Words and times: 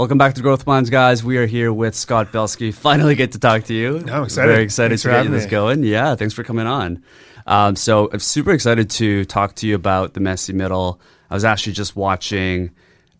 Welcome 0.00 0.16
back 0.16 0.32
to 0.36 0.40
Growth 0.40 0.66
Minds, 0.66 0.88
guys. 0.88 1.22
We 1.22 1.36
are 1.36 1.44
here 1.44 1.70
with 1.74 1.94
Scott 1.94 2.32
Belsky. 2.32 2.72
Finally, 2.72 3.16
get 3.16 3.32
to 3.32 3.38
talk 3.38 3.64
to 3.64 3.74
you. 3.74 3.98
I'm 4.10 4.24
excited. 4.24 4.50
Very 4.50 4.64
excited 4.64 4.92
Thanks 4.92 5.02
to 5.02 5.08
for 5.10 5.22
get 5.24 5.30
this 5.30 5.44
me. 5.44 5.50
going. 5.50 5.82
Yeah, 5.82 6.14
thanks 6.14 6.32
for 6.32 6.42
coming 6.42 6.66
on. 6.66 7.02
Um, 7.46 7.76
so 7.76 8.08
I'm 8.10 8.18
super 8.18 8.52
excited 8.52 8.88
to 8.92 9.26
talk 9.26 9.56
to 9.56 9.66
you 9.66 9.74
about 9.74 10.14
the 10.14 10.20
messy 10.20 10.54
middle. 10.54 11.02
I 11.28 11.34
was 11.34 11.44
actually 11.44 11.74
just 11.74 11.96
watching, 11.96 12.70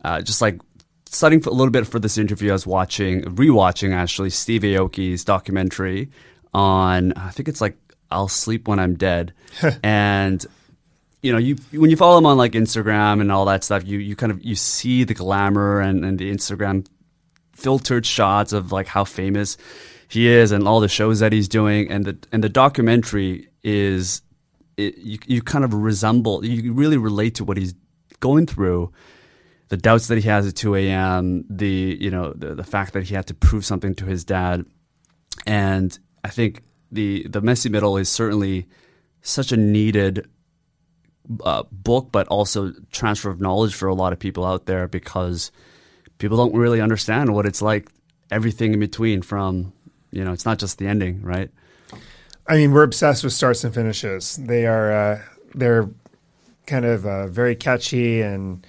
uh, 0.02 0.22
just 0.22 0.40
like 0.40 0.58
studying 1.04 1.42
for 1.42 1.50
a 1.50 1.52
little 1.52 1.70
bit 1.70 1.86
for 1.86 1.98
this 1.98 2.16
interview. 2.16 2.48
I 2.48 2.54
was 2.54 2.66
watching, 2.66 3.24
rewatching 3.24 3.94
actually 3.94 4.30
Steve 4.30 4.62
Aoki's 4.62 5.22
documentary 5.22 6.08
on. 6.54 7.12
I 7.12 7.28
think 7.28 7.50
it's 7.50 7.60
like 7.60 7.76
I'll 8.10 8.26
sleep 8.26 8.68
when 8.68 8.78
I'm 8.78 8.94
dead, 8.94 9.34
and 9.82 10.46
you 11.22 11.32
know, 11.32 11.38
you 11.38 11.56
when 11.72 11.90
you 11.90 11.96
follow 11.96 12.18
him 12.18 12.26
on 12.26 12.38
like 12.38 12.52
Instagram 12.52 13.20
and 13.20 13.30
all 13.30 13.44
that 13.46 13.64
stuff, 13.64 13.86
you 13.86 13.98
you 13.98 14.16
kind 14.16 14.32
of 14.32 14.42
you 14.42 14.54
see 14.54 15.04
the 15.04 15.14
glamour 15.14 15.80
and, 15.80 16.04
and 16.04 16.18
the 16.18 16.30
Instagram 16.30 16.86
filtered 17.52 18.06
shots 18.06 18.52
of 18.52 18.72
like 18.72 18.86
how 18.86 19.04
famous 19.04 19.56
he 20.08 20.26
is 20.26 20.50
and 20.50 20.66
all 20.66 20.80
the 20.80 20.88
shows 20.88 21.20
that 21.20 21.32
he's 21.32 21.48
doing, 21.48 21.90
and 21.90 22.04
the 22.04 22.18
and 22.32 22.42
the 22.42 22.48
documentary 22.48 23.48
is 23.62 24.22
it, 24.76 24.96
you 24.98 25.18
you 25.26 25.42
kind 25.42 25.64
of 25.64 25.74
resemble 25.74 26.44
you 26.44 26.72
really 26.72 26.96
relate 26.96 27.34
to 27.36 27.44
what 27.44 27.56
he's 27.56 27.74
going 28.20 28.46
through. 28.46 28.92
The 29.68 29.76
doubts 29.76 30.08
that 30.08 30.18
he 30.18 30.28
has 30.28 30.48
at 30.48 30.56
2 30.56 30.74
a.m., 30.74 31.44
the 31.48 31.96
you 32.00 32.10
know 32.10 32.32
the, 32.32 32.54
the 32.54 32.64
fact 32.64 32.94
that 32.94 33.04
he 33.04 33.14
had 33.14 33.26
to 33.26 33.34
prove 33.34 33.64
something 33.64 33.94
to 33.96 34.06
his 34.06 34.24
dad, 34.24 34.64
and 35.46 35.96
I 36.24 36.28
think 36.28 36.62
the 36.90 37.26
the 37.28 37.42
messy 37.42 37.68
middle 37.68 37.98
is 37.98 38.08
certainly 38.08 38.66
such 39.22 39.52
a 39.52 39.56
needed 39.56 40.26
uh, 41.44 41.62
book, 41.70 42.08
but 42.12 42.26
also 42.28 42.72
transfer 42.92 43.30
of 43.30 43.40
knowledge 43.40 43.74
for 43.74 43.88
a 43.88 43.94
lot 43.94 44.12
of 44.12 44.18
people 44.18 44.44
out 44.44 44.66
there 44.66 44.88
because 44.88 45.50
people 46.18 46.36
don't 46.36 46.54
really 46.54 46.80
understand 46.80 47.34
what 47.34 47.46
it's 47.46 47.62
like. 47.62 47.90
Everything 48.30 48.72
in 48.72 48.80
between, 48.80 49.22
from 49.22 49.72
you 50.12 50.24
know, 50.24 50.32
it's 50.32 50.46
not 50.46 50.58
just 50.58 50.78
the 50.78 50.86
ending, 50.86 51.22
right? 51.22 51.50
I 52.46 52.56
mean, 52.56 52.72
we're 52.72 52.82
obsessed 52.82 53.22
with 53.24 53.32
starts 53.32 53.64
and 53.64 53.74
finishes. 53.74 54.36
They 54.36 54.66
are 54.66 54.92
uh, 54.92 55.22
they're 55.54 55.88
kind 56.66 56.84
of 56.84 57.06
uh, 57.06 57.26
very 57.26 57.54
catchy 57.56 58.22
and 58.22 58.66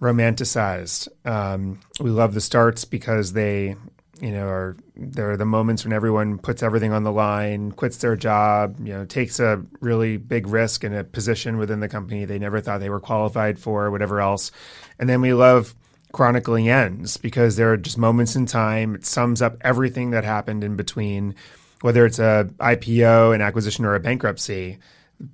romanticized. 0.00 1.08
Um, 1.26 1.80
we 2.00 2.10
love 2.10 2.34
the 2.34 2.40
starts 2.40 2.84
because 2.84 3.32
they, 3.32 3.76
you 4.24 4.32
know, 4.32 4.46
are 4.46 4.76
they're 4.96 5.36
the 5.36 5.44
moments 5.44 5.84
when 5.84 5.92
everyone 5.92 6.38
puts 6.38 6.62
everything 6.62 6.94
on 6.94 7.02
the 7.02 7.12
line, 7.12 7.72
quits 7.72 7.98
their 7.98 8.16
job, 8.16 8.74
you 8.80 8.90
know, 8.90 9.04
takes 9.04 9.38
a 9.38 9.62
really 9.80 10.16
big 10.16 10.46
risk 10.46 10.82
in 10.82 10.94
a 10.94 11.04
position 11.04 11.58
within 11.58 11.80
the 11.80 11.90
company 11.90 12.24
they 12.24 12.38
never 12.38 12.62
thought 12.62 12.80
they 12.80 12.88
were 12.88 13.00
qualified 13.00 13.58
for, 13.58 13.90
whatever 13.90 14.22
else. 14.22 14.50
And 14.98 15.10
then 15.10 15.20
we 15.20 15.34
love 15.34 15.74
chronicling 16.12 16.70
ends 16.70 17.18
because 17.18 17.56
there 17.56 17.70
are 17.70 17.76
just 17.76 17.98
moments 17.98 18.34
in 18.34 18.46
time. 18.46 18.94
It 18.94 19.04
sums 19.04 19.42
up 19.42 19.58
everything 19.60 20.12
that 20.12 20.24
happened 20.24 20.64
in 20.64 20.74
between, 20.74 21.34
whether 21.82 22.06
it's 22.06 22.18
a 22.18 22.48
IPO, 22.60 23.34
an 23.34 23.42
acquisition, 23.42 23.84
or 23.84 23.94
a 23.94 24.00
bankruptcy. 24.00 24.78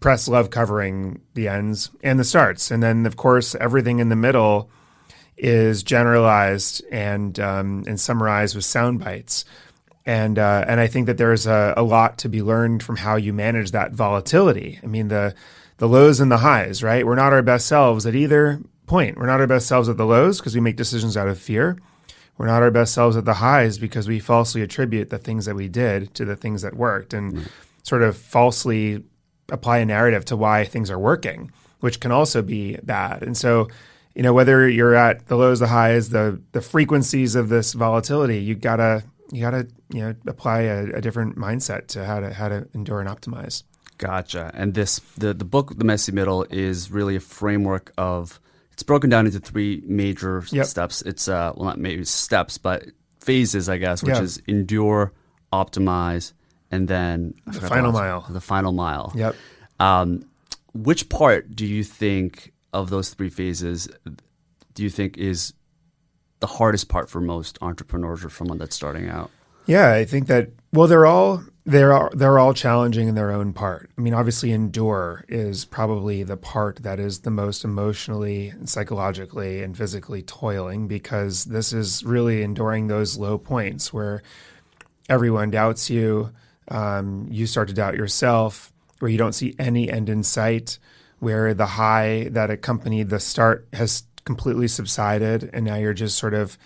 Press 0.01 0.27
love 0.27 0.51
covering 0.51 1.21
the 1.35 1.47
ends 1.47 1.91
and 2.03 2.19
the 2.19 2.25
starts, 2.25 2.73
and 2.73 2.83
then 2.83 3.07
of 3.07 3.17
course 3.17 3.55
everything 3.55 4.01
in 4.01 4.09
the 4.09 4.17
middle 4.17 4.69
is 5.43 5.83
generalized 5.83 6.85
and 6.91 7.39
um, 7.41 7.85
and 7.87 7.99
summarized 7.99 8.55
with 8.55 8.65
sound 8.65 9.01
bites. 9.01 9.45
And 10.07 10.39
uh, 10.39 10.65
and 10.67 10.81
I 10.81 10.87
think 10.87 11.07
that 11.07 11.19
there's 11.19 11.47
a, 11.47 11.75
a 11.77 11.83
lot 11.83 12.19
to 12.19 12.29
be 12.29 12.43
learned 12.43 12.83
from 12.83 12.97
how 12.97 13.17
you 13.17 13.33
manage 13.33 13.71
that 13.71 13.93
volatility. 13.93 14.79
I 14.83 14.87
mean 14.87 15.09
the 15.09 15.35
the 15.79 15.89
lows 15.89 16.21
and 16.21 16.31
the 16.31 16.39
highs, 16.39 16.83
right? 16.83 17.07
We're 17.07 17.15
not 17.15 17.33
our 17.33 17.43
best 17.43 17.67
selves 17.67 18.07
at 18.07 18.15
either 18.15 18.61
point. 18.87 19.17
We're 19.17 19.27
not 19.27 19.41
our 19.41 19.47
best 19.47 19.67
selves 19.67 19.89
at 19.89 19.97
the 19.97 20.07
lows 20.07 20.39
because 20.39 20.55
we 20.55 20.61
make 20.61 20.77
decisions 20.77 21.17
out 21.17 21.29
of 21.29 21.39
fear. 21.39 21.79
We're 22.37 22.47
not 22.47 22.63
our 22.63 22.71
best 22.71 22.95
selves 22.95 23.17
at 23.17 23.25
the 23.25 23.35
highs 23.35 23.79
because 23.79 24.09
we 24.09 24.19
falsely 24.19 24.63
attribute 24.63 25.11
the 25.11 25.19
things 25.19 25.45
that 25.45 25.55
we 25.55 25.69
did 25.69 26.15
to 26.15 26.25
the 26.25 26.37
things 26.37 26.63
that 26.63 26.75
worked 26.75 27.13
and 27.15 27.49
sort 27.83 28.03
of 28.03 28.17
falsely 28.17 29.05
apply 29.51 29.79
a 29.79 29.85
narrative 29.85 30.25
to 30.27 30.37
why 30.37 30.65
things 30.65 30.91
are 30.91 30.99
working, 30.99 31.51
which 31.81 32.01
can 32.01 32.11
also 32.13 32.43
be 32.43 32.77
bad. 32.83 33.23
And 33.23 33.37
so, 33.37 33.69
you 34.21 34.23
know, 34.23 34.35
whether 34.35 34.69
you're 34.69 34.95
at 34.95 35.29
the 35.29 35.37
lows, 35.37 35.61
the 35.61 35.67
highs, 35.69 36.11
the 36.11 36.39
the 36.53 36.61
frequencies 36.61 37.35
of 37.37 37.49
this 37.49 37.73
volatility, 37.73 38.37
you 38.39 38.55
gotta 38.55 39.03
you 39.33 39.41
gotta 39.41 39.67
you 39.89 40.03
know 40.03 40.15
apply 40.27 40.61
a, 40.61 40.85
a 40.97 41.01
different 41.01 41.39
mindset 41.39 41.87
to 41.87 42.05
how 42.05 42.21
to 42.21 42.31
how 42.35 42.47
to 42.51 42.69
endure 42.75 43.01
and 43.01 43.09
optimize. 43.09 43.63
Gotcha. 43.97 44.51
And 44.53 44.75
this 44.75 44.99
the 45.17 45.33
the 45.33 45.47
book, 45.47 45.79
The 45.79 45.85
Messy 45.87 46.13
Middle, 46.13 46.45
is 46.51 46.91
really 46.91 47.17
a 47.17 47.21
framework 47.21 47.95
of. 47.97 48.39
It's 48.75 48.83
broken 48.83 49.09
down 49.09 49.25
into 49.25 49.41
three 49.41 49.83
major 49.87 50.45
Yep. 50.51 50.67
steps. 50.67 51.01
It's 51.01 51.27
uh, 51.27 51.55
well, 51.57 51.65
not 51.65 51.79
maybe 51.79 52.05
steps, 52.05 52.59
but 52.59 52.85
phases, 53.21 53.71
I 53.71 53.79
guess, 53.79 54.03
which 54.03 54.17
Yeah. 54.17 54.21
is 54.23 54.43
endure, 54.47 55.15
optimize, 55.51 56.35
and 56.71 56.89
then 56.89 57.33
forgot 57.51 57.71
final 57.71 57.93
mile. 57.93 58.27
The 58.29 58.41
final 58.43 58.73
mile. 58.73 59.13
Yep. 59.15 59.35
Um, 59.79 60.27
which 60.75 61.09
part 61.09 61.57
do 61.57 61.65
you 61.65 61.83
think 61.85 62.53
of 62.73 62.91
those 62.91 63.11
three 63.11 63.31
phases 63.31 63.89
do 64.75 64.83
you 64.83 64.91
think 64.91 65.19
is 65.19 65.53
the 66.41 66.47
hardest 66.47 66.89
part 66.89 67.11
for 67.11 67.21
most 67.21 67.59
entrepreneurs 67.61 68.25
or 68.25 68.31
someone 68.31 68.59
that's 68.59 68.75
starting 68.75 69.09
out? 69.09 69.31
Yeah, 69.67 69.93
I 69.93 70.05
think 70.05 70.27
that 70.29 70.51
well, 70.73 70.87
they're 70.87 71.07
all 71.07 71.45
they're 71.67 71.93
all, 71.93 72.11
they're 72.15 72.39
all 72.39 72.55
challenging 72.55 73.09
in 73.09 73.15
their 73.15 73.31
own 73.31 73.53
part. 73.53 73.91
I 73.97 74.01
mean, 74.01 74.15
obviously, 74.15 74.53
endure 74.53 75.25
is 75.29 75.65
probably 75.65 76.23
the 76.23 76.37
part 76.37 76.83
that 76.83 76.99
is 76.99 77.21
the 77.21 77.31
most 77.31 77.65
emotionally, 77.65 78.49
and 78.49 78.69
psychologically, 78.69 79.63
and 79.63 79.77
physically 79.77 80.23
toiling 80.23 80.89
because 80.89 81.45
this 81.45 81.73
is 81.73 82.03
really 82.05 82.43
enduring 82.43 82.87
those 82.87 83.19
low 83.19 83.37
points 83.37 83.93
where 83.93 84.23
everyone 85.09 85.51
doubts 85.51 85.91
you, 85.91 86.31
um, 86.69 87.29
you 87.31 87.47
start 87.47 87.69
to 87.69 87.75
doubt 87.75 87.97
yourself, 87.97 88.73
where 89.01 89.11
you 89.11 89.19
don't 89.19 89.35
see 89.35 89.55
any 89.59 89.91
end 89.91 90.09
in 90.09 90.23
sight, 90.23 90.79
where 91.21 91.55
the 91.55 91.67
high 91.67 92.29
that 92.33 92.51
accompanied 92.51 93.09
the 93.09 93.21
start 93.21 93.69
has 93.73 94.03
completely 94.25 94.69
subsided, 94.69 95.49
and 95.53 95.65
now 95.65 95.77
you're 95.77 95.95
just 95.95 96.19
sort 96.19 96.35
of 96.35 96.59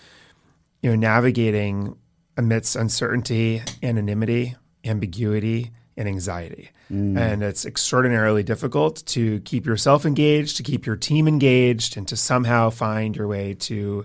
you 0.82 0.91
know 0.91 0.97
navigating 0.97 1.97
amidst 2.37 2.76
uncertainty, 2.76 3.62
anonymity, 3.82 4.56
ambiguity, 4.84 5.70
and 5.97 6.09
anxiety. 6.09 6.70
And 7.16 7.43
it's 7.43 7.64
extraordinarily 7.64 8.43
difficult 8.43 9.04
to 9.06 9.41
keep 9.41 9.66
yourself 9.66 10.04
engaged, 10.04 10.56
to 10.59 10.62
keep 10.62 10.87
your 10.87 10.97
team 10.97 11.28
engaged, 11.28 11.97
and 11.97 12.06
to 12.09 12.16
somehow 12.16 12.70
find 12.70 13.16
your 13.16 13.26
way 13.26 13.54
to, 13.54 14.04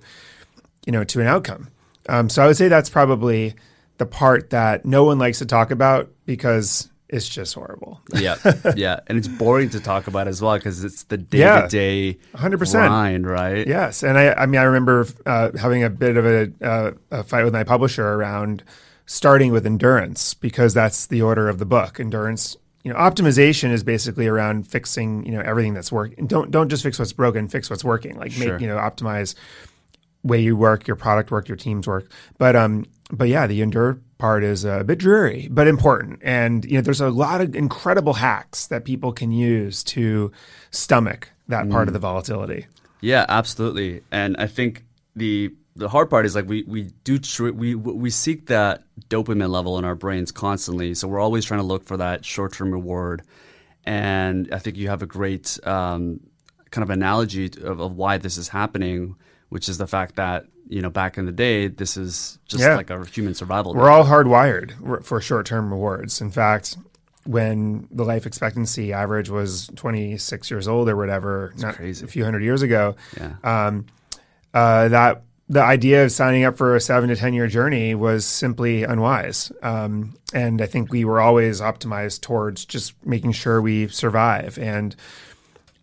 you 0.86 0.92
know, 0.92 1.04
to 1.06 1.22
an 1.22 1.28
outcome. 1.28 1.70
Um, 2.08 2.30
so 2.30 2.44
I 2.44 2.48
would 2.48 2.58
say 2.58 2.68
that's 2.68 2.90
probably 2.90 3.56
the 3.98 4.06
part 4.06 4.52
that 4.52 4.86
no 4.86 5.04
one 5.04 5.20
likes 5.20 5.40
to 5.40 5.46
talk 5.46 5.72
about 5.72 6.10
because 6.26 6.90
it's 7.10 7.28
just 7.28 7.56
horrible. 7.56 8.02
Yeah, 8.14 8.36
yeah, 8.76 9.00
and 9.08 9.18
it's 9.18 9.28
boring 9.28 9.70
to 9.72 9.80
talk 9.80 10.08
about 10.08 10.28
as 10.28 10.42
well 10.42 10.56
because 10.56 10.84
it's 10.84 11.04
the 11.04 11.18
day 11.18 11.40
to 11.40 11.68
day, 11.68 12.20
100%. 12.36 12.72
grind, 12.72 13.28
right? 13.28 13.68
Yes, 13.68 14.04
and 14.04 14.18
I, 14.18 14.34
I 14.34 14.46
mean, 14.46 14.62
I 14.62 14.64
remember 14.64 15.08
uh, 15.26 15.52
having 15.58 15.84
a 15.84 15.90
bit 15.90 16.18
of 16.18 16.26
a, 16.26 16.52
uh, 16.64 16.92
a 17.12 17.24
fight 17.24 17.44
with 17.44 17.54
my 17.54 17.64
publisher 17.64 18.08
around 18.08 18.64
starting 19.06 19.52
with 19.52 19.66
endurance 19.66 20.36
because 20.36 20.74
that's 20.74 21.08
the 21.08 21.22
order 21.22 21.50
of 21.50 21.58
the 21.58 21.66
book. 21.66 22.00
Endurance, 22.00 22.56
you 22.84 22.94
know, 22.94 23.00
optimization 23.00 23.72
is 23.72 23.84
basically 23.84 24.28
around 24.28 24.68
fixing, 24.68 25.26
you 25.26 25.32
know, 25.32 25.42
everything 25.42 25.74
that's 25.74 25.92
working. 25.92 26.28
Don't 26.28 26.52
don't 26.52 26.70
just 26.70 26.84
fix 26.84 27.00
what's 27.00 27.14
broken, 27.14 27.48
fix 27.48 27.70
what's 27.72 27.84
working. 27.84 28.18
Like 28.18 28.32
Sure. 28.32 28.54
make, 28.54 28.62
you 28.62 28.68
know, 28.68 28.78
optimize 28.78 29.34
way 30.22 30.40
you 30.40 30.56
work, 30.56 30.86
your 30.86 30.96
product 30.96 31.32
work, 31.32 31.48
your 31.48 31.58
team's 31.58 31.88
work. 31.88 32.12
But 32.38 32.56
um, 32.56 32.86
but 33.12 33.30
yeah, 33.30 33.48
the 33.48 33.62
endure 33.62 34.00
part 34.20 34.44
is 34.44 34.66
a 34.66 34.84
bit 34.84 35.00
dreary, 35.00 35.48
but 35.50 35.68
important. 35.68 36.20
And 36.22 36.64
you 36.66 36.76
know, 36.76 36.82
there's 36.82 37.02
a 37.02 37.10
lot 37.10 37.42
of 37.42 37.56
incredible 37.56 38.14
hacks 38.14 38.68
that 38.68 38.86
people 38.86 39.12
can 39.12 39.32
use 39.32 39.84
to 39.86 40.32
stomach 40.70 41.30
that 41.48 41.68
part 41.72 41.88
of 41.88 41.94
the 41.94 42.00
volatility. 42.00 42.68
Yeah, 43.02 43.26
absolutely. 43.28 44.02
And 44.12 44.38
I 44.38 44.46
think 44.46 44.86
the 45.16 45.52
the 45.76 45.90
hard 45.90 46.10
part 46.10 46.26
is 46.26 46.36
like 46.36 46.48
we 46.48 46.64
we 46.64 46.84
do 47.04 47.18
tr- 47.18 47.50
we 47.52 47.74
we 47.74 48.10
seek 48.10 48.48
that 48.48 48.84
dopamine 49.10 49.50
level 49.50 49.80
in 49.80 49.86
our 49.86 49.96
brains 49.96 50.32
constantly. 50.32 50.94
So 50.94 51.08
we're 51.08 51.20
always 51.20 51.46
trying 51.46 51.62
to 51.62 51.66
look 51.66 51.86
for 51.86 51.98
that 51.98 52.24
short 52.24 52.54
term 52.54 52.72
reward. 52.72 53.24
And 53.86 54.50
I 54.54 54.60
think 54.60 54.78
you 54.78 54.90
have 54.90 55.02
a 55.02 55.08
great 55.08 55.58
um, 55.66 56.20
kind 56.70 56.84
of 56.84 56.90
analogy 56.90 57.46
of, 57.64 57.80
of 57.80 57.96
why 57.96 58.18
this 58.18 58.38
is 58.38 58.50
happening, 58.50 59.16
which 59.48 59.70
is 59.70 59.78
the 59.78 59.88
fact 59.88 60.18
that 60.18 60.46
you 60.70 60.82
know 60.82 60.90
back 60.90 61.18
in 61.18 61.26
the 61.26 61.32
day 61.32 61.68
this 61.68 61.98
is 61.98 62.40
just 62.46 62.64
Yeah. 62.64 62.76
like 62.78 62.90
a 62.90 63.04
human 63.06 63.34
survival. 63.34 63.74
We're 63.74 63.90
all 63.90 64.06
hardwired 64.06 65.04
for 65.04 65.20
short 65.20 65.46
term 65.46 65.72
rewards. 65.72 66.22
In 66.22 66.32
fact, 66.32 66.78
when 67.26 67.88
the 67.92 68.06
life 68.06 68.26
expectancy 68.26 68.94
average 68.94 69.30
was 69.30 69.68
26 69.76 70.50
years 70.50 70.68
old 70.68 70.88
or 70.88 70.96
whatever, 70.96 71.54
not 71.58 71.76
crazy. 71.76 72.06
a 72.06 72.08
few 72.08 72.24
hundred 72.24 72.44
years 72.44 72.62
ago, 72.62 72.96
yeah. 73.18 73.34
um, 73.44 73.86
uh, 74.54 74.88
that 74.88 75.24
the 75.48 75.62
idea 75.62 76.06
of 76.06 76.12
signing 76.12 76.44
up 76.44 76.58
for 76.58 76.76
a 76.76 76.80
seven 76.80 77.10
to 77.10 77.16
10 77.16 77.34
year 77.34 77.48
journey 77.48 77.96
was 77.96 78.26
simply 78.26 78.84
unwise. 78.84 79.52
Um, 79.64 80.16
and 80.34 80.62
I 80.62 80.68
think 80.68 80.92
we 80.92 81.04
were 81.06 81.20
always 81.20 81.60
optimized 81.62 82.22
towards 82.22 82.66
just 82.66 82.94
making 83.06 83.32
sure 83.32 83.60
we 83.62 83.88
survive. 83.88 84.58
And, 84.60 84.96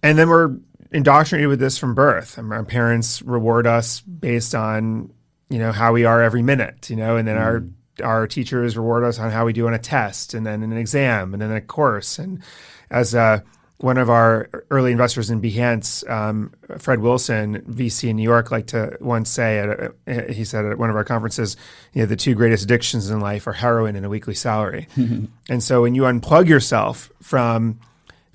and 0.04 0.16
then 0.16 0.28
we're 0.28 0.56
indoctrinated 0.90 1.48
with 1.48 1.60
this 1.60 1.78
from 1.78 1.94
birth. 1.94 2.38
And 2.38 2.52
Our 2.52 2.64
parents 2.64 3.22
reward 3.22 3.66
us 3.66 4.00
based 4.00 4.54
on 4.54 5.10
you 5.48 5.58
know, 5.58 5.72
how 5.72 5.92
we 5.92 6.04
are 6.04 6.22
every 6.22 6.42
minute, 6.42 6.90
you 6.90 6.96
know, 6.96 7.16
and 7.16 7.26
then 7.26 7.36
our 7.36 7.64
our 8.02 8.26
teachers 8.26 8.76
reward 8.76 9.04
us 9.04 9.18
on 9.18 9.30
how 9.30 9.46
we 9.46 9.54
do 9.54 9.66
on 9.66 9.72
a 9.72 9.78
test 9.78 10.34
and 10.34 10.44
then 10.44 10.62
an 10.62 10.76
exam 10.76 11.32
and 11.32 11.40
then 11.40 11.50
a 11.50 11.62
course. 11.62 12.18
And 12.18 12.42
as 12.90 13.14
uh, 13.14 13.40
one 13.78 13.96
of 13.96 14.10
our 14.10 14.50
early 14.70 14.92
investors 14.92 15.30
in 15.30 15.40
Behance, 15.40 16.08
um, 16.10 16.52
Fred 16.76 17.00
Wilson, 17.00 17.62
VC 17.62 18.10
in 18.10 18.16
New 18.16 18.22
York, 18.22 18.50
liked 18.50 18.68
to 18.70 18.98
once 19.00 19.30
say, 19.30 19.60
at 19.60 19.92
a, 20.06 20.32
he 20.32 20.44
said 20.44 20.66
at 20.66 20.76
one 20.76 20.90
of 20.90 20.96
our 20.96 21.04
conferences, 21.04 21.56
you 21.94 22.02
know, 22.02 22.06
the 22.06 22.16
two 22.16 22.34
greatest 22.34 22.64
addictions 22.64 23.08
in 23.08 23.20
life 23.20 23.46
are 23.46 23.54
heroin 23.54 23.96
and 23.96 24.04
a 24.04 24.10
weekly 24.10 24.34
salary. 24.34 24.88
and 25.48 25.62
so 25.62 25.80
when 25.82 25.94
you 25.94 26.02
unplug 26.02 26.48
yourself 26.48 27.10
from 27.22 27.80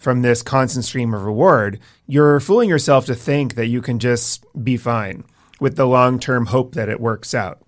from 0.02 0.24
this 0.24 0.42
constant 0.42 0.84
stream 0.84 1.14
of 1.14 1.24
reward, 1.24 1.80
you're 2.08 2.40
fooling 2.40 2.68
yourself 2.68 3.06
to 3.06 3.14
think 3.14 3.54
that 3.54 3.68
you 3.68 3.82
can 3.82 4.00
just 4.00 4.44
be 4.64 4.76
fine 4.76 5.24
with 5.60 5.76
the 5.76 5.86
long 5.86 6.20
term 6.20 6.48
hope 6.48 6.74
that 6.74 6.90
it 6.90 7.00
works 7.00 7.36
out. 7.36 7.62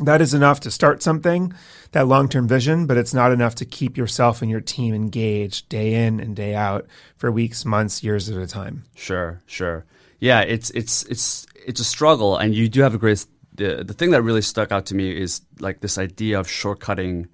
That 0.00 0.20
is 0.20 0.32
enough 0.32 0.60
to 0.60 0.70
start 0.70 1.02
something, 1.02 1.52
that 1.90 2.06
long 2.06 2.28
term 2.28 2.46
vision, 2.46 2.86
but 2.86 2.96
it's 2.96 3.12
not 3.12 3.32
enough 3.32 3.56
to 3.56 3.64
keep 3.64 3.96
yourself 3.96 4.42
and 4.42 4.50
your 4.50 4.60
team 4.60 4.94
engaged 4.94 5.68
day 5.68 6.06
in 6.06 6.20
and 6.20 6.36
day 6.36 6.54
out 6.54 6.86
for 7.16 7.32
weeks, 7.32 7.64
months, 7.64 8.04
years 8.04 8.30
at 8.30 8.40
a 8.40 8.46
time. 8.46 8.84
Sure, 8.94 9.42
sure. 9.46 9.84
Yeah, 10.20 10.42
it's 10.42 10.70
it's 10.70 11.02
it's 11.06 11.46
it's 11.66 11.80
a 11.80 11.84
struggle, 11.84 12.36
and 12.36 12.54
you 12.54 12.68
do 12.68 12.82
have 12.82 12.94
a 12.94 12.98
great. 12.98 13.26
The 13.54 13.82
the 13.82 13.94
thing 13.94 14.10
that 14.10 14.22
really 14.22 14.42
stuck 14.42 14.70
out 14.70 14.86
to 14.86 14.94
me 14.94 15.20
is 15.20 15.40
like 15.58 15.80
this 15.80 15.98
idea 15.98 16.38
of 16.38 16.46
shortcutting 16.46 17.26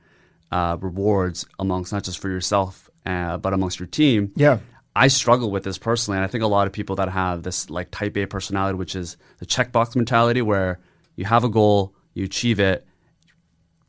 uh, 0.51 0.79
rewards 0.81 1.45
amongst 1.59 1.93
not 1.93 2.05
just 2.05 2.19
for 2.19 2.31
yourself, 2.31 2.89
uh, 3.07 3.37
but 3.39 3.53
amongst 3.53 3.79
your 3.81 3.87
team. 3.87 4.33
Yeah. 4.37 4.59
I 4.95 5.09
struggle 5.09 5.51
with 5.51 5.65
this 5.65 5.79
personally, 5.79 6.19
and 6.19 6.25
I 6.25 6.29
think 6.29 6.45
a 6.45 6.47
lot 6.47 6.67
of 6.67 6.73
people 6.73 6.97
that 6.97 7.09
have 7.09 7.43
this 7.43 7.71
like 7.71 7.91
type 7.91 8.17
A 8.17 8.27
personality, 8.27 8.77
which 8.77 8.95
is 8.95 9.17
the 9.39 9.47
checkbox 9.47 9.97
mentality, 9.97 10.43
where 10.43 10.81
you 11.17 11.25
have 11.25 11.45
a 11.45 11.49
goal, 11.49 11.95
you 12.13 12.25
achieve 12.25 12.61
it, 12.61 12.87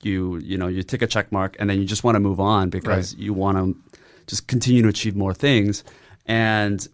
you 0.02 0.38
you 0.38 0.58
know 0.58 0.68
you 0.68 0.82
take 0.84 1.02
a 1.02 1.08
check 1.08 1.32
mark, 1.32 1.58
and 1.60 1.70
then 1.70 1.78
you 1.80 1.86
just 1.86 2.06
want 2.06 2.16
to 2.16 2.20
move 2.22 2.40
on 2.40 2.70
because 2.70 3.14
Right. 3.14 3.22
you 3.22 3.34
want 3.34 3.58
to 3.58 3.76
just 4.28 4.48
continue 4.48 4.82
to 4.84 4.88
achieve 4.88 5.16
more 5.16 5.34
things. 5.34 5.84
And 6.26 6.86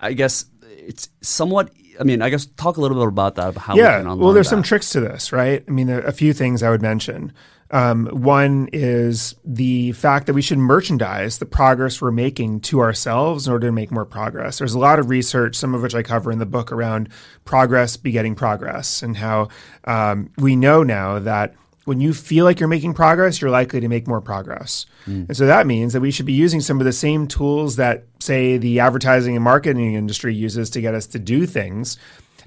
I 0.00 0.12
guess 0.12 0.46
it's 0.68 1.08
somewhat. 1.20 1.70
I 2.00 2.02
mean, 2.02 2.22
I 2.22 2.30
guess 2.30 2.46
talk 2.46 2.78
a 2.78 2.80
little 2.80 2.96
bit 2.98 3.06
about 3.06 3.34
that, 3.36 3.50
about 3.50 3.62
how 3.62 3.74
we 3.74 3.80
yeah. 3.80 4.02
can 4.02 4.18
Well, 4.18 4.32
there's 4.32 4.48
some 4.48 4.62
tricks 4.62 4.90
to 4.90 5.00
this, 5.00 5.32
right? 5.32 5.62
I 5.68 5.70
mean, 5.70 5.88
a 5.90 6.12
few 6.12 6.32
things 6.32 6.62
I 6.62 6.70
would 6.70 6.82
mention. 6.82 7.32
Um, 7.72 8.06
one 8.06 8.68
is 8.72 9.36
the 9.44 9.92
fact 9.92 10.26
that 10.26 10.34
we 10.34 10.42
should 10.42 10.58
merchandise 10.58 11.38
the 11.38 11.46
progress 11.46 12.02
we're 12.02 12.10
making 12.10 12.60
to 12.62 12.80
ourselves 12.80 13.46
in 13.46 13.52
order 13.52 13.68
to 13.68 13.72
make 13.72 13.92
more 13.92 14.04
progress. 14.04 14.58
There's 14.58 14.74
a 14.74 14.78
lot 14.78 14.98
of 14.98 15.08
research, 15.08 15.54
some 15.54 15.74
of 15.74 15.82
which 15.82 15.94
I 15.94 16.02
cover 16.02 16.32
in 16.32 16.40
the 16.40 16.46
book, 16.46 16.72
around 16.72 17.10
progress 17.44 17.96
begetting 17.96 18.34
progress 18.34 19.02
and 19.02 19.16
how 19.16 19.48
um, 19.84 20.30
we 20.36 20.56
know 20.56 20.82
now 20.82 21.20
that 21.20 21.54
when 21.84 22.00
you 22.00 22.12
feel 22.12 22.44
like 22.44 22.60
you're 22.60 22.68
making 22.68 22.94
progress, 22.94 23.40
you're 23.40 23.50
likely 23.50 23.80
to 23.80 23.88
make 23.88 24.06
more 24.06 24.20
progress. 24.20 24.86
And 25.28 25.36
so 25.36 25.46
that 25.46 25.66
means 25.66 25.92
that 25.92 26.00
we 26.00 26.10
should 26.10 26.26
be 26.26 26.32
using 26.32 26.60
some 26.60 26.78
of 26.78 26.84
the 26.84 26.92
same 26.92 27.26
tools 27.26 27.76
that, 27.76 28.04
say, 28.20 28.58
the 28.58 28.80
advertising 28.80 29.34
and 29.34 29.42
marketing 29.42 29.94
industry 29.94 30.34
uses 30.34 30.70
to 30.70 30.80
get 30.80 30.94
us 30.94 31.06
to 31.08 31.18
do 31.18 31.46
things, 31.46 31.96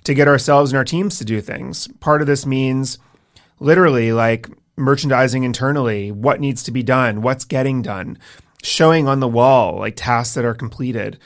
to 0.03 0.13
get 0.13 0.27
ourselves 0.27 0.71
and 0.71 0.77
our 0.77 0.85
teams 0.85 1.17
to 1.17 1.25
do 1.25 1.41
things. 1.41 1.87
Part 1.99 2.21
of 2.21 2.27
this 2.27 2.45
means 2.45 2.99
literally 3.59 4.13
like 4.13 4.47
merchandising 4.75 5.43
internally 5.43 6.11
what 6.11 6.39
needs 6.39 6.63
to 6.63 6.71
be 6.71 6.83
done, 6.83 7.21
what's 7.21 7.45
getting 7.45 7.81
done, 7.81 8.17
showing 8.63 9.07
on 9.07 9.19
the 9.19 9.27
wall 9.27 9.79
like 9.79 9.95
tasks 9.95 10.35
that 10.35 10.45
are 10.45 10.53
completed. 10.53 11.19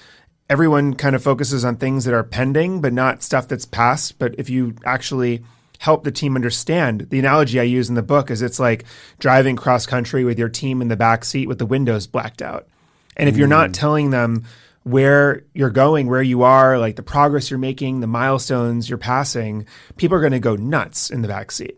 Everyone 0.50 0.96
kind 0.96 1.16
of 1.16 1.24
focuses 1.24 1.66
on 1.66 1.76
things 1.76 2.06
that 2.06 2.14
are 2.14 2.24
pending, 2.24 2.82
but 2.82 2.94
not 2.94 3.24
stuff 3.24 3.48
that's 3.48 3.66
past. 3.66 4.18
But 4.18 4.36
if 4.38 4.50
you 4.50 4.76
actually 4.86 5.44
help 5.80 6.04
the 6.04 6.12
team 6.12 6.36
understand, 6.36 7.08
the 7.10 7.20
analogy 7.20 7.60
I 7.60 7.64
use 7.64 7.90
in 7.90 7.96
the 7.96 8.02
book 8.02 8.32
is 8.32 8.42
it's 8.42 8.60
like 8.60 8.86
driving 9.20 9.56
cross 9.56 9.86
country 9.86 10.24
with 10.24 10.40
your 10.40 10.50
team 10.50 10.82
in 10.82 10.88
the 10.88 10.96
back 10.96 11.26
seat 11.26 11.48
with 11.48 11.60
the 11.60 11.66
windows 11.66 12.08
blacked 12.08 12.42
out. 12.42 12.68
And 13.16 13.28
if 13.28 13.38
you're 13.38 13.48
not 13.48 13.72
mm. 13.72 13.74
telling 13.74 14.12
them 14.12 14.46
where 14.84 15.44
you're 15.54 15.70
going, 15.70 16.08
where 16.08 16.22
you 16.22 16.44
are, 16.44 16.78
like 16.80 16.96
the 16.96 17.04
progress 17.04 17.50
you're 17.50 17.60
making, 17.60 18.00
the 18.00 18.08
milestones 18.08 18.88
you're 18.88 18.98
passing, 18.98 19.66
people 19.98 20.18
are 20.18 20.22
going 20.22 20.32
to 20.32 20.40
go 20.40 20.56
nuts 20.56 21.10
in 21.10 21.22
the 21.22 21.28
back 21.28 21.52
seat. 21.52 21.78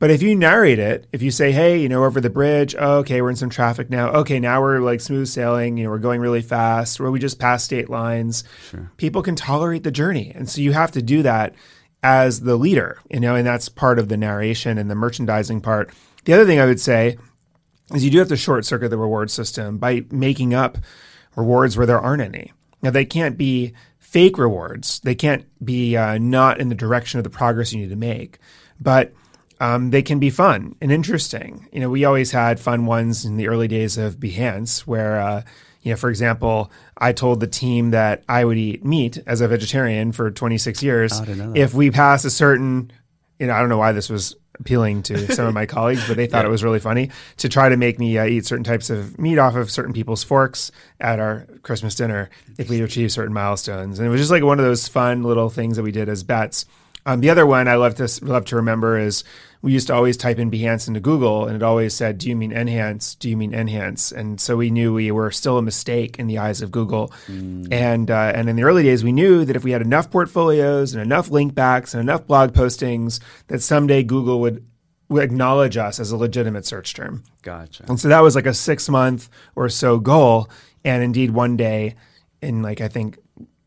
But 0.00 0.10
if 0.10 0.22
you 0.22 0.34
narrate 0.34 0.78
it, 0.78 1.06
if 1.12 1.22
you 1.22 1.30
say, 1.30 1.52
"Hey, 1.52 1.78
you 1.78 1.88
know, 1.88 2.04
over 2.04 2.20
the 2.20 2.30
bridge, 2.30 2.74
oh, 2.76 2.98
okay, 2.98 3.20
we're 3.20 3.30
in 3.30 3.36
some 3.36 3.50
traffic 3.50 3.90
now. 3.90 4.08
Okay, 4.10 4.40
now 4.40 4.60
we're 4.60 4.80
like 4.80 5.00
smooth 5.00 5.28
sailing. 5.28 5.76
You 5.76 5.84
know, 5.84 5.90
we're 5.90 5.98
going 5.98 6.22
really 6.22 6.40
fast. 6.42 6.98
Or 6.98 7.10
we 7.10 7.20
just 7.20 7.38
passed 7.38 7.66
state 7.66 7.88
lines." 7.90 8.42
People 8.96 9.22
can 9.22 9.36
tolerate 9.36 9.84
the 9.84 9.90
journey, 9.90 10.32
and 10.34 10.48
so 10.48 10.62
you 10.62 10.72
have 10.72 10.90
to 10.92 11.02
do 11.02 11.22
that 11.22 11.54
as 12.02 12.40
the 12.40 12.56
leader. 12.56 12.98
You 13.10 13.20
know, 13.20 13.36
and 13.36 13.46
that's 13.46 13.68
part 13.68 13.98
of 13.98 14.08
the 14.08 14.16
narration 14.16 14.78
and 14.78 14.90
the 14.90 14.94
merchandising 14.94 15.60
part. 15.60 15.90
The 16.24 16.32
other 16.32 16.46
thing 16.46 16.58
I 16.58 16.66
would 16.66 16.80
say 16.80 17.18
is 17.94 18.02
you 18.02 18.10
do 18.10 18.18
have 18.18 18.28
to 18.28 18.36
short 18.36 18.64
circuit 18.64 18.88
the 18.88 18.96
reward 18.96 19.30
system 19.30 19.76
by 19.76 20.04
making 20.10 20.54
up 20.54 20.78
rewards 21.36 21.76
where 21.76 21.86
there 21.86 22.00
aren't 22.00 22.22
any. 22.22 22.52
Now, 22.82 22.90
they 22.90 23.04
can't 23.04 23.36
be 23.36 23.74
fake 23.98 24.38
rewards. 24.38 25.00
They 25.00 25.14
can't 25.14 25.44
be 25.62 25.96
uh, 25.96 26.16
not 26.16 26.58
in 26.58 26.70
the 26.70 26.74
direction 26.74 27.18
of 27.18 27.24
the 27.24 27.30
progress 27.30 27.72
you 27.72 27.80
need 27.80 27.90
to 27.90 27.96
make, 27.96 28.38
but 28.80 29.12
um, 29.60 29.90
they 29.90 30.02
can 30.02 30.18
be 30.18 30.30
fun 30.30 30.74
and 30.80 30.90
interesting. 30.90 31.68
You 31.70 31.80
know, 31.80 31.90
we 31.90 32.04
always 32.04 32.32
had 32.32 32.58
fun 32.58 32.86
ones 32.86 33.26
in 33.26 33.36
the 33.36 33.46
early 33.46 33.68
days 33.68 33.98
of 33.98 34.16
Behance 34.16 34.80
where, 34.80 35.20
uh, 35.20 35.42
you 35.82 35.92
know, 35.92 35.96
for 35.96 36.08
example, 36.08 36.72
I 36.96 37.12
told 37.12 37.40
the 37.40 37.46
team 37.46 37.90
that 37.90 38.24
I 38.28 38.44
would 38.44 38.56
eat 38.56 38.84
meat 38.84 39.18
as 39.26 39.42
a 39.42 39.48
vegetarian 39.48 40.12
for 40.12 40.30
26 40.30 40.82
years 40.82 41.12
I 41.12 41.24
didn't 41.26 41.38
know 41.38 41.52
that. 41.52 41.60
if 41.60 41.74
we 41.74 41.90
pass 41.90 42.24
a 42.24 42.30
certain, 42.30 42.90
you 43.38 43.46
know, 43.46 43.52
I 43.52 43.60
don't 43.60 43.68
know 43.68 43.78
why 43.78 43.92
this 43.92 44.08
was 44.08 44.34
appealing 44.58 45.02
to 45.04 45.32
some 45.34 45.46
of 45.46 45.52
my 45.52 45.66
colleagues, 45.66 46.06
but 46.08 46.16
they 46.16 46.26
thought 46.26 46.46
it 46.46 46.50
was 46.50 46.64
really 46.64 46.80
funny 46.80 47.10
to 47.38 47.48
try 47.50 47.68
to 47.68 47.76
make 47.76 47.98
me 47.98 48.16
uh, 48.16 48.24
eat 48.24 48.46
certain 48.46 48.64
types 48.64 48.88
of 48.88 49.18
meat 49.18 49.38
off 49.38 49.56
of 49.56 49.70
certain 49.70 49.92
people's 49.92 50.24
forks 50.24 50.72
at 51.00 51.18
our 51.18 51.46
Christmas 51.62 51.94
dinner 51.94 52.30
if 52.58 52.70
we 52.70 52.80
achieve 52.80 53.12
certain 53.12 53.34
milestones. 53.34 53.98
And 53.98 54.08
it 54.08 54.10
was 54.10 54.22
just 54.22 54.30
like 54.30 54.42
one 54.42 54.58
of 54.58 54.64
those 54.64 54.88
fun 54.88 55.22
little 55.22 55.50
things 55.50 55.76
that 55.76 55.82
we 55.82 55.92
did 55.92 56.08
as 56.08 56.22
bets. 56.22 56.64
Um, 57.06 57.20
the 57.20 57.30
other 57.30 57.46
one 57.46 57.66
I 57.66 57.76
love 57.76 57.94
to 57.96 58.24
love 58.24 58.44
to 58.46 58.56
remember 58.56 58.98
is 58.98 59.24
we 59.62 59.72
used 59.72 59.88
to 59.88 59.94
always 59.94 60.16
type 60.16 60.38
in 60.38 60.50
Behance 60.50 60.88
into 60.88 61.00
Google, 61.00 61.46
and 61.46 61.54
it 61.54 61.62
always 61.62 61.94
said, 61.94 62.18
"Do 62.18 62.28
you 62.28 62.36
mean 62.36 62.52
enhance? 62.52 63.14
Do 63.14 63.28
you 63.28 63.36
mean 63.36 63.52
enhance?" 63.52 64.10
And 64.10 64.40
so 64.40 64.56
we 64.56 64.70
knew 64.70 64.94
we 64.94 65.10
were 65.10 65.30
still 65.30 65.58
a 65.58 65.62
mistake 65.62 66.18
in 66.18 66.28
the 66.28 66.38
eyes 66.38 66.62
of 66.62 66.70
Google. 66.70 67.12
And 67.70 68.10
uh, 68.10 68.32
and 68.34 68.48
in 68.48 68.56
the 68.56 68.62
early 68.62 68.82
days, 68.82 69.04
we 69.04 69.12
knew 69.12 69.44
that 69.44 69.56
if 69.56 69.64
we 69.64 69.72
had 69.72 69.82
enough 69.82 70.10
portfolios 70.10 70.94
and 70.94 71.02
enough 71.02 71.30
link 71.30 71.54
backs 71.54 71.92
and 71.92 72.00
enough 72.00 72.26
blog 72.26 72.52
postings, 72.52 73.20
that 73.48 73.60
someday 73.60 74.02
Google 74.02 74.40
would, 74.40 74.64
would 75.10 75.22
acknowledge 75.22 75.76
us 75.76 76.00
as 76.00 76.10
a 76.10 76.16
legitimate 76.16 76.64
search 76.64 76.94
term. 76.94 77.22
Gotcha. 77.42 77.84
And 77.86 78.00
so 78.00 78.08
that 78.08 78.20
was 78.20 78.34
like 78.34 78.46
a 78.46 78.54
six 78.54 78.88
month 78.88 79.28
or 79.56 79.68
so 79.68 79.98
goal. 79.98 80.48
And 80.84 81.02
indeed, 81.02 81.32
one 81.32 81.58
day 81.58 81.96
in 82.40 82.62
like 82.62 82.80
I 82.80 82.88
think 82.88 83.18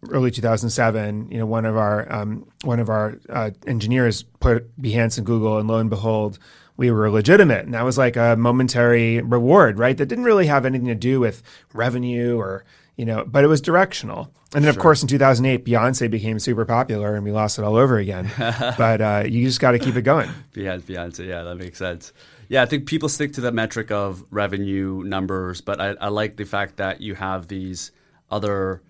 early 0.09 0.31
2007, 0.31 1.29
you 1.31 1.37
know, 1.37 1.45
one 1.45 1.65
of 1.65 1.77
our 1.77 2.11
um, 2.11 2.47
one 2.63 2.79
of 2.79 2.89
our 2.89 3.19
uh, 3.29 3.51
engineers 3.67 4.23
put 4.23 4.79
Behance 4.81 5.17
in 5.17 5.23
Google, 5.23 5.57
and 5.57 5.67
lo 5.67 5.77
and 5.77 5.89
behold, 5.89 6.39
we 6.77 6.91
were 6.91 7.09
legitimate, 7.09 7.65
and 7.65 7.73
that 7.73 7.83
was 7.83 7.97
like 7.97 8.15
a 8.15 8.35
momentary 8.35 9.21
reward, 9.21 9.79
right? 9.79 9.97
That 9.97 10.07
didn't 10.07 10.25
really 10.25 10.47
have 10.47 10.65
anything 10.65 10.87
to 10.87 10.95
do 10.95 11.19
with 11.19 11.43
revenue 11.73 12.37
or 12.37 12.65
you 12.95 13.05
know, 13.05 13.25
but 13.25 13.43
it 13.43 13.47
was 13.47 13.61
directional. 13.61 14.31
And 14.53 14.63
then, 14.63 14.69
of 14.69 14.77
course, 14.77 15.01
in 15.01 15.07
2008, 15.07 15.65
Beyonce 15.65 16.11
became 16.11 16.37
super 16.37 16.63
popular, 16.63 17.15
and 17.15 17.23
we 17.23 17.31
lost 17.31 17.57
it 17.57 17.65
all 17.65 17.75
over 17.75 17.97
again. 17.97 18.29
but 18.37 19.01
uh, 19.01 19.23
you 19.25 19.45
just 19.45 19.59
got 19.59 19.71
to 19.71 19.79
keep 19.79 19.95
it 19.95 20.03
going. 20.03 20.29
Beyonce, 20.53 20.81
Beyonce, 20.81 21.27
yeah, 21.27 21.41
that 21.41 21.55
makes 21.55 21.79
sense. 21.79 22.13
Yeah, 22.49 22.61
I 22.61 22.67
think 22.67 22.85
people 22.85 23.09
stick 23.09 23.33
to 23.33 23.41
the 23.41 23.51
metric 23.51 23.89
of 23.89 24.23
revenue 24.29 25.01
numbers, 25.03 25.61
but 25.61 25.81
I, 25.81 25.95
I 25.99 26.09
like 26.09 26.35
the 26.35 26.43
fact 26.43 26.77
that 26.77 27.01
you 27.01 27.15
have 27.15 27.47
these 27.47 27.91
other. 28.29 28.81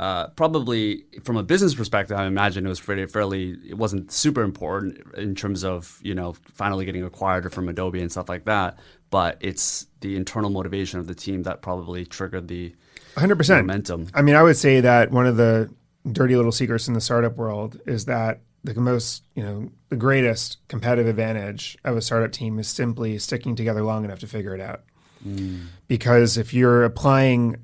Uh, 0.00 0.28
probably 0.28 1.04
from 1.22 1.36
a 1.36 1.42
business 1.42 1.74
perspective, 1.74 2.16
I 2.16 2.24
imagine 2.24 2.64
it 2.64 2.70
was 2.70 2.78
fairly, 2.78 3.04
fairly, 3.04 3.58
it 3.68 3.76
wasn't 3.76 4.10
super 4.10 4.40
important 4.42 4.98
in 5.14 5.34
terms 5.34 5.62
of 5.62 6.00
you 6.02 6.14
know 6.14 6.32
finally 6.54 6.86
getting 6.86 7.04
acquired 7.04 7.52
from 7.52 7.68
Adobe 7.68 8.00
and 8.00 8.10
stuff 8.10 8.26
like 8.26 8.46
that. 8.46 8.78
But 9.10 9.36
it's 9.40 9.88
the 10.00 10.16
internal 10.16 10.48
motivation 10.48 11.00
of 11.00 11.06
the 11.06 11.14
team 11.14 11.42
that 11.42 11.60
probably 11.60 12.06
triggered 12.06 12.48
the 12.48 12.74
100%. 13.16 13.58
momentum. 13.58 14.06
I 14.14 14.22
mean, 14.22 14.36
I 14.36 14.42
would 14.42 14.56
say 14.56 14.80
that 14.80 15.10
one 15.10 15.26
of 15.26 15.36
the 15.36 15.68
dirty 16.10 16.34
little 16.34 16.52
secrets 16.52 16.88
in 16.88 16.94
the 16.94 17.00
startup 17.02 17.36
world 17.36 17.78
is 17.86 18.06
that 18.06 18.40
the 18.64 18.80
most, 18.80 19.22
you 19.34 19.42
know, 19.42 19.68
the 19.90 19.96
greatest 19.96 20.66
competitive 20.68 21.08
advantage 21.08 21.76
of 21.84 21.98
a 21.98 22.00
startup 22.00 22.32
team 22.32 22.58
is 22.58 22.68
simply 22.68 23.18
sticking 23.18 23.54
together 23.54 23.82
long 23.82 24.06
enough 24.06 24.20
to 24.20 24.26
figure 24.26 24.54
it 24.54 24.62
out. 24.62 24.82
Because 25.88 26.38
if 26.38 26.54
you're 26.54 26.84
applying, 26.84 27.56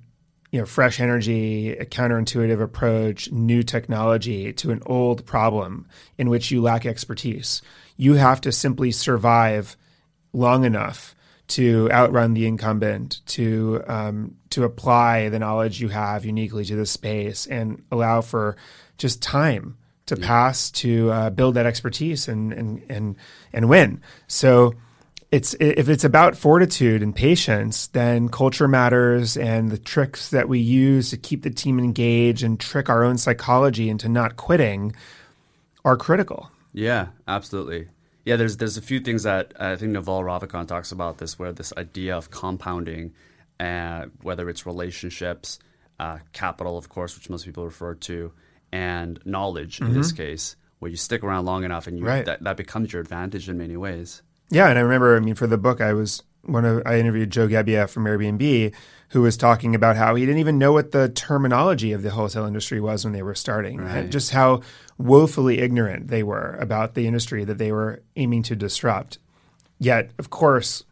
you 0.57 0.63
know, 0.63 0.67
fresh 0.67 1.01
energy, 1.01 1.73
a 1.73 1.85
counterintuitive 1.85 2.63
approach, 2.63 3.31
new 3.31 3.63
technology 3.63 4.55
to 4.55 4.71
an 4.71 4.83
old 4.87 5.27
problem 5.27 5.87
in 6.17 6.31
which 6.31 6.51
you 6.51 6.63
lack 6.63 6.87
expertise, 6.87 7.61
you 7.99 8.15
have 8.15 8.41
to 8.41 8.51
simply 8.51 8.91
survive 8.91 9.77
long 10.33 10.65
enough 10.65 11.15
to 11.49 11.91
outrun 11.93 12.33
the 12.33 12.47
incumbent, 12.47 13.21
to 13.27 13.85
um, 13.87 14.35
to 14.49 14.65
apply 14.65 15.29
the 15.29 15.39
knowledge 15.39 15.79
you 15.79 15.89
have 15.91 16.25
uniquely 16.25 16.65
to 16.65 16.75
the 16.75 16.87
space, 16.87 17.47
and 17.47 17.83
allow 17.93 18.23
for 18.23 18.57
just 18.97 19.21
time, 19.21 19.77
to 20.07 20.17
pass 20.17 20.71
to 20.71 21.11
uh, 21.11 21.29
build 21.29 21.57
that 21.57 21.67
expertise 21.67 22.29
and 22.29 22.55
and 22.55 22.83
and 22.89 23.17
and 23.53 23.69
win. 23.69 24.01
So 24.27 24.75
it's 25.33 25.55
if 25.59 25.89
it's 25.89 26.05
about 26.05 26.37
fortitude 26.37 27.03
and 27.03 27.15
patience, 27.15 27.89
then 27.89 28.29
culture 28.29 28.69
matters, 28.69 29.37
and 29.37 29.71
the 29.71 29.79
tricks 29.79 30.31
that 30.31 30.49
we 30.49 30.61
use 30.61 31.11
to 31.11 31.17
keep 31.17 31.43
the 31.43 31.51
team 31.51 31.79
engaged 31.79 32.43
and 32.43 32.59
trick 32.61 32.89
our 32.89 33.03
own 33.03 33.19
psychology 33.19 33.89
into 33.89 34.09
not 34.09 34.37
quitting 34.37 34.95
are 35.85 35.97
critical. 35.97 36.51
Yeah, 36.73 37.09
absolutely. 37.27 37.89
Yeah, 38.25 38.37
there's 38.37 38.57
there's 38.57 38.77
a 38.77 38.83
few 38.83 39.01
things 39.01 39.25
that 39.25 39.53
I 39.59 39.77
think 39.77 39.93
Naval 39.93 40.23
Ravikant 40.23 40.69
talks 40.69 40.93
about 40.93 41.19
this, 41.19 41.39
where 41.39 41.53
this 41.53 41.73
idea 41.77 42.17
of 42.17 42.31
compounding, 42.31 43.13
uh, 43.59 44.07
whether 44.23 44.49
it's 44.49 44.67
relationships, 44.67 45.59
uh, 45.99 46.19
capital, 46.33 46.77
of 46.79 46.89
course, 46.89 47.17
which 47.17 47.31
most 47.31 47.45
people 47.45 47.65
refer 47.65 47.95
to, 47.95 48.33
and 48.73 49.19
knowledge 49.25 49.81
in 49.81 49.93
this 49.93 50.13
case, 50.13 50.57
where 50.81 50.91
you 50.91 50.97
stick 50.97 51.23
around 51.25 51.47
long 51.47 51.65
enough 51.65 51.87
and 51.87 51.99
you 51.99 52.05
Right. 52.05 52.27
that, 52.27 52.43
that 52.43 52.57
becomes 52.57 52.93
your 52.93 53.01
advantage 53.01 53.49
in 53.49 53.57
many 53.59 53.77
ways. 53.77 54.23
Yeah, 54.51 54.69
and 54.69 54.79
I 54.79 54.83
remember, 54.83 55.17
I 55.17 55.21
mean, 55.21 55.35
for 55.35 55.47
the 55.47 55.59
book, 55.59 55.81
I 55.81 55.93
was 55.93 56.23
one 56.43 56.65
of 56.65 56.83
I 56.87 56.99
interviewed 56.99 57.31
Joe 57.31 57.49
Gebbia 57.49 57.89
from 57.89 58.05
Airbnb, 58.05 58.73
who 59.11 59.23
was 59.23 59.37
talking 59.37 59.75
about 59.75 59.97
how 59.97 60.15
he 60.15 60.25
didn't 60.25 60.41
even 60.41 60.59
know 60.59 60.73
what 60.73 60.93
the 60.93 61.09
terminology 61.09 61.93
of 61.93 62.03
the 62.03 62.11
wholesale 62.11 62.47
industry 62.47 62.81
was 62.81 63.05
when 63.05 63.13
they 63.13 63.23
were 63.23 63.35
starting, 63.35 63.79
Right. 63.79 64.11
just 64.11 64.31
how 64.31 64.63
woefully 64.99 65.59
ignorant 65.59 66.09
they 66.09 66.23
were 66.23 66.57
about 66.61 66.95
the 66.95 67.07
industry 67.07 67.45
that 67.45 67.59
they 67.59 67.73
were 67.73 68.03
aiming 68.17 68.43
to 68.45 68.57
disrupt. 68.57 69.19
Yet, 69.79 70.11
of 70.19 70.31
course, 70.31 70.85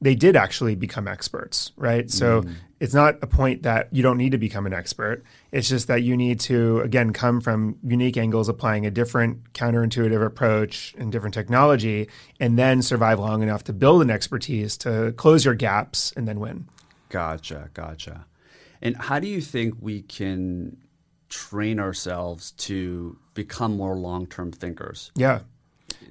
they 0.00 0.14
did 0.14 0.36
actually 0.36 0.74
become 0.74 1.06
experts, 1.06 1.72
right? 1.76 2.10
So 2.10 2.42
mm. 2.42 2.54
It's 2.84 2.92
not 2.92 3.16
a 3.22 3.26
point 3.26 3.62
that 3.62 3.88
you 3.92 4.02
don't 4.02 4.18
need 4.18 4.32
to 4.32 4.38
become 4.38 4.66
an 4.66 4.74
expert. 4.74 5.24
It's 5.52 5.70
just 5.70 5.88
that 5.88 6.02
you 6.02 6.18
need 6.18 6.38
to, 6.40 6.80
again, 6.80 7.14
come 7.14 7.40
from 7.40 7.78
unique 7.82 8.18
angles, 8.18 8.46
applying 8.50 8.84
a 8.84 8.90
different 8.90 9.54
counterintuitive 9.54 10.22
approach 10.22 10.94
and 10.98 11.10
different 11.10 11.32
technology, 11.32 12.10
and 12.38 12.58
then 12.58 12.82
survive 12.82 13.18
long 13.18 13.42
enough 13.42 13.64
to 13.64 13.72
build 13.72 14.02
an 14.02 14.10
expertise 14.10 14.76
to 14.78 15.14
close 15.16 15.46
your 15.46 15.54
gaps 15.54 16.12
and 16.14 16.28
then 16.28 16.40
win. 16.40 16.68
Gotcha, 17.08 17.70
gotcha. 17.72 18.26
And 18.82 18.98
how 18.98 19.18
do 19.18 19.28
you 19.28 19.40
think 19.40 19.76
we 19.80 20.02
can 20.02 20.76
train 21.30 21.80
ourselves 21.80 22.50
to 22.50 23.18
become 23.32 23.78
more 23.78 23.96
long-term 23.96 24.52
thinkers? 24.52 25.10
Yeah. 25.16 25.40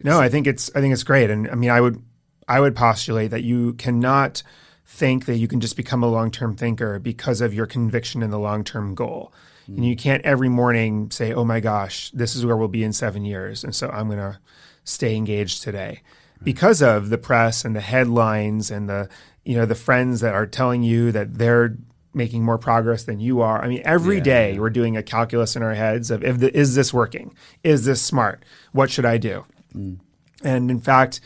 No, 0.03 0.19
I 0.19 0.27
think 0.27 0.47
it's 0.47 0.71
I 0.73 0.81
think 0.81 0.91
it's 0.91 1.03
great. 1.03 1.29
And 1.29 1.47
I 1.51 1.53
mean 1.53 1.69
I 1.69 1.79
would 1.79 2.01
I 2.47 2.59
would 2.59 2.75
postulate 2.75 3.29
that 3.29 3.43
you 3.43 3.73
cannot 3.73 4.41
think 4.85 5.25
that 5.25 5.37
you 5.37 5.47
can 5.47 5.59
just 5.59 5.77
become 5.77 6.03
a 6.03 6.09
long-term 6.09 6.55
thinker 6.55 6.99
because 6.99 7.41
of 7.41 7.53
your 7.53 7.65
conviction 7.65 8.21
in 8.21 8.29
the 8.29 8.39
long-term 8.39 8.95
goal. 8.95 9.33
Hmm. 9.65 9.75
And 9.75 9.85
you 9.85 9.95
can't 9.95 10.23
every 10.23 10.49
morning 10.49 11.09
say, 11.11 11.33
"Oh 11.33 11.45
my 11.45 11.59
gosh, 11.59 12.11
this 12.11 12.35
is 12.35 12.45
where 12.45 12.57
we'll 12.57 12.67
be 12.67 12.83
in 12.83 12.93
7 12.93 13.25
years." 13.25 13.63
And 13.63 13.73
so 13.75 13.89
I'm 13.89 14.07
going 14.07 14.19
to 14.19 14.39
stay 14.83 15.15
engaged 15.15 15.63
today. 15.63 16.01
Hmm. 16.39 16.45
Because 16.45 16.81
of 16.81 17.09
the 17.09 17.17
press 17.17 17.65
and 17.65 17.75
the 17.75 17.81
headlines 17.81 18.69
and 18.71 18.89
the 18.89 19.09
you 19.43 19.55
know 19.55 19.65
the 19.65 19.75
friends 19.75 20.21
that 20.21 20.33
are 20.33 20.47
telling 20.47 20.83
you 20.83 21.11
that 21.11 21.37
they're 21.37 21.77
making 22.13 22.43
more 22.43 22.57
progress 22.57 23.03
than 23.03 23.19
you 23.19 23.41
are. 23.41 23.63
I 23.63 23.67
mean, 23.67 23.81
every 23.83 24.17
Yeah, 24.17 24.23
day 24.23 24.59
we're 24.59 24.69
doing 24.69 24.95
a 24.95 25.03
calculus 25.03 25.55
in 25.55 25.63
our 25.63 25.73
heads 25.73 26.11
of 26.11 26.23
if 26.23 26.39
the, 26.39 26.55
is 26.55 26.75
this 26.75 26.93
working? 26.93 27.33
Is 27.63 27.85
this 27.85 28.01
smart? 28.01 28.45
What 28.71 28.91
should 28.91 29.05
I 29.05 29.17
do? 29.17 29.45
Hmm. 29.71 29.95
And 30.43 30.69
in 30.69 30.79
fact, 30.79 31.21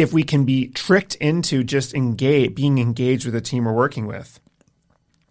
if 0.00 0.14
we 0.14 0.22
can 0.22 0.46
be 0.46 0.68
tricked 0.68 1.14
into 1.16 1.62
just 1.62 1.92
engage, 1.92 2.54
being 2.54 2.78
engaged 2.78 3.26
with 3.26 3.34
the 3.34 3.40
team 3.40 3.66
we're 3.66 3.72
working 3.72 4.06
with 4.06 4.40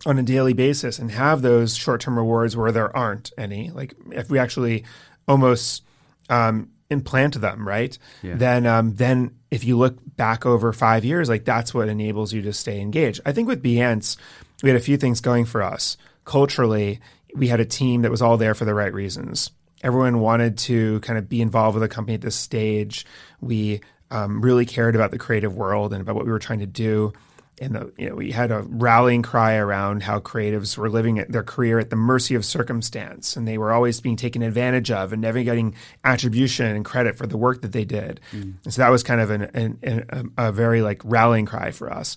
on 0.05 0.19
a 0.19 0.23
daily 0.23 0.53
basis 0.53 0.99
and 0.99 1.09
have 1.09 1.41
those 1.41 1.75
short-term 1.75 2.15
rewards 2.15 2.55
where 2.55 2.71
there 2.71 2.95
aren't 2.95 3.31
any, 3.35 3.71
like 3.71 3.95
if 4.11 4.29
we 4.29 4.37
actually 4.37 4.85
almost 5.27 5.83
um, 6.29 6.69
implant 6.91 7.41
them, 7.41 7.67
right? 7.67 7.97
Yeah. 8.21 8.35
Then, 8.35 8.67
um, 8.67 8.93
then 8.93 9.35
if 9.49 9.63
you 9.63 9.75
look 9.75 9.97
back 10.15 10.45
over 10.45 10.71
five 10.71 11.03
years, 11.03 11.29
like 11.29 11.45
that's 11.45 11.73
what 11.73 11.89
enables 11.89 12.31
you 12.31 12.43
to 12.43 12.53
stay 12.53 12.79
engaged. 12.79 13.21
I 13.25 13.31
think 13.31 13.47
with 13.47 13.63
Behance, 13.63 14.17
we 14.61 14.69
had 14.69 14.77
a 14.77 14.83
few 14.83 14.97
things 14.97 15.19
going 15.19 15.45
for 15.45 15.63
us 15.63 15.97
culturally. 16.25 16.99
We 17.35 17.47
had 17.47 17.59
a 17.59 17.65
team 17.65 18.03
that 18.03 18.11
was 18.11 18.21
all 18.21 18.37
there 18.37 18.53
for 18.53 18.65
the 18.65 18.75
right 18.75 18.93
reasons. 18.93 19.49
Everyone 19.81 20.19
wanted 20.19 20.59
to 20.59 20.99
kind 20.99 21.17
of 21.17 21.27
be 21.27 21.41
involved 21.41 21.73
with 21.73 21.81
the 21.81 21.93
company 21.93 22.13
at 22.13 22.21
this 22.21 22.35
stage. 22.35 23.05
We 23.41 23.81
um, 24.11 24.41
really 24.41 24.65
cared 24.65 24.95
about 24.95 25.11
the 25.11 25.17
creative 25.17 25.55
world 25.55 25.93
and 25.93 26.01
about 26.01 26.15
what 26.15 26.25
we 26.25 26.31
were 26.31 26.39
trying 26.39 26.59
to 26.59 26.65
do. 26.65 27.13
And 27.61 27.75
the, 27.75 27.93
you 27.97 28.09
know, 28.09 28.15
we 28.15 28.31
had 28.31 28.51
a 28.51 28.61
rallying 28.61 29.21
cry 29.21 29.55
around 29.55 30.03
how 30.03 30.19
creatives 30.19 30.77
were 30.77 30.89
living 30.89 31.25
their 31.27 31.43
career 31.43 31.77
at 31.77 31.89
the 31.89 31.97
mercy 31.97 32.35
of 32.35 32.45
circumstance, 32.45 33.35
and 33.35 33.45
they 33.45 33.57
were 33.57 33.73
always 33.73 33.99
being 33.99 34.15
taken 34.15 34.41
advantage 34.41 34.91
of, 34.91 35.11
and 35.11 35.21
never 35.21 35.43
getting 35.43 35.75
attribution 36.05 36.67
and 36.67 36.85
credit 36.85 37.17
for 37.17 37.27
the 37.27 37.35
work 37.35 37.61
that 37.61 37.73
they 37.73 37.83
did. 37.83 38.21
Mm. 38.31 38.53
And 38.63 38.73
so 38.73 38.81
that 38.81 38.89
was 38.89 39.03
kind 39.03 39.19
of 39.19 39.29
an, 39.29 39.41
an, 39.53 39.79
an, 39.83 40.05
um, 40.09 40.33
a 40.37 40.53
very 40.53 40.81
like 40.81 41.01
rallying 41.03 41.45
cry 41.45 41.71
for 41.71 41.91
us. 41.91 42.15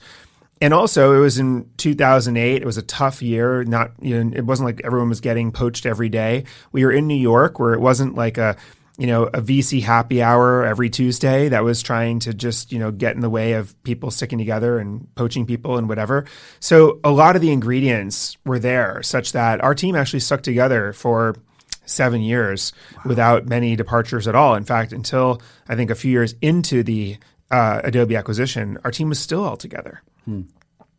And 0.61 0.73
also, 0.73 1.13
it 1.17 1.19
was 1.19 1.41
in 1.41 1.69
2008. 1.79 2.63
It 2.63 2.65
was 2.65 2.79
a 2.79 2.83
tough 2.83 3.21
year. 3.21 3.65
Not 3.65 3.91
you 4.01 4.23
know, 4.23 4.37
it 4.37 4.47
wasn't 4.47 4.67
like 4.67 4.81
everyone 4.85 5.09
was 5.09 5.21
getting 5.21 5.51
poached 5.51 5.87
every 5.87 6.09
day. 6.09 6.45
We 6.71 6.85
were 6.85 6.93
in 6.93 7.09
New 7.09 7.17
York, 7.17 7.59
where 7.59 7.75
it 7.75 7.81
wasn't 7.81 8.15
like 8.15 8.39
a 8.39 8.57
you 8.99 9.07
know 9.07 9.25
a 9.25 9.41
VC 9.41 9.83
happy 9.83 10.23
hour 10.23 10.65
every 10.65 10.91
Tuesday 10.91 11.49
that 11.49 11.65
was 11.65 11.83
trying 11.83 12.19
to 12.21 12.35
just 12.35 12.73
you 12.73 12.79
know 12.79 12.91
get 12.91 13.15
in 13.15 13.21
the 13.21 13.31
way 13.31 13.55
of 13.55 13.81
people 13.85 14.11
sticking 14.11 14.39
together 14.39 14.79
and 14.79 15.13
poaching 15.15 15.47
people 15.47 15.79
and 15.79 15.89
whatever. 15.89 16.27
So 16.61 17.01
a 17.03 17.11
lot 17.11 17.37
of 17.37 17.43
the 17.43 17.53
ingredients 17.53 18.37
were 18.45 18.59
there, 18.59 19.03
such 19.03 19.33
that 19.33 19.63
our 19.63 19.75
team 19.75 19.97
actually 19.97 20.21
stuck 20.21 20.43
together 20.43 20.93
for 20.93 21.37
seven 21.85 22.21
years 22.21 22.73
without 23.05 23.47
many 23.47 23.77
departures 23.77 24.29
at 24.29 24.35
all. 24.35 24.55
In 24.55 24.65
fact, 24.65 24.93
until 24.93 25.43
I 25.69 25.75
think 25.75 25.91
a 25.91 25.95
few 25.95 26.11
years 26.13 26.35
into 26.41 26.83
the 26.83 27.19
uh, 27.51 27.81
Adobe 27.85 28.17
acquisition, 28.17 28.79
our 28.85 28.91
team 28.91 29.09
was 29.09 29.19
still 29.19 29.43
all 29.45 29.57
together. 29.57 30.03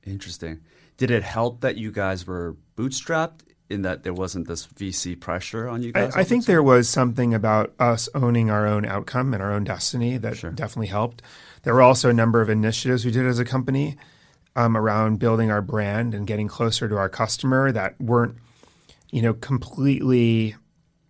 Interesting. 0.06 0.60
Did 0.98 1.10
it 1.10 1.24
help 1.24 1.62
that 1.62 1.78
you 1.78 1.92
guys 1.92 2.28
were 2.28 2.58
bootstrapped 2.76 3.40
in 3.74 3.82
that 3.82 4.04
there 4.04 4.14
wasn't 4.14 4.48
this 4.48 4.68
VC 4.68 5.20
pressure 5.20 5.68
on 5.68 5.82
you 5.82 5.92
guys? 5.92 6.16
I 6.16 6.24
think 6.24 6.46
there 6.46 6.64
was 6.64 6.88
something 6.88 7.34
about 7.34 7.74
us 7.80 8.08
owning 8.16 8.50
our 8.50 8.66
own 8.66 8.86
outcome 8.86 9.34
and 9.34 9.44
our 9.44 9.52
own 9.52 9.64
destiny 9.64 10.18
that 10.18 10.40
definitely 10.56 10.88
helped. 10.88 11.22
There 11.64 11.74
were 11.74 11.82
also 11.82 12.10
a 12.10 12.14
number 12.14 12.42
of 12.42 12.50
initiatives 12.50 13.04
we 13.04 13.12
did 13.12 13.26
as 13.26 13.40
a 13.40 13.46
company 13.46 13.98
um, 14.56 14.78
around 14.78 15.20
building 15.20 15.52
our 15.52 15.62
brand 15.62 16.14
and 16.14 16.28
getting 16.28 16.48
closer 16.48 16.88
to 16.88 16.96
our 16.98 17.10
customer 17.10 17.72
that 17.72 18.00
weren't, 18.00 18.38
you 19.12 19.22
know, 19.22 19.34
completely 19.34 20.56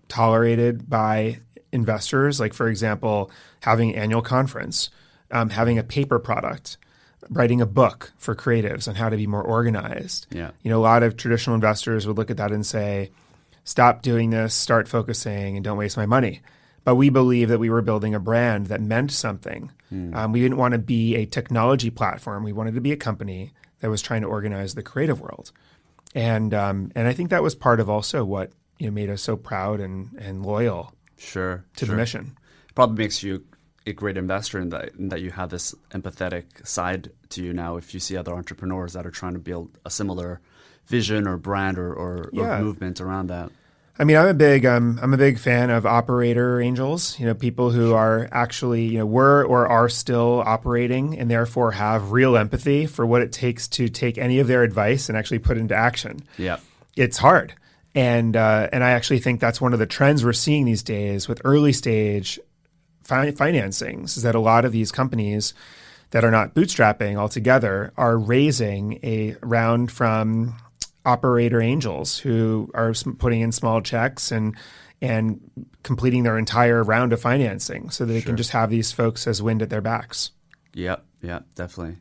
tolerated 0.07 0.89
by 0.89 1.39
investors. 1.71 2.39
Like, 2.39 2.53
for 2.53 2.67
example, 2.67 3.31
having 3.61 3.93
an 3.93 3.95
annual 3.95 4.21
conference, 4.21 4.89
um, 5.31 5.49
having 5.49 5.77
a 5.77 5.83
paper 5.83 6.19
product, 6.19 6.77
writing 7.29 7.61
a 7.61 7.65
book 7.65 8.11
for 8.17 8.35
creatives 8.35 8.87
on 8.87 8.95
how 8.95 9.09
to 9.09 9.17
be 9.17 9.27
more 9.27 9.43
organized. 9.43 10.27
Yeah. 10.31 10.51
You 10.61 10.69
know, 10.69 10.79
a 10.79 10.81
lot 10.81 11.03
of 11.03 11.17
traditional 11.17 11.55
investors 11.55 12.07
would 12.07 12.17
look 12.17 12.31
at 12.31 12.37
that 12.37 12.51
and 12.51 12.65
say, 12.65 13.11
stop 13.63 14.01
doing 14.01 14.29
this, 14.29 14.53
start 14.53 14.87
focusing, 14.87 15.55
and 15.55 15.63
don't 15.63 15.77
waste 15.77 15.97
my 15.97 16.05
money. 16.05 16.41
But 16.83 16.95
we 16.95 17.09
believe 17.09 17.49
that 17.49 17.59
we 17.59 17.69
were 17.69 17.81
building 17.81 18.13
a 18.13 18.19
brand 18.19 18.67
that 18.67 18.81
meant 18.81 19.11
something. 19.11 19.71
Um, 20.15 20.31
we 20.31 20.41
didn't 20.41 20.57
want 20.57 20.73
to 20.73 20.79
be 20.79 21.15
a 21.15 21.25
technology 21.25 21.89
platform. 21.89 22.43
We 22.43 22.51
wanted 22.51 22.73
to 22.75 22.81
be 22.81 22.91
a 22.91 22.97
company 22.97 23.53
that 23.79 23.89
was 23.89 24.01
trying 24.01 24.21
to 24.21 24.27
organize 24.27 24.73
the 24.73 24.83
creative 24.83 25.21
world. 25.21 25.51
And 26.15 26.53
um, 26.53 26.91
and 26.95 27.07
I 27.07 27.13
think 27.13 27.29
that 27.29 27.43
was 27.43 27.55
part 27.55 27.79
of 27.79 27.89
also 27.89 28.23
what 28.25 28.51
you 28.79 28.87
know 28.87 28.91
made 28.91 29.09
us 29.09 29.21
so 29.21 29.35
proud 29.35 29.79
and 29.79 30.09
and 30.19 30.45
loyal 30.45 30.93
sure 31.17 31.63
to 31.75 31.85
sure. 31.85 31.93
the 31.93 31.99
mission. 31.99 32.37
Probably 32.75 33.03
makes 33.03 33.21
you 33.23 33.43
a 33.85 33.93
great 33.93 34.17
investor 34.17 34.59
in 34.59 34.69
that 34.69 34.95
in 34.97 35.09
that 35.09 35.21
you 35.21 35.31
have 35.31 35.49
this 35.49 35.75
empathetic 35.91 36.65
side 36.65 37.11
to 37.29 37.43
you 37.43 37.53
now. 37.53 37.77
If 37.77 37.93
you 37.93 37.99
see 37.99 38.15
other 38.17 38.33
entrepreneurs 38.33 38.93
that 38.93 39.05
are 39.05 39.11
trying 39.11 39.33
to 39.33 39.39
build 39.39 39.77
a 39.85 39.89
similar 39.89 40.39
vision 40.87 41.27
or 41.27 41.37
brand 41.37 41.77
or 41.77 41.93
or, 41.93 42.29
Yeah. 42.33 42.57
or 42.57 42.61
movement 42.63 42.99
around 43.01 43.27
that. 43.27 43.51
I 43.99 44.05
mean, 44.05 44.17
I'm 44.17 44.27
a 44.27 44.33
big 44.33 44.65
um, 44.65 44.97
I'm 45.03 45.13
a 45.13 45.17
big 45.17 45.37
fan 45.37 45.69
of 45.69 45.85
operator 45.85 46.59
angels. 46.59 47.19
You 47.19 47.27
know, 47.27 47.35
people 47.35 47.69
who 47.71 47.93
are 47.93 48.27
actually 48.31 48.85
you 48.85 48.97
know 48.97 49.05
were 49.05 49.43
or 49.45 49.67
are 49.67 49.87
still 49.87 50.41
operating 50.45 51.19
and 51.19 51.29
therefore 51.29 51.71
have 51.73 52.11
real 52.11 52.35
empathy 52.35 52.87
for 52.87 53.05
what 53.05 53.21
it 53.21 53.31
takes 53.31 53.67
to 53.69 53.89
take 53.89 54.17
any 54.17 54.39
of 54.39 54.47
their 54.47 54.63
advice 54.63 55.09
and 55.09 55.17
actually 55.17 55.39
put 55.39 55.57
into 55.57 55.75
action. 55.75 56.21
Yeah. 56.37 56.57
It's 56.95 57.17
hard, 57.17 57.53
and 57.93 58.35
uh, 58.35 58.69
and 58.73 58.83
I 58.83 58.91
actually 58.91 59.19
think 59.19 59.39
that's 59.39 59.61
one 59.61 59.73
of 59.73 59.79
the 59.79 59.85
trends 59.85 60.25
we're 60.25 60.33
seeing 60.33 60.65
these 60.65 60.81
days 60.83 61.27
with 61.27 61.41
early 61.43 61.73
stage 61.73 62.39
fi- 63.03 63.31
financings. 63.31 64.17
Is 64.17 64.23
that 64.23 64.35
a 64.35 64.39
lot 64.39 64.65
of 64.65 64.71
these 64.71 64.91
companies 64.91 65.53
that 66.11 66.23
are 66.23 66.31
not 66.31 66.53
bootstrapping 66.53 67.15
altogether 67.15 67.91
are 67.97 68.17
raising 68.17 68.99
a 69.03 69.35
round 69.41 69.91
from 69.91 70.55
operator 71.05 71.61
angels 71.61 72.17
who 72.19 72.69
are 72.73 72.93
putting 73.17 73.41
in 73.41 73.51
small 73.51 73.81
checks 73.81 74.31
and 74.31 74.55
and 75.01 75.41
completing 75.83 76.23
their 76.23 76.37
entire 76.37 76.81
round 76.81 77.11
of 77.11 77.19
financing 77.19 77.89
so 77.89 78.05
that 78.05 78.13
they 78.13 78.21
can 78.21 78.37
just 78.37 78.51
have 78.51 78.69
these 78.69 78.93
folks 78.93 79.27
as 79.27 79.41
wind 79.41 79.61
at 79.61 79.69
their 79.69 79.81
backs. 79.81 80.31
Yep, 80.75 81.03
yep, 81.21 81.45
definitely. 81.55 81.97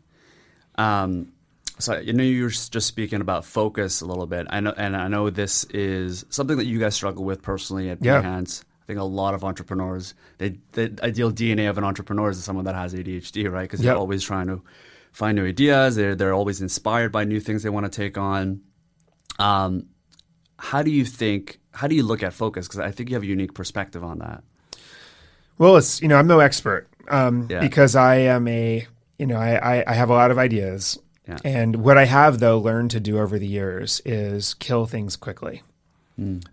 Um, 0.76 1.32
so 1.80 1.98
you 1.98 2.12
know 2.12 2.22
you 2.22 2.44
were 2.44 2.50
just 2.50 2.86
speaking 2.86 3.20
about 3.20 3.44
focus 3.44 4.02
a 4.02 4.06
little 4.06 4.26
bit. 4.26 4.46
I 4.50 4.60
know, 4.60 4.72
and 4.76 4.96
I 4.96 5.08
know 5.08 5.30
this 5.30 5.64
is 5.64 6.24
something 6.30 6.58
that 6.58 6.66
you 6.66 6.78
guys 6.78 6.94
struggle 6.94 7.24
with 7.24 7.42
personally 7.42 7.90
at 7.90 8.04
Yeah. 8.04 8.20
I 8.82 8.84
think 8.86 8.98
a 8.98 9.04
lot 9.04 9.32
of 9.34 9.44
entrepreneurs, 9.44 10.14
they, 10.38 10.58
the 10.72 10.98
ideal 11.02 11.30
DNA 11.30 11.70
of 11.70 11.78
an 11.78 11.84
entrepreneur 11.84 12.30
is 12.30 12.42
someone 12.42 12.64
that 12.64 12.74
has 12.74 12.92
ADHD, 12.94 13.50
right? 13.50 13.62
Because 13.62 13.80
they're 13.80 13.94
always 13.96 14.24
trying 14.24 14.48
to 14.48 14.60
find 15.12 15.36
new 15.36 15.46
ideas. 15.46 15.94
They're 15.94 16.16
they're 16.16 16.34
always 16.34 16.60
inspired 16.60 17.12
by 17.12 17.24
new 17.24 17.38
things 17.38 17.62
they 17.62 17.70
want 17.70 17.86
to 17.90 17.90
take 17.96 18.18
on. 18.18 18.60
Um, 19.38 19.86
how 20.58 20.82
do 20.82 20.90
you 20.90 21.04
think? 21.04 21.60
How 21.72 21.86
do 21.86 21.94
you 21.94 22.02
look 22.02 22.22
at 22.22 22.32
focus? 22.32 22.66
Because 22.66 22.80
I 22.80 22.90
think 22.90 23.08
you 23.08 23.14
have 23.16 23.22
a 23.22 23.26
unique 23.26 23.54
perspective 23.54 24.02
on 24.04 24.18
that. 24.18 24.42
Well, 25.58 25.76
it's 25.76 26.02
you 26.02 26.08
know 26.08 26.16
I'm 26.16 26.26
no 26.26 26.40
expert 26.40 26.88
um, 27.08 27.46
Yeah. 27.48 27.60
because 27.60 27.94
I 27.94 28.16
am 28.16 28.48
a 28.48 28.86
you 29.18 29.26
know 29.26 29.36
I, 29.36 29.78
I, 29.78 29.84
I 29.86 29.94
have 29.94 30.10
a 30.10 30.14
lot 30.14 30.30
of 30.32 30.38
ideas, 30.38 30.98
Yeah. 31.28 31.38
and 31.44 31.76
what 31.76 31.98
I 31.98 32.04
have 32.04 32.40
though 32.40 32.58
learned 32.58 32.90
to 32.92 33.00
do 33.00 33.18
over 33.20 33.38
the 33.38 33.46
years 33.46 34.00
is 34.04 34.54
kill 34.54 34.86
things 34.86 35.14
quickly. 35.16 35.62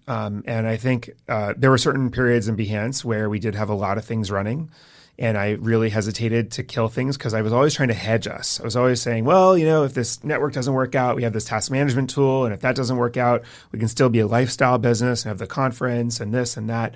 Um, 0.08 0.44
and 0.48 0.68
I 0.68 0.78
think 0.78 1.12
uh, 1.28 1.54
there 1.58 1.70
were 1.70 1.78
certain 1.78 2.12
periods 2.12 2.48
in 2.48 2.56
Behance 2.56 3.04
where 3.04 3.30
we 3.30 3.39
did 3.39 3.56
have 3.56 3.70
a 3.70 3.74
lot 3.74 3.98
of 3.98 4.06
things 4.06 4.32
running, 4.32 4.70
and 5.18 5.38
I 5.38 5.51
really 5.51 5.89
hesitated 5.89 6.51
to 6.51 6.63
kill 6.63 6.88
things 6.88 7.18
because 7.18 7.34
I 7.34 7.42
was 7.42 7.51
always 7.51 7.74
trying 7.74 7.89
to 7.89 7.94
hedge 7.94 8.25
us. 8.25 8.60
I 8.60 8.63
was 8.63 8.75
always 8.75 9.01
saying, 9.01 9.25
well, 9.25 9.58
you 9.58 9.66
know, 9.66 9.84
if 9.84 9.94
this 9.94 10.24
network 10.24 10.54
doesn't 10.54 10.74
work 10.74 10.96
out, 10.96 11.16
we 11.16 11.24
have 11.24 11.34
this 11.34 11.46
task 11.46 11.72
management 11.72 12.10
tool, 12.10 12.46
and 12.46 12.54
if 12.54 12.62
that 12.62 12.75
doesn't 12.75 12.98
work 12.98 13.18
out, 13.18 13.44
we 13.72 13.80
can 13.80 13.89
still 13.89 14.10
be 14.10 14.20
a 14.20 14.28
lifestyle 14.28 14.78
business 14.78 15.24
and 15.24 15.30
have 15.30 15.39
the 15.39 15.48
conference 15.48 16.20
and 16.20 16.34
this 16.34 16.58
and 16.58 16.70
that. 16.70 16.96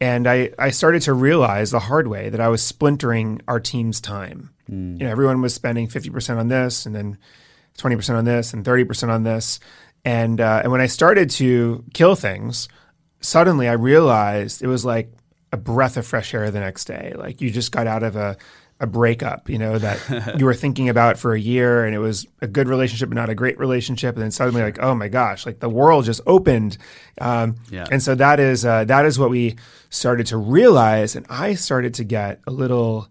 And 0.00 0.28
I, 0.28 0.50
I 0.58 0.70
started 0.70 1.02
to 1.02 1.12
realize 1.12 1.70
the 1.70 1.80
hard 1.80 2.06
way 2.06 2.28
that 2.28 2.40
I 2.40 2.48
was 2.48 2.62
splintering 2.62 3.40
our 3.48 3.58
team's 3.58 4.00
time. 4.00 4.50
You 4.98 5.06
know, 5.06 5.10
everyone 5.10 5.40
was 5.40 5.54
spending 5.54 5.88
50% 5.88 6.36
on 6.36 6.48
this 6.48 6.86
and 6.86 6.94
then 6.94 7.18
20% 7.78 8.16
on 8.16 8.24
this 8.24 8.52
and 8.52 8.64
30% 8.64 9.08
on 9.08 9.22
this. 9.22 9.58
And, 10.04 10.40
uh, 10.40 10.60
and 10.62 10.72
when 10.72 10.80
I 10.80 10.86
started 10.86 11.30
to 11.30 11.84
kill 11.92 12.14
things, 12.14 12.68
suddenly 13.20 13.68
I 13.68 13.72
realized 13.72 14.62
it 14.62 14.68
was 14.68 14.84
like 14.84 15.12
a 15.52 15.56
breath 15.56 15.96
of 15.96 16.06
fresh 16.06 16.34
air 16.34 16.50
the 16.50 16.60
next 16.60 16.84
day. 16.86 17.12
Like 17.16 17.40
you 17.40 17.50
just 17.50 17.72
got 17.72 17.86
out 17.86 18.02
of 18.02 18.16
a, 18.16 18.36
a 18.80 18.86
breakup, 18.86 19.50
you 19.50 19.58
know, 19.58 19.76
that 19.78 20.34
you 20.38 20.44
were 20.44 20.54
thinking 20.54 20.88
about 20.88 21.18
for 21.18 21.34
a 21.34 21.40
year 21.40 21.84
and 21.84 21.94
it 21.94 21.98
was 21.98 22.26
a 22.40 22.46
good 22.46 22.68
relationship, 22.68 23.08
but 23.08 23.16
not 23.16 23.28
a 23.28 23.34
great 23.34 23.58
relationship. 23.58 24.14
And 24.14 24.22
then 24.22 24.30
suddenly 24.30 24.62
like, 24.62 24.78
oh 24.80 24.94
my 24.94 25.08
gosh, 25.08 25.44
like 25.46 25.58
the 25.58 25.68
world 25.68 26.04
just 26.04 26.20
opened. 26.26 26.78
Um, 27.20 27.56
Yeah. 27.70 27.86
And 27.90 28.02
so 28.02 28.14
that 28.14 28.38
is, 28.40 28.64
uh, 28.64 28.84
that 28.84 29.04
is 29.04 29.18
what 29.18 29.30
we 29.30 29.56
started 29.90 30.26
to 30.28 30.36
realize. 30.36 31.16
And 31.16 31.26
I 31.28 31.54
started 31.54 31.94
to 31.94 32.04
get 32.04 32.40
a 32.46 32.50
little, 32.52 33.08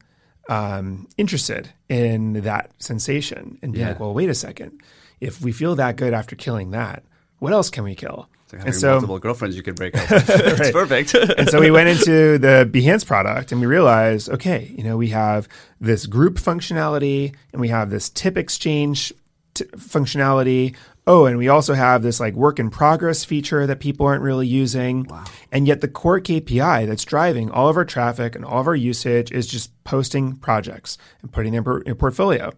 um, 0.50 1.08
interested 1.18 1.70
in 1.90 2.34
that 2.44 2.72
sensation 2.80 3.60
and 3.62 3.74
be 3.74 3.80
Yeah. 3.80 3.90
like, 3.90 4.00
well, 4.00 4.14
wait 4.14 4.30
a 4.30 4.34
second. 4.36 4.80
If 5.20 5.42
we 5.42 5.52
feel 5.52 5.76
that 5.76 5.96
good 5.96 6.14
after 6.14 6.36
killing 6.36 6.72
that, 6.72 7.04
what 7.40 7.54
else 7.54 7.70
can 7.70 7.84
we 7.84 7.96
kill? 7.96 8.30
Like 8.54 8.64
having 8.64 8.82
multiple 8.82 9.20
girlfriends 9.20 9.58
you 9.58 9.64
could 9.64 9.76
break 9.76 9.96
up. 9.98 10.06
it's 10.12 10.60
Right. 10.60 10.74
perfect. 10.74 11.14
and 11.14 11.50
so 11.50 11.60
we 11.60 11.70
went 11.70 11.90
into 11.90 12.38
the 12.38 12.70
Behance 12.72 13.06
product 13.06 13.52
and 13.52 13.60
we 13.60 13.68
realized, 13.68 14.30
okay, 14.30 14.72
you 14.78 14.84
know, 14.84 14.96
we 14.96 15.10
have 15.10 15.50
this 15.82 16.06
group 16.06 16.36
functionality 16.36 17.36
and 17.52 17.60
we 17.60 17.68
have 17.68 17.90
this 17.90 18.10
tip 18.10 18.38
exchange 18.38 19.12
t- 19.54 19.66
functionality. 19.76 20.76
Oh, 21.06 21.26
and 21.26 21.38
we 21.38 21.48
also 21.50 21.74
have 21.74 22.04
this 22.04 22.20
like 22.22 22.36
work 22.36 22.58
in 22.60 22.70
progress 22.70 23.26
feature 23.26 23.68
that 23.68 23.80
people 23.82 24.06
aren't 24.06 24.24
really 24.24 24.48
using. 24.48 25.04
Wow. 25.04 25.26
And 25.52 25.68
yet 25.68 25.82
the 25.82 25.88
core 25.90 26.20
KPI 26.22 26.88
that's 26.88 27.04
driving 27.06 27.50
all 27.52 27.68
of 27.68 27.76
our 27.78 27.86
traffic 27.86 28.34
and 28.36 28.46
all 28.46 28.62
of 28.62 28.68
our 28.68 28.76
usage 28.76 29.32
is 29.32 29.48
just 29.48 29.72
posting 29.84 30.36
projects 30.38 30.98
and 31.22 31.32
putting 31.32 31.52
them 31.54 31.66
in 31.68 31.84
in 31.86 31.96
portfolio. 31.96 32.54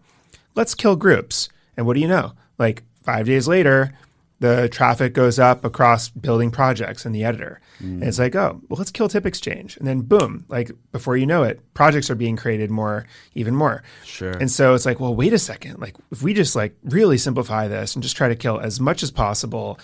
Let's 0.54 0.74
kill 0.74 0.94
groups. 0.96 1.48
And 1.76 1.86
what 1.86 1.94
do 1.94 2.00
you 2.00 2.08
know? 2.08 2.32
Like 2.60 2.84
five 3.02 3.26
days 3.26 3.48
later, 3.48 3.92
the 4.38 4.68
traffic 4.68 5.12
goes 5.12 5.38
up 5.38 5.64
across 5.64 6.08
building 6.10 6.50
projects 6.50 7.04
in 7.04 7.12
the 7.12 7.24
editor. 7.24 7.60
And 7.78 8.04
it's 8.04 8.18
like, 8.18 8.34
oh, 8.34 8.60
well, 8.68 8.78
let's 8.78 8.90
kill 8.90 9.08
tip 9.08 9.26
exchange. 9.26 9.76
And 9.78 9.86
then 9.86 10.02
boom, 10.02 10.44
like 10.48 10.70
before 10.92 11.16
you 11.16 11.26
know 11.26 11.42
it, 11.42 11.60
projects 11.74 12.10
are 12.10 12.14
being 12.14 12.36
created 12.36 12.70
more, 12.70 13.06
even 13.34 13.54
more. 13.54 13.82
Sure. 14.04 14.32
And 14.32 14.50
so 14.50 14.74
it's 14.74 14.86
like, 14.86 15.00
well, 15.00 15.14
wait 15.14 15.32
a 15.32 15.38
second. 15.38 15.80
Like 15.80 15.96
if 16.12 16.22
we 16.22 16.34
just 16.34 16.54
like 16.54 16.76
really 16.84 17.18
simplify 17.18 17.68
this 17.68 17.94
and 17.94 18.02
just 18.02 18.16
try 18.16 18.28
to 18.28 18.36
kill 18.36 18.60
as 18.60 18.78
much 18.80 19.02
as 19.02 19.10
possible. 19.10 19.78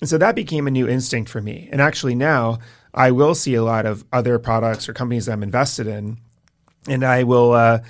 And 0.00 0.10
so 0.10 0.18
that 0.18 0.34
became 0.34 0.66
a 0.66 0.72
new 0.72 0.88
instinct 0.88 1.30
for 1.30 1.40
me. 1.40 1.68
And 1.72 1.80
actually 1.80 2.16
now 2.16 2.58
I 2.92 3.12
will 3.12 3.34
see 3.34 3.54
a 3.54 3.62
lot 3.62 3.86
of 3.86 4.04
other 4.12 4.38
products 4.38 4.88
or 4.88 4.92
companies 4.92 5.26
that 5.26 5.32
I'm 5.32 5.42
invested 5.42 5.86
in 5.86 6.18
and 6.88 7.04
I 7.04 7.24
will 7.24 7.52
uh, 7.52 7.80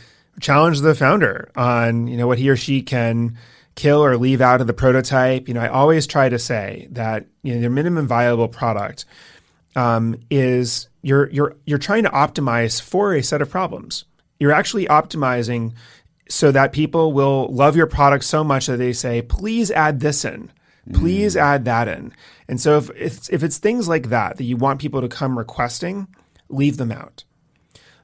challenge 0.40 0.80
the 0.80 0.94
founder 0.94 1.50
on 1.56 2.06
you 2.06 2.16
know 2.16 2.26
what 2.26 2.38
he 2.38 2.48
or 2.50 2.56
she 2.56 2.82
can 2.82 3.38
kill 3.76 4.04
or 4.04 4.16
leave 4.16 4.40
out 4.40 4.60
of 4.60 4.66
the 4.66 4.74
prototype. 4.74 5.46
You 5.46 5.54
know, 5.54 5.60
I 5.60 5.68
always 5.68 6.06
try 6.06 6.28
to 6.28 6.38
say 6.38 6.88
that 6.90 7.26
you 7.42 7.54
know 7.54 7.60
your 7.60 7.70
minimum 7.70 8.08
viable 8.08 8.48
product 8.48 9.04
um, 9.76 10.16
is 10.30 10.88
you're 11.02 11.30
you're 11.30 11.56
you're 11.64 11.78
trying 11.78 12.02
to 12.02 12.10
optimize 12.10 12.82
for 12.82 13.14
a 13.14 13.22
set 13.22 13.40
of 13.40 13.50
problems. 13.50 14.04
You're 14.40 14.52
actually 14.52 14.86
optimizing 14.86 15.74
so 16.28 16.50
that 16.52 16.72
people 16.72 17.12
will 17.12 17.48
love 17.52 17.76
your 17.76 17.86
product 17.86 18.24
so 18.24 18.42
much 18.42 18.66
that 18.66 18.78
they 18.78 18.92
say, 18.92 19.22
please 19.22 19.70
add 19.70 20.00
this 20.00 20.24
in. 20.24 20.50
Please 20.92 21.36
add 21.36 21.64
that 21.64 21.88
in. 21.88 22.12
And 22.48 22.60
so 22.60 22.78
if 22.78 22.90
it's, 22.90 23.28
if 23.30 23.42
it's 23.42 23.58
things 23.58 23.88
like 23.88 24.08
that 24.10 24.36
that 24.36 24.44
you 24.44 24.56
want 24.56 24.80
people 24.80 25.00
to 25.00 25.08
come 25.08 25.36
requesting, 25.36 26.06
leave 26.48 26.76
them 26.76 26.92
out. 26.92 27.24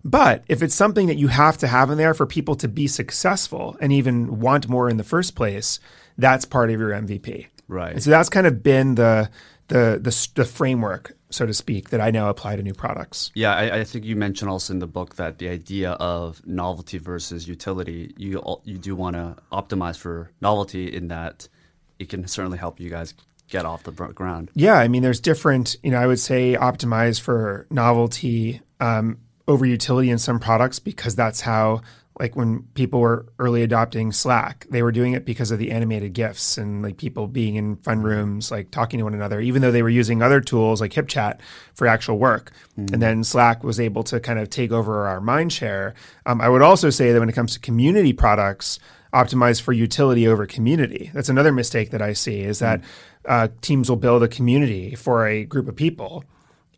But 0.04 0.44
if 0.48 0.62
it's 0.62 0.74
something 0.74 1.06
that 1.06 1.16
you 1.16 1.28
have 1.28 1.58
to 1.58 1.66
have 1.66 1.90
in 1.90 1.98
there 1.98 2.14
for 2.14 2.26
people 2.26 2.56
to 2.56 2.68
be 2.68 2.86
successful 2.86 3.76
and 3.80 3.92
even 3.92 4.40
want 4.40 4.68
more 4.68 4.88
in 4.88 4.96
the 4.96 5.04
first 5.04 5.34
place, 5.34 5.78
that's 6.18 6.44
part 6.44 6.70
of 6.70 6.80
your 6.80 6.90
MVP. 6.90 7.46
Right. 7.68 7.92
And 7.92 8.02
so 8.02 8.10
that's 8.10 8.28
kind 8.28 8.46
of 8.46 8.62
been 8.62 8.96
the 8.96 9.30
the 9.68 10.00
the, 10.02 10.28
the 10.34 10.44
framework, 10.44 11.16
so 11.30 11.46
to 11.46 11.54
speak, 11.54 11.90
that 11.90 12.00
I 12.00 12.10
now 12.10 12.28
apply 12.28 12.56
to 12.56 12.62
new 12.62 12.74
products. 12.74 13.30
Yeah, 13.34 13.54
I, 13.54 13.78
I 13.78 13.84
think 13.84 14.04
you 14.04 14.16
mentioned 14.16 14.50
also 14.50 14.72
in 14.74 14.80
the 14.80 14.86
book 14.86 15.16
that 15.16 15.38
the 15.38 15.48
idea 15.48 15.92
of 15.92 16.44
novelty 16.46 16.98
versus 16.98 17.48
utility, 17.48 18.12
you 18.16 18.42
you 18.64 18.78
do 18.78 18.94
want 18.94 19.16
to 19.16 19.36
optimize 19.52 19.96
for 19.96 20.30
novelty 20.40 20.94
in 20.94 21.08
that 21.08 21.48
it 21.98 22.08
can 22.08 22.26
certainly 22.26 22.58
help 22.58 22.80
you 22.80 22.90
guys 22.90 23.14
get 23.48 23.64
off 23.64 23.84
the 23.84 23.92
ground. 23.92 24.50
Yeah, 24.54 24.74
I 24.74 24.88
mean, 24.88 25.02
there's 25.02 25.20
different. 25.20 25.76
You 25.82 25.92
know, 25.92 25.98
I 25.98 26.06
would 26.06 26.20
say 26.20 26.54
optimize 26.54 27.20
for 27.20 27.66
novelty 27.70 28.60
um, 28.80 29.18
over 29.48 29.66
utility 29.66 30.10
in 30.10 30.18
some 30.18 30.38
products 30.38 30.78
because 30.78 31.14
that's 31.14 31.40
how. 31.42 31.82
Like 32.20 32.36
when 32.36 32.64
people 32.74 33.00
were 33.00 33.24
early 33.38 33.62
adopting 33.62 34.12
Slack, 34.12 34.66
they 34.68 34.82
were 34.82 34.92
doing 34.92 35.14
it 35.14 35.24
because 35.24 35.50
of 35.50 35.58
the 35.58 35.70
animated 35.70 36.12
GIFs 36.12 36.58
and 36.58 36.82
like 36.82 36.98
people 36.98 37.26
being 37.26 37.56
in 37.56 37.76
fun 37.76 38.02
rooms, 38.02 38.50
like 38.50 38.70
talking 38.70 38.98
to 38.98 39.04
one 39.04 39.14
another, 39.14 39.40
even 39.40 39.62
though 39.62 39.70
they 39.70 39.82
were 39.82 39.88
using 39.88 40.22
other 40.22 40.38
tools 40.38 40.82
like 40.82 40.92
HipChat 40.92 41.38
for 41.72 41.86
actual 41.86 42.18
work. 42.18 42.52
And 42.92 43.00
then 43.00 43.24
Slack 43.24 43.64
was 43.64 43.80
able 43.80 44.02
to 44.04 44.20
kind 44.20 44.38
of 44.38 44.50
take 44.50 44.72
over 44.72 45.06
our 45.06 45.22
mind 45.22 45.54
share. 45.54 45.94
Um, 46.26 46.42
I 46.42 46.50
would 46.50 46.60
also 46.60 46.90
say 46.90 47.12
that 47.12 47.18
when 47.18 47.30
it 47.30 47.34
comes 47.34 47.54
to 47.54 47.60
community 47.60 48.12
products, 48.12 48.78
optimize 49.12 49.60
for 49.60 49.72
utility 49.72 50.26
over 50.26 50.46
community. 50.46 51.10
That's 51.12 51.28
another 51.28 51.52
mistake 51.52 51.90
that 51.90 52.02
I 52.02 52.12
see 52.12 52.40
is 52.40 52.60
that 52.60 52.82
uh, 53.26 53.48
teams 53.60 53.88
will 53.88 53.96
build 53.96 54.22
a 54.22 54.28
community 54.28 54.94
for 54.94 55.26
a 55.26 55.44
group 55.44 55.68
of 55.68 55.76
people 55.76 56.24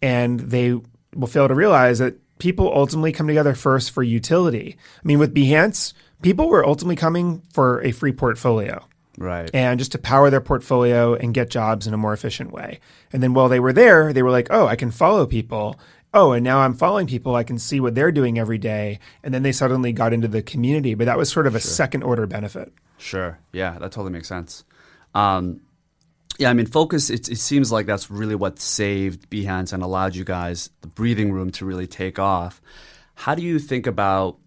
and 0.03 0.41
they 0.41 0.79
will 1.15 1.29
fail 1.29 1.49
to 1.49 1.55
realize 1.55 1.99
that 2.01 2.17
people 2.39 2.71
ultimately 2.75 3.13
come 3.13 3.27
together 3.27 3.55
first 3.55 3.91
for 3.91 4.03
utility. 4.03 4.77
I 4.97 5.07
mean, 5.07 5.19
with 5.19 5.35
Behance, 5.35 5.93
people 6.23 6.49
were 6.49 6.67
ultimately 6.67 6.97
coming 6.97 7.43
for 7.53 7.81
a 7.83 7.93
free 7.93 8.13
portfolio 8.13 8.85
Right. 9.19 9.49
and 9.55 9.79
just 9.79 9.93
to 9.93 9.99
power 9.99 10.31
their 10.31 10.41
portfolio 10.41 11.15
and 11.15 11.33
get 11.35 11.51
jobs 11.51 11.87
in 11.87 11.95
a 11.95 11.99
more 11.99 12.13
efficient 12.13 12.53
way. 12.53 12.81
And 13.13 13.23
then 13.23 13.35
while 13.35 13.49
they 13.49 13.61
were 13.61 13.73
there, 13.73 14.13
they 14.13 14.23
were 14.23 14.31
like, 14.33 14.49
oh, 14.51 14.67
I 14.67 14.77
can 14.77 14.91
follow 14.91 15.27
people. 15.27 15.79
Oh, 16.13 16.33
and 16.33 16.45
now 16.45 16.61
I'm 16.61 16.75
following 16.75 17.07
people. 17.07 17.35
I 17.35 17.43
can 17.45 17.59
see 17.59 17.81
what 17.81 17.95
they're 17.95 18.13
doing 18.13 18.39
every 18.39 18.59
day. 18.59 19.01
And 19.23 19.33
then 19.35 19.43
they 19.43 19.53
suddenly 19.53 19.93
got 19.93 20.13
into 20.13 20.29
the 20.29 20.43
community. 20.43 20.95
But 20.95 21.07
that 21.07 21.19
was 21.19 21.29
sort 21.31 21.47
of 21.47 21.55
a 21.55 21.61
second 21.61 22.03
order 22.05 22.27
benefit. 22.27 22.73
Sure. 22.99 23.39
Yeah, 23.53 23.73
that 23.79 23.91
totally 23.93 24.13
makes 24.13 24.29
sense. 24.29 24.65
Um, 25.15 25.61
yeah, 26.39 26.51
I 26.51 26.55
mean, 26.55 26.67
focus. 26.67 27.11
It, 27.11 27.29
it 27.29 27.39
seems 27.39 27.71
like 27.71 27.87
that's 27.87 28.11
really 28.11 28.35
what 28.35 28.59
saved 28.59 29.31
Behance 29.31 29.73
and 29.73 29.83
allowed 29.83 30.17
you 30.17 30.25
guys 30.25 30.71
the 30.81 30.89
breathing 30.89 31.33
room 31.33 31.51
to 31.53 31.65
really 31.65 31.87
take 31.87 32.19
off. 32.19 32.61
How 33.15 33.35
do 33.35 33.43
you 33.43 33.59
think 33.59 33.87
about? 33.87 34.39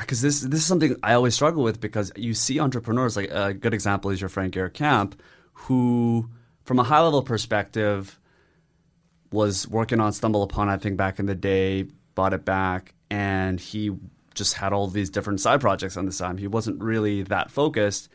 Because 0.00 0.22
this 0.22 0.40
this 0.40 0.60
is 0.60 0.66
something 0.66 0.96
I 1.02 1.14
always 1.14 1.34
struggle 1.34 1.62
with 1.62 1.80
because 1.80 2.12
you 2.16 2.34
see 2.34 2.58
entrepreneurs 2.60 3.16
like 3.16 3.30
a 3.30 3.52
good 3.52 3.74
example 3.74 4.10
is 4.10 4.20
your 4.20 4.30
friend 4.30 4.50
Garrett 4.50 4.74
Camp, 4.74 5.20
who, 5.52 6.30
from 6.64 6.78
a 6.78 6.84
high 6.84 7.00
level 7.00 7.22
perspective, 7.22 8.18
was 9.30 9.68
working 9.68 10.00
on 10.00 10.12
Stumble 10.12 10.42
Upon. 10.42 10.68
I 10.68 10.76
think 10.76 10.96
back 10.96 11.18
in 11.18 11.26
the 11.26 11.34
day, 11.34 11.88
bought 12.14 12.32
it 12.32 12.44
back, 12.44 12.94
and 13.10 13.60
he 13.60 13.90
just 14.34 14.54
had 14.54 14.72
all 14.72 14.86
these 14.86 15.10
different 15.10 15.40
side 15.40 15.60
projects 15.60 15.96
on 15.96 16.06
the 16.06 16.12
side. 16.12 16.38
He 16.38 16.46
wasn't 16.46 16.82
really 16.82 17.22
that 17.24 17.50
focused, 17.50 18.08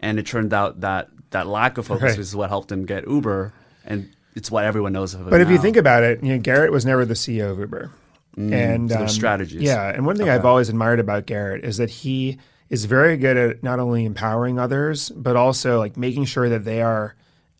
and 0.00 0.18
it 0.18 0.26
turned 0.26 0.52
out 0.52 0.80
that 0.80 1.08
that 1.36 1.46
lack 1.46 1.76
of 1.78 1.86
focus 1.86 2.02
Right. 2.12 2.18
is 2.18 2.34
what 2.34 2.48
helped 2.48 2.72
him 2.72 2.86
get 2.86 3.06
Uber, 3.06 3.52
and 3.84 4.08
it's 4.34 4.50
what 4.50 4.64
everyone 4.64 4.92
knows 4.92 5.14
of 5.14 5.20
him. 5.20 5.30
But 5.30 5.40
if 5.40 5.50
you 5.50 5.58
think 5.58 5.76
about 5.76 6.02
it, 6.02 6.22
you 6.22 6.32
know, 6.32 6.38
Garrett 6.38 6.72
was 6.72 6.84
never 6.86 7.04
the 7.04 7.14
CEO 7.14 7.50
of 7.52 7.58
Uber. 7.58 7.90
and 8.36 8.88
Mm, 8.88 8.92
so 8.92 8.98
there's 8.98 9.14
strategies. 9.14 9.62
Yeah, 9.62 9.88
and 9.88 10.04
one 10.04 10.16
thing 10.16 10.28
I've 10.28 10.44
always 10.44 10.68
admired 10.68 11.00
about 11.00 11.24
Garrett 11.26 11.64
is 11.64 11.78
that 11.78 11.88
he 11.88 12.36
is 12.68 12.84
very 12.84 13.16
good 13.16 13.36
at 13.36 13.62
not 13.62 13.78
only 13.78 14.04
empowering 14.04 14.58
others, 14.58 15.10
but 15.10 15.36
also 15.36 15.78
like 15.78 15.96
making 15.96 16.24
sure 16.26 16.48
that 16.50 16.64
they 16.64 16.82
are 16.82 17.14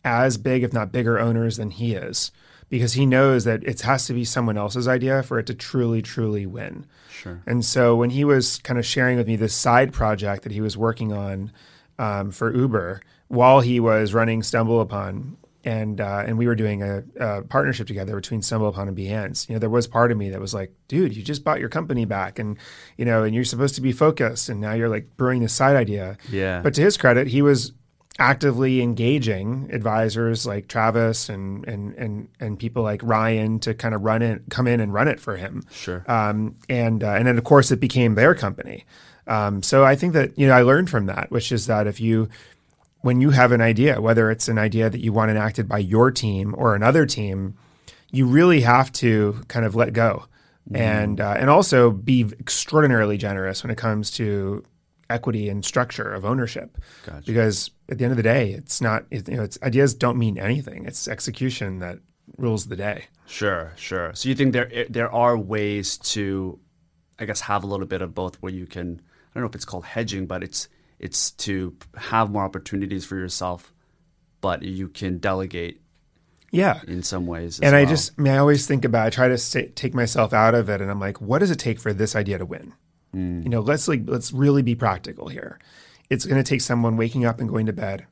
as 0.05 0.37
big, 0.37 0.63
if 0.63 0.73
not 0.75 0.93
bigger, 0.93 1.19
owners 1.19 1.57
than 1.57 1.71
he 1.71 1.95
is. 1.95 2.31
because 2.69 2.95
he 2.95 3.07
knows 3.07 3.45
that 3.45 3.63
it 3.63 3.81
has 3.83 4.07
to 4.07 4.13
be 4.13 4.25
someone 4.25 4.59
else's 4.59 4.89
idea 4.89 5.23
for 5.23 5.39
it 5.39 5.47
to 5.47 5.55
truly, 5.55 6.03
truly 6.03 6.45
win. 6.47 6.85
Sure. 7.13 7.41
And 7.47 7.65
so 7.65 7.95
when 7.95 8.11
he 8.11 8.25
was 8.25 8.59
kind 8.59 8.77
of 8.77 8.85
sharing 8.85 9.17
with 9.17 9.29
me 9.29 9.37
this 9.37 9.55
side 9.55 9.93
project 9.93 10.43
that 10.43 10.51
he 10.51 10.61
was 10.61 10.77
working 10.77 11.13
on 11.13 11.53
um, 11.97 12.33
for 12.33 12.53
Uber 12.53 13.01
while 13.29 13.61
he 13.61 13.81
was 13.81 14.15
running 14.15 14.43
Stumble 14.43 14.81
Upon, 14.81 15.37
and 15.65 16.01
uh, 16.01 16.23
and 16.25 16.39
we 16.39 16.47
were 16.47 16.55
doing 16.55 16.83
a, 16.83 17.03
a, 17.19 17.43
partnership 17.43 17.87
together 17.89 18.15
between 18.15 18.41
Stumble 18.41 18.69
Upon 18.69 18.89
and 18.89 18.97
Behance. 18.97 19.49
You 19.49 19.55
know, 19.55 19.59
there 19.59 19.71
was 19.71 19.87
part 19.87 20.13
of 20.13 20.19
me 20.19 20.31
that 20.31 20.41
was 20.41 20.55
like, 20.55 20.73
dude, 20.89 21.17
you 21.17 21.23
just 21.23 21.43
bought 21.43 21.59
your 21.59 21.69
company 21.69 22.05
back, 22.05 22.39
and 22.39 22.57
you 22.97 23.05
know, 23.05 23.25
and 23.25 23.35
you're 23.35 23.45
supposed 23.45 23.75
to 23.75 23.81
be 23.81 23.93
focused, 23.93 24.49
and 24.49 24.61
now 24.61 24.73
you're 24.73 24.89
like 24.89 25.17
brewing 25.17 25.43
this 25.43 25.53
side 25.53 25.77
idea. 25.77 26.17
Yeah. 26.31 26.61
But 26.63 26.75
to 26.75 26.83
his 26.83 26.97
credit, 26.97 27.27
he 27.27 27.43
was 27.43 27.73
actively 28.19 28.81
engaging 28.81 29.69
advisors 29.73 30.47
like 30.47 30.69
Travis 30.69 31.29
and 31.29 31.67
and 31.67 31.95
and 31.95 32.29
and 32.41 32.59
people 32.59 32.83
like 32.83 33.03
Ryan 33.03 33.59
to 33.61 33.75
kind 33.75 33.95
of 33.95 34.03
run 34.03 34.23
it, 34.23 34.43
come 34.51 34.67
in 34.67 34.81
and 34.81 34.95
run 34.95 35.09
it 35.09 35.21
for 35.21 35.37
him. 35.37 35.65
Sure. 35.71 36.05
Um, 36.07 36.57
and 36.69 37.03
uh, 37.03 37.11
and 37.13 37.27
then 37.27 37.37
of 37.37 37.45
course 37.45 37.71
it 37.71 37.81
became 37.81 38.15
their 38.15 38.35
company. 38.35 38.85
Um, 39.27 39.63
so 39.63 39.85
I 39.85 39.97
think 39.97 40.13
that 40.13 40.39
you 40.39 40.47
know 40.47 40.55
I 40.55 40.63
learned 40.63 40.91
from 40.91 41.07
that, 41.07 41.31
which 41.31 41.51
is 41.51 41.67
that 41.67 41.87
if 41.87 42.01
you 42.01 42.29
when 43.07 43.21
you 43.21 43.31
have 43.31 43.53
an 43.53 43.61
idea, 43.61 44.01
whether 44.01 44.33
it's 44.33 44.49
an 44.49 44.59
idea 44.59 44.91
that 44.91 44.99
you 44.99 45.13
want 45.13 45.31
enacted 45.31 45.69
by 45.69 45.79
your 45.79 46.11
team 46.11 46.53
or 46.59 46.75
another 46.75 47.07
team, 47.07 47.55
you 48.11 48.27
really 48.27 48.63
have 48.63 48.91
to 48.91 49.41
kind 49.47 49.65
of 49.65 49.77
let 49.77 49.93
go. 49.93 50.25
Mm-hmm. 50.69 50.77
And 50.77 51.21
uh, 51.21 51.37
and 51.39 51.49
also 51.49 51.93
be 51.93 52.23
extraordinarily 52.41 53.17
generous 53.17 53.63
when 53.63 53.71
it 53.71 53.79
comes 53.79 54.11
to 54.13 54.65
equity 55.09 55.49
and 55.49 55.65
structure 55.65 56.13
of 56.13 56.25
ownership. 56.25 56.79
Gotcha. 57.07 57.25
Because 57.25 57.71
at 57.89 57.99
the 57.99 58.05
end 58.05 58.11
of 58.11 58.17
the 58.17 58.25
day, 58.25 58.51
it's 58.51 58.81
not 58.81 59.05
it, 59.13 59.29
you 59.29 59.37
know 59.37 59.45
it's 59.45 59.57
ideas 59.63 59.95
don't 59.95 60.19
mean 60.19 60.37
anything. 60.37 60.85
It's 60.85 61.07
execution 61.07 61.79
that 61.79 62.01
rules 62.39 62.67
the 62.67 62.75
day. 62.75 63.05
Sure, 63.27 63.73
sure. 63.77 64.13
So 64.17 64.29
you 64.29 64.35
think 64.35 64.53
there 64.53 64.87
there 64.91 65.13
are 65.13 65.39
ways 65.39 65.97
to, 65.99 66.59
I 67.21 67.25
guess, 67.25 67.41
have 67.43 67.63
a 67.63 67.69
little 67.69 67.87
bit 67.87 68.03
of 68.03 68.17
both, 68.17 68.43
where 68.43 68.53
you 68.53 68.67
can 68.67 69.01
I 69.01 69.31
don't 69.35 69.45
know 69.45 69.49
if 69.49 69.55
it's 69.55 69.65
called 69.65 69.85
hedging, 69.85 70.27
but 70.27 70.43
it's 70.43 70.69
it's 70.99 71.31
to 71.33 71.77
have 71.97 72.31
more 72.31 72.43
opportunities 72.43 73.05
for 73.05 73.17
yourself, 73.17 73.73
but 74.41 74.63
you 74.63 74.89
can 74.89 75.19
delegate. 75.19 75.81
Yeah, 76.53 76.81
in 76.87 77.03
some 77.03 77.27
ways. 77.27 77.61
and 77.61 77.73
well. 77.73 77.83
I 77.83 77.85
just 77.85 78.13
I, 78.19 78.23
mean, 78.23 78.33
I 78.33 78.39
always 78.39 78.67
think 78.67 78.85
about 78.85 79.07
I 79.07 79.11
try 79.11 79.29
to 79.29 79.37
say, 79.37 79.69
take 79.69 79.95
myself 79.95 80.33
out 80.33 80.55
of 80.55 80.69
it, 80.71 80.81
and 80.81 80.91
I'm 80.91 81.01
like, 81.01 81.21
what 81.21 81.41
does 81.41 81.51
it 81.51 81.59
take 81.59 81.81
for 81.81 81.93
this 81.93 82.17
idea 82.17 82.39
to 82.39 82.47
win? 82.47 82.73
Mm. 83.15 83.43
You 83.43 83.51
know, 83.51 83.61
let's 83.61 83.89
like 83.89 84.03
let's 84.07 84.33
really 84.33 84.63
be 84.63 84.75
practical 84.75 85.29
here. 85.29 85.59
It's 86.09 86.25
going 86.25 86.43
to 86.43 86.49
take 86.49 86.61
someone 86.61 86.97
waking 86.97 87.25
up 87.25 87.41
and 87.41 87.49
going 87.49 87.67
to 87.67 87.73
bed 87.73 88.07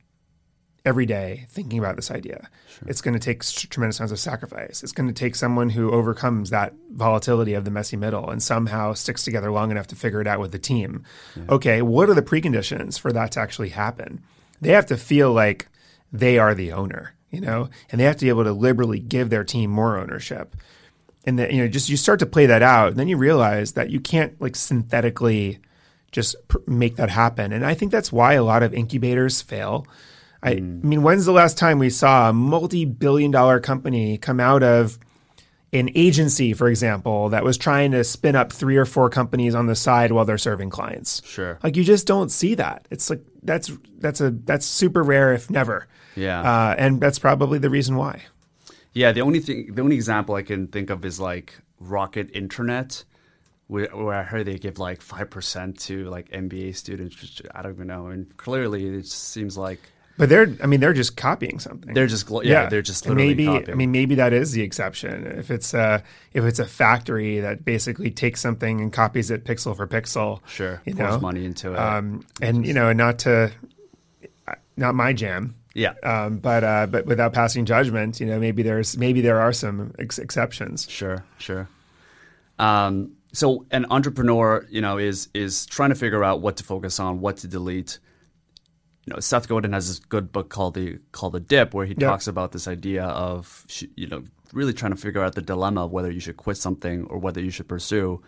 every 0.85 1.05
day 1.05 1.45
thinking 1.49 1.79
about 1.79 1.95
this 1.95 2.11
idea. 2.11 2.49
Sure. 2.69 2.89
It's 2.89 3.01
going 3.01 3.13
to 3.13 3.19
take 3.19 3.43
tremendous 3.43 3.99
amounts 3.99 4.11
of 4.11 4.19
sacrifice. 4.19 4.83
It's 4.83 4.91
going 4.91 5.07
to 5.07 5.13
take 5.13 5.35
someone 5.35 5.69
who 5.69 5.91
overcomes 5.91 6.51
that 6.51 6.73
volatility 6.91 7.53
of 7.53 7.65
the 7.65 7.71
messy 7.71 7.97
middle 7.97 8.29
and 8.29 8.41
somehow 8.41 8.93
sticks 8.93 9.23
together 9.23 9.51
long 9.51 9.71
enough 9.71 9.87
to 9.87 9.95
figure 9.95 10.21
it 10.21 10.27
out 10.27 10.39
with 10.39 10.51
the 10.51 10.59
team. 10.59 11.03
Yeah. 11.35 11.43
Okay, 11.49 11.81
what 11.81 12.09
are 12.09 12.13
the 12.13 12.21
preconditions 12.21 12.99
for 12.99 13.11
that 13.11 13.31
to 13.33 13.39
actually 13.39 13.69
happen? 13.69 14.21
They 14.61 14.71
have 14.71 14.85
to 14.87 14.97
feel 14.97 15.33
like 15.33 15.67
they 16.13 16.37
are 16.37 16.53
the 16.53 16.71
owner, 16.71 17.15
you 17.31 17.41
know, 17.41 17.69
and 17.91 17.99
they 17.99 18.05
have 18.05 18.17
to 18.17 18.25
be 18.25 18.29
able 18.29 18.43
to 18.45 18.53
liberally 18.53 18.99
give 18.99 19.29
their 19.29 19.43
team 19.43 19.71
more 19.71 19.97
ownership 19.97 20.55
and 21.25 21.39
then 21.39 21.51
you 21.51 21.57
know 21.57 21.67
just 21.67 21.89
you 21.89 21.97
start 21.97 22.19
to 22.19 22.25
play 22.25 22.45
that 22.45 22.61
out 22.61 22.89
and 22.89 22.97
then 22.97 23.07
you 23.07 23.17
realize 23.17 23.73
that 23.73 23.89
you 23.89 23.99
can't 23.99 24.39
like 24.39 24.55
synthetically 24.55 25.59
just 26.11 26.35
pr- 26.47 26.57
make 26.67 26.95
that 26.95 27.09
happen 27.09 27.51
and 27.51 27.65
i 27.65 27.73
think 27.73 27.91
that's 27.91 28.11
why 28.11 28.33
a 28.33 28.43
lot 28.43 28.63
of 28.63 28.73
incubators 28.73 29.41
fail 29.41 29.85
I, 30.45 30.55
mm. 30.55 30.83
I 30.83 30.87
mean 30.87 31.01
when's 31.01 31.25
the 31.25 31.31
last 31.31 31.57
time 31.57 31.79
we 31.79 31.89
saw 31.89 32.29
a 32.29 32.33
multi-billion 32.33 33.31
dollar 33.31 33.59
company 33.59 34.17
come 34.17 34.39
out 34.39 34.63
of 34.63 34.97
an 35.73 35.89
agency 35.95 36.53
for 36.53 36.69
example 36.69 37.29
that 37.29 37.43
was 37.43 37.57
trying 37.57 37.91
to 37.91 38.03
spin 38.03 38.35
up 38.35 38.53
three 38.53 38.77
or 38.77 38.85
four 38.85 39.09
companies 39.09 39.53
on 39.55 39.67
the 39.67 39.75
side 39.75 40.11
while 40.11 40.23
they're 40.23 40.37
serving 40.37 40.69
clients 40.69 41.21
sure 41.25 41.59
like 41.63 41.75
you 41.75 41.83
just 41.83 42.07
don't 42.07 42.29
see 42.29 42.55
that 42.55 42.87
it's 42.91 43.09
like 43.09 43.21
that's 43.43 43.71
that's 43.97 44.21
a 44.21 44.31
that's 44.31 44.65
super 44.65 45.03
rare 45.03 45.33
if 45.33 45.49
never 45.49 45.87
yeah 46.15 46.39
uh, 46.39 46.75
and 46.77 47.01
that's 47.01 47.19
probably 47.19 47.59
the 47.59 47.69
reason 47.69 47.97
why 47.97 48.21
yeah, 48.95 49.11
the 49.11 49.21
only 49.21 49.41
thing, 49.41 49.75
the 49.75 49.81
only 49.81 49.97
example 49.97 50.35
I 50.35 50.41
can 50.41 50.67
think 50.67 50.89
of 50.89 51.03
is 51.03 51.19
like 51.19 51.59
Rocket 51.81 52.29
Internet, 52.33 53.03
where, 53.67 53.87
where 53.87 54.15
I 54.15 54.23
heard 54.23 54.45
they 54.47 54.57
give 54.57 54.79
like 54.79 55.01
five 55.01 55.29
percent 55.29 55.77
to 55.81 56.05
like 56.05 56.29
MBA 56.31 56.77
students. 56.77 57.21
Which 57.21 57.41
I 57.53 57.61
don't 57.61 57.73
even 57.73 57.87
know, 57.87 58.07
and 58.07 58.35
clearly 58.37 58.87
it 58.87 59.05
seems 59.05 59.57
like. 59.57 59.81
But 60.17 60.29
they're, 60.29 60.55
I 60.63 60.67
mean, 60.67 60.79
they're 60.79 60.93
just 60.93 61.17
copying 61.17 61.59
something. 61.59 61.93
They're 61.93 62.07
just, 62.07 62.29
yeah, 62.29 62.41
yeah. 62.43 62.69
they're 62.69 62.81
just 62.81 63.05
literally 63.05 63.27
maybe, 63.29 63.45
copying. 63.47 63.71
I 63.71 63.73
mean, 63.73 63.91
maybe 63.91 64.15
that 64.15 64.31
is 64.31 64.53
the 64.53 64.61
exception. 64.61 65.25
If 65.25 65.51
it's 65.51 65.73
a, 65.73 66.03
if 66.33 66.45
it's 66.45 66.59
a 66.59 66.65
factory 66.65 67.41
that 67.41 67.65
basically 67.65 68.11
takes 68.11 68.39
something 68.39 68.79
and 68.79 68.93
copies 68.93 69.29
it 69.29 69.43
pixel 69.43 69.75
for 69.75 69.85
pixel, 69.87 70.39
sure, 70.47 70.81
you 70.85 70.95
pours 70.95 71.15
know? 71.15 71.19
money 71.19 71.43
into 71.43 71.73
it, 71.73 71.79
um, 71.79 72.25
and 72.41 72.65
you 72.65 72.73
know, 72.73 72.93
not 72.93 73.19
to, 73.19 73.51
not 74.77 74.95
my 74.95 75.11
jam. 75.11 75.55
Yeah. 75.73 75.95
Um, 76.03 76.37
but 76.37 76.63
uh, 76.63 76.87
but 76.87 77.05
without 77.05 77.33
passing 77.33 77.65
judgment, 77.65 78.21
you 78.21 78.25
know, 78.25 78.39
maybe 78.39 78.63
there's 78.63 78.97
maybe 78.97 79.19
there 79.19 79.41
are 79.41 79.51
some 79.51 79.93
ex- 79.99 80.19
exceptions. 80.19 80.87
Sure, 80.89 81.25
sure. 81.37 81.67
Um, 82.57 83.11
so 83.33 83.65
an 83.71 83.85
entrepreneur, 83.89 84.65
you 84.69 84.79
know, 84.79 84.97
is 84.97 85.27
is 85.33 85.65
trying 85.65 85.89
to 85.89 85.95
figure 85.95 86.23
out 86.23 86.39
what 86.39 86.55
to 86.57 86.63
focus 86.63 87.01
on, 87.01 87.19
what 87.19 87.35
to 87.37 87.47
delete. 87.47 87.99
You 89.05 89.13
know, 89.13 89.19
Seth 89.19 89.47
Godin 89.47 89.73
has 89.73 89.87
this 89.87 89.99
good 89.99 90.31
book 90.31 90.49
called 90.49 90.73
the 90.73 90.99
called 91.11 91.33
the 91.33 91.39
Dip, 91.39 91.73
where 91.73 91.85
he 91.85 91.93
yep. 91.97 92.09
talks 92.09 92.27
about 92.27 92.51
this 92.51 92.67
idea 92.67 93.03
of 93.05 93.65
you 93.95 94.07
know 94.07 94.23
really 94.51 94.73
trying 94.73 94.91
to 94.91 94.97
figure 94.97 95.21
out 95.21 95.35
the 95.35 95.41
dilemma 95.41 95.85
of 95.85 95.91
whether 95.91 96.09
you 96.11 96.19
should 96.19 96.37
quit 96.37 96.57
something 96.57 97.05
or 97.05 97.17
whether 97.17 97.41
you 97.41 97.51
should 97.51 97.67
pursue. 97.67 98.21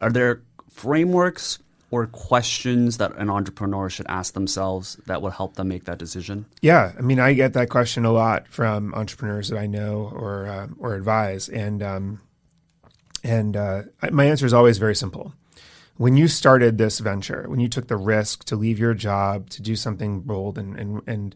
Are 0.00 0.10
there 0.10 0.42
frameworks 0.70 1.58
or 1.90 2.06
questions 2.06 2.96
that 2.98 3.16
an 3.16 3.30
entrepreneur 3.30 3.88
should 3.88 4.06
ask 4.08 4.34
themselves 4.34 4.96
that 5.06 5.22
would 5.22 5.32
help 5.32 5.54
them 5.54 5.68
make 5.68 5.84
that 5.84 5.98
decision? 5.98 6.44
Yeah, 6.60 6.92
I 6.98 7.02
mean, 7.02 7.20
I 7.20 7.34
get 7.34 7.52
that 7.52 7.70
question 7.70 8.04
a 8.04 8.10
lot 8.10 8.48
from 8.48 8.92
entrepreneurs 8.94 9.48
that 9.48 9.58
I 9.58 9.66
know 9.66 10.10
or 10.12 10.46
uh, 10.46 10.66
or 10.78 10.94
advise, 10.96 11.48
and 11.48 11.82
um, 11.82 12.20
and 13.22 13.56
uh, 13.56 13.82
my 14.10 14.26
answer 14.26 14.44
is 14.44 14.52
always 14.52 14.78
very 14.78 14.94
simple. 14.94 15.32
When 15.96 16.16
you 16.16 16.26
started 16.26 16.76
this 16.76 16.98
venture, 16.98 17.44
when 17.48 17.60
you 17.60 17.68
took 17.68 17.88
the 17.88 17.96
risk 17.96 18.44
to 18.44 18.56
leave 18.56 18.78
your 18.78 18.94
job 18.94 19.50
to 19.50 19.62
do 19.62 19.76
something 19.76 20.20
bold 20.20 20.58
and 20.58 20.76
and 20.76 21.02
and 21.06 21.34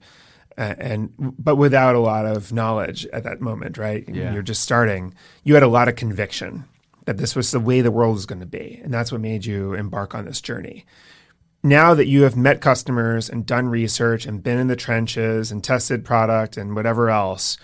and 0.56 1.12
but 1.38 1.56
without 1.56 1.94
a 1.94 2.00
lot 2.00 2.26
of 2.26 2.52
knowledge 2.52 3.06
at 3.12 3.24
that 3.24 3.40
moment, 3.40 3.78
right? 3.78 4.04
Yeah. 4.08 4.32
You're 4.32 4.42
just 4.42 4.62
starting. 4.62 5.14
You 5.44 5.54
had 5.54 5.62
a 5.62 5.68
lot 5.68 5.88
of 5.88 5.96
conviction 5.96 6.64
that 7.08 7.16
this 7.16 7.34
was 7.34 7.52
the 7.52 7.58
way 7.58 7.80
the 7.80 7.90
world 7.90 8.14
was 8.14 8.26
going 8.26 8.40
to 8.40 8.44
be. 8.44 8.80
And 8.84 8.92
that's 8.92 9.10
what 9.10 9.22
made 9.22 9.46
you 9.46 9.72
embark 9.72 10.14
on 10.14 10.26
this 10.26 10.42
journey. 10.42 10.84
Now 11.62 11.94
that 11.94 12.06
you 12.06 12.24
have 12.24 12.36
met 12.36 12.60
customers 12.60 13.30
and 13.30 13.46
done 13.46 13.68
research 13.68 14.26
and 14.26 14.42
been 14.42 14.58
in 14.58 14.66
the 14.66 14.76
trenches 14.76 15.50
and 15.50 15.64
tested 15.64 16.04
product 16.04 16.58
and 16.58 16.76
whatever 16.76 17.08
else, 17.08 17.56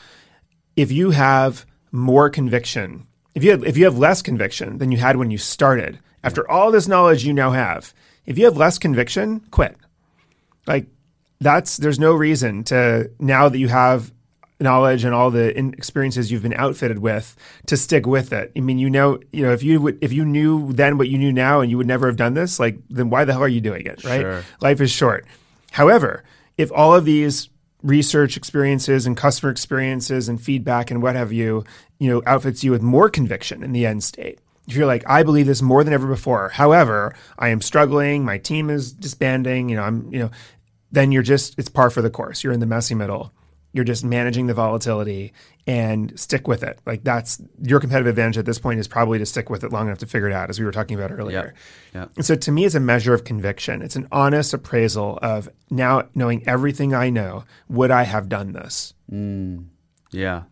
if 0.76 0.90
you 0.90 1.10
have 1.10 1.66
more 1.92 2.30
conviction, 2.30 3.06
if 3.34 3.44
you 3.44 3.50
have, 3.50 3.64
if 3.64 3.76
you 3.76 3.84
have 3.84 3.98
less 3.98 4.22
conviction 4.22 4.78
than 4.78 4.90
you 4.90 4.96
had 4.96 5.16
when 5.16 5.30
you 5.30 5.36
started, 5.36 5.98
after 6.24 6.50
all 6.50 6.72
this 6.72 6.88
knowledge 6.88 7.24
you 7.24 7.32
now 7.32 7.52
have, 7.52 7.94
if 8.26 8.38
you 8.38 8.46
have 8.46 8.56
less 8.56 8.78
conviction, 8.78 9.40
quit. 9.50 9.76
Like 10.66 10.86
that's 11.40 11.76
there's 11.76 11.98
no 11.98 12.14
reason 12.14 12.64
to 12.64 13.10
now 13.20 13.48
that 13.48 13.58
you 13.58 13.68
have 13.68 14.12
knowledge 14.60 15.04
and 15.04 15.14
all 15.14 15.30
the 15.30 15.56
experiences 15.58 16.30
you've 16.30 16.42
been 16.42 16.54
outfitted 16.54 16.98
with 16.98 17.36
to 17.66 17.76
stick 17.76 18.06
with 18.06 18.32
it. 18.32 18.52
I 18.56 18.60
mean, 18.60 18.78
you 18.78 18.88
know, 18.90 19.20
you 19.32 19.42
know, 19.42 19.52
if 19.52 19.62
you 19.62 19.80
would, 19.80 19.98
if 20.00 20.12
you 20.12 20.24
knew 20.24 20.72
then 20.72 20.96
what 20.96 21.08
you 21.08 21.18
knew 21.18 21.32
now 21.32 21.60
and 21.60 21.70
you 21.70 21.76
would 21.76 21.86
never 21.86 22.06
have 22.06 22.16
done 22.16 22.34
this, 22.34 22.58
like, 22.58 22.78
then 22.88 23.10
why 23.10 23.24
the 23.24 23.32
hell 23.32 23.42
are 23.42 23.48
you 23.48 23.60
doing 23.60 23.86
it? 23.86 24.02
Right? 24.04 24.22
Sure. 24.22 24.44
Life 24.60 24.80
is 24.80 24.90
short. 24.90 25.26
However, 25.72 26.24
if 26.56 26.72
all 26.72 26.94
of 26.94 27.04
these 27.04 27.48
research 27.82 28.36
experiences 28.36 29.06
and 29.06 29.16
customer 29.16 29.50
experiences 29.50 30.28
and 30.28 30.40
feedback 30.40 30.90
and 30.90 31.02
what 31.02 31.14
have 31.14 31.32
you, 31.32 31.64
you 31.98 32.08
know, 32.10 32.22
outfits 32.26 32.64
you 32.64 32.70
with 32.70 32.80
more 32.80 33.10
conviction 33.10 33.62
in 33.62 33.72
the 33.72 33.84
end 33.84 34.02
state. 34.02 34.38
If 34.66 34.76
you're 34.76 34.86
like, 34.86 35.04
I 35.06 35.22
believe 35.22 35.46
this 35.46 35.62
more 35.62 35.84
than 35.84 35.92
ever 35.92 36.06
before. 36.06 36.48
However, 36.48 37.14
I 37.38 37.48
am 37.48 37.60
struggling. 37.60 38.24
My 38.24 38.38
team 38.38 38.70
is 38.70 38.92
disbanding. 38.92 39.68
You 39.68 39.76
know, 39.76 39.82
I'm, 39.82 40.12
you 40.12 40.18
know, 40.20 40.30
then 40.90 41.12
you're 41.12 41.22
just, 41.22 41.58
it's 41.58 41.68
par 41.68 41.90
for 41.90 42.02
the 42.02 42.10
course. 42.10 42.42
You're 42.42 42.52
in 42.52 42.60
the 42.60 42.66
messy 42.66 42.94
middle 42.94 43.32
you're 43.74 43.84
just 43.84 44.04
managing 44.04 44.46
the 44.46 44.54
volatility 44.54 45.32
and 45.66 46.18
stick 46.18 46.46
with 46.46 46.62
it. 46.62 46.78
Like 46.86 47.02
that's 47.02 47.42
your 47.60 47.80
competitive 47.80 48.06
advantage 48.06 48.38
at 48.38 48.46
this 48.46 48.58
point 48.58 48.78
is 48.78 48.86
probably 48.86 49.18
to 49.18 49.26
stick 49.26 49.50
with 49.50 49.64
it 49.64 49.72
long 49.72 49.88
enough 49.88 49.98
to 49.98 50.06
figure 50.06 50.28
it 50.28 50.32
out, 50.32 50.48
as 50.48 50.60
we 50.60 50.64
were 50.64 50.70
talking 50.70 50.96
about 50.96 51.10
earlier. 51.10 51.54
Yeah. 51.92 52.06
And 52.14 52.24
so 52.24 52.36
to 52.36 52.52
me, 52.52 52.64
it's 52.64 52.76
a 52.76 52.80
measure 52.80 53.12
of 53.12 53.24
conviction. 53.24 53.82
It's 53.82 53.96
an 53.96 54.06
honest 54.12 54.54
appraisal 54.54 55.18
of 55.20 55.48
now 55.70 56.04
knowing 56.14 56.46
everything 56.46 56.94
I 56.94 57.10
know, 57.10 57.44
would 57.68 57.90
I 57.90 58.04
have 58.04 58.28
done 58.28 58.52
this? 58.52 58.94
Mm. 59.10 59.66
Yeah. 60.12 60.44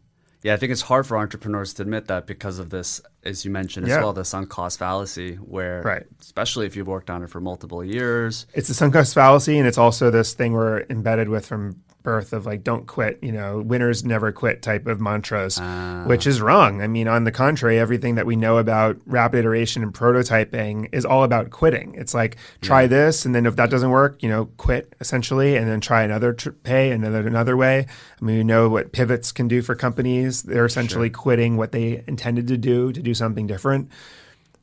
Yeah, 0.42 0.54
I 0.54 0.56
think 0.56 0.72
it's 0.72 0.82
hard 0.82 1.06
for 1.06 1.16
entrepreneurs 1.16 1.72
to 1.74 1.82
admit 1.82 2.08
that 2.08 2.26
because 2.26 2.58
of 2.58 2.70
this, 2.70 3.00
as 3.22 3.44
you 3.44 3.50
mentioned 3.50 3.86
as 3.88 3.96
well, 3.96 4.12
the 4.12 4.24
sunk 4.24 4.48
cost 4.48 4.78
fallacy, 4.78 5.36
where, 5.36 5.82
right. 5.82 6.04
especially 6.20 6.66
if 6.66 6.74
you've 6.74 6.88
worked 6.88 7.10
on 7.10 7.22
it 7.22 7.30
for 7.30 7.40
multiple 7.40 7.84
years. 7.84 8.46
It's 8.52 8.66
the 8.66 8.74
sunk 8.74 8.94
cost 8.94 9.14
fallacy, 9.14 9.56
and 9.58 9.68
it's 9.68 9.78
also 9.78 10.10
this 10.10 10.34
thing 10.34 10.52
we're 10.52 10.82
embedded 10.90 11.28
with 11.28 11.46
from 11.46 11.82
birth 12.02 12.32
of 12.32 12.46
like 12.46 12.64
don't 12.64 12.86
quit, 12.86 13.18
you 13.22 13.32
know, 13.32 13.60
winners 13.60 14.04
never 14.04 14.32
quit 14.32 14.62
type 14.62 14.86
of 14.86 15.00
mantras, 15.00 15.58
ah. 15.60 16.04
which 16.06 16.26
is 16.26 16.40
wrong. 16.40 16.82
I 16.82 16.86
mean, 16.86 17.08
on 17.08 17.24
the 17.24 17.32
contrary, 17.32 17.78
everything 17.78 18.14
that 18.16 18.26
we 18.26 18.36
know 18.36 18.58
about 18.58 18.98
rapid 19.06 19.40
iteration 19.40 19.82
and 19.82 19.92
prototyping 19.92 20.88
is 20.92 21.04
all 21.04 21.24
about 21.24 21.50
quitting. 21.50 21.94
It's 21.94 22.14
like 22.14 22.36
try 22.60 22.86
this, 22.86 23.24
and 23.24 23.34
then 23.34 23.46
if 23.46 23.56
that 23.56 23.70
doesn't 23.70 23.90
work, 23.90 24.22
you 24.22 24.28
know, 24.28 24.46
quit 24.56 24.94
essentially, 25.00 25.56
and 25.56 25.68
then 25.68 25.80
try 25.80 26.02
another 26.02 26.32
tr- 26.32 26.50
pay 26.50 26.90
another 26.90 27.26
another 27.26 27.56
way. 27.56 27.86
I 28.20 28.24
mean, 28.24 28.38
we 28.38 28.44
know 28.44 28.68
what 28.68 28.92
pivots 28.92 29.32
can 29.32 29.48
do 29.48 29.62
for 29.62 29.74
companies. 29.74 30.42
They're 30.42 30.66
essentially 30.66 31.10
quitting 31.10 31.56
what 31.56 31.72
they 31.72 32.04
intended 32.06 32.48
to 32.48 32.56
do 32.56 32.92
to 32.92 33.02
do 33.02 33.14
something 33.14 33.46
different. 33.46 33.90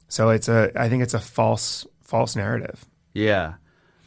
So 0.08 0.30
it's 0.30 0.50
a, 0.50 0.72
I 0.76 0.90
think 0.90 1.04
it's 1.04 1.14
a 1.14 1.20
false 1.20 1.86
false 2.02 2.36
narrative. 2.36 2.86
Yeah. 3.14 3.54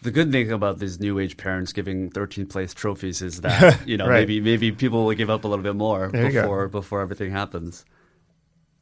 The 0.02 0.10
good 0.10 0.32
thing 0.32 0.50
about 0.52 0.78
these 0.80 0.98
new 1.00 1.18
age 1.18 1.36
parents 1.36 1.72
giving 1.72 2.10
13th 2.10 2.50
place 2.50 2.74
trophies 2.74 3.22
is 3.22 3.40
that 3.42 3.80
you 3.86 3.96
know 3.96 4.06
Right. 4.08 4.20
maybe 4.28 4.40
maybe 4.40 4.72
people 4.72 5.04
will 5.06 5.14
give 5.14 5.30
up 5.30 5.44
a 5.44 5.48
little 5.48 5.62
bit 5.62 5.76
more 5.76 6.08
There 6.12 6.30
before 6.30 6.68
before 6.68 7.00
everything 7.00 7.30
happens. 7.30 7.84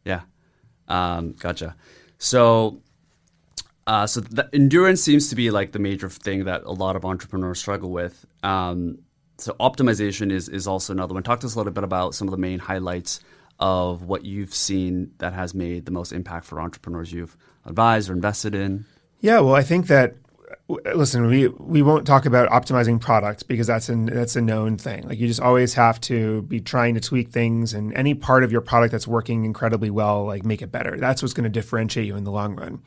Yeah, 0.04 0.22
um, 0.88 1.32
gotcha. 1.32 1.76
So, 2.18 2.80
uh, 3.86 4.06
so 4.06 4.20
the 4.20 4.48
endurance 4.52 5.02
seems 5.02 5.28
to 5.28 5.36
be 5.36 5.50
like 5.50 5.72
the 5.72 5.78
major 5.78 6.08
thing 6.08 6.44
that 6.44 6.62
a 6.64 6.72
lot 6.72 6.96
of 6.96 7.04
entrepreneurs 7.04 7.58
struggle 7.58 7.90
with. 7.90 8.24
Um, 8.42 8.98
so 9.38 9.54
optimization 9.60 10.30
is 10.32 10.48
is 10.48 10.66
also 10.66 10.92
another 10.92 11.12
one. 11.14 11.22
Talk 11.22 11.40
to 11.40 11.46
us 11.46 11.54
a 11.54 11.58
little 11.58 11.72
bit 11.72 11.84
about 11.84 12.14
some 12.14 12.28
of 12.28 12.32
the 12.32 12.38
main 12.38 12.58
highlights 12.58 13.20
of 13.58 14.02
what 14.04 14.24
you've 14.24 14.54
seen 14.54 15.12
that 15.18 15.34
has 15.34 15.54
made 15.54 15.84
the 15.84 15.90
most 15.92 16.12
impact 16.12 16.46
for 16.46 16.60
entrepreneurs 16.62 17.12
you've 17.12 17.36
advised 17.66 18.08
or 18.08 18.14
invested 18.14 18.54
in. 18.54 18.86
Yeah, 19.20 19.40
well, 19.40 19.54
I 19.54 19.62
think 19.62 19.86
that 19.88 20.14
listen, 20.68 21.26
we 21.26 21.48
we 21.48 21.82
won't 21.82 22.06
talk 22.06 22.26
about 22.26 22.48
optimizing 22.50 23.00
product 23.00 23.48
because 23.48 23.66
that's 23.66 23.88
an 23.88 24.06
that's 24.06 24.36
a 24.36 24.40
known 24.40 24.78
thing. 24.78 25.06
Like 25.06 25.18
you 25.18 25.26
just 25.26 25.40
always 25.40 25.74
have 25.74 26.00
to 26.02 26.42
be 26.42 26.60
trying 26.60 26.94
to 26.94 27.00
tweak 27.00 27.30
things, 27.30 27.74
and 27.74 27.94
any 27.94 28.14
part 28.14 28.44
of 28.44 28.52
your 28.52 28.60
product 28.60 28.92
that's 28.92 29.06
working 29.06 29.44
incredibly 29.44 29.90
well, 29.90 30.24
like 30.24 30.44
make 30.44 30.62
it 30.62 30.72
better. 30.72 30.96
That's 30.96 31.22
what's 31.22 31.34
going 31.34 31.44
to 31.44 31.50
differentiate 31.50 32.06
you 32.06 32.16
in 32.16 32.24
the 32.24 32.32
long 32.32 32.56
run. 32.56 32.82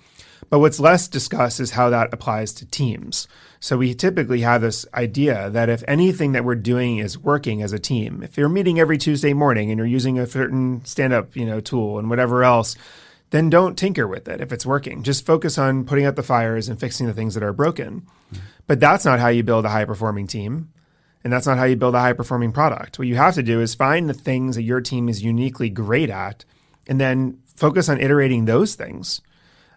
But 0.49 0.59
what's 0.59 0.79
less 0.79 1.07
discussed 1.07 1.59
is 1.59 1.71
how 1.71 1.89
that 1.89 2.13
applies 2.13 2.53
to 2.53 2.65
teams. 2.65 3.27
So 3.59 3.77
we 3.77 3.93
typically 3.93 4.41
have 4.41 4.61
this 4.61 4.85
idea 4.93 5.49
that 5.51 5.69
if 5.69 5.83
anything 5.87 6.33
that 6.33 6.43
we're 6.43 6.55
doing 6.55 6.97
is 6.97 7.17
working 7.17 7.61
as 7.61 7.71
a 7.71 7.79
team, 7.79 8.21
if 8.23 8.37
you're 8.37 8.49
meeting 8.49 8.79
every 8.79 8.97
Tuesday 8.97 9.33
morning 9.33 9.71
and 9.71 9.77
you're 9.77 9.87
using 9.87 10.19
a 10.19 10.27
certain 10.27 10.83
stand-up, 10.83 11.35
you 11.35 11.45
know, 11.45 11.61
tool 11.61 11.97
and 11.97 12.09
whatever 12.09 12.43
else, 12.43 12.75
then 13.33 13.49
don't 13.49 13.75
tinker 13.75 14.07
with 14.07 14.27
it 14.27 14.41
if 14.41 14.53
it's 14.53 14.63
working. 14.63 15.01
Just 15.01 15.25
focus 15.25 15.57
on 15.57 15.85
putting 15.85 16.05
out 16.05 16.15
the 16.15 16.21
fires 16.21 16.69
and 16.69 16.79
fixing 16.79 17.07
the 17.07 17.15
things 17.15 17.33
that 17.33 17.41
are 17.41 17.51
broken. 17.51 18.05
But 18.67 18.79
that's 18.79 19.05
not 19.05 19.19
how 19.19 19.29
you 19.29 19.41
build 19.41 19.65
a 19.65 19.69
high 19.69 19.85
performing 19.85 20.27
team. 20.27 20.71
And 21.23 21.33
that's 21.33 21.47
not 21.47 21.57
how 21.57 21.63
you 21.63 21.75
build 21.75 21.95
a 21.95 21.99
high 21.99 22.13
performing 22.13 22.51
product. 22.51 22.99
What 22.99 23.07
you 23.07 23.15
have 23.15 23.33
to 23.33 23.41
do 23.41 23.59
is 23.59 23.73
find 23.73 24.07
the 24.07 24.13
things 24.13 24.55
that 24.55 24.61
your 24.61 24.81
team 24.81 25.09
is 25.09 25.23
uniquely 25.23 25.71
great 25.71 26.11
at 26.11 26.45
and 26.85 27.01
then 27.01 27.39
focus 27.55 27.89
on 27.89 27.99
iterating 27.99 28.45
those 28.45 28.75
things. 28.75 29.19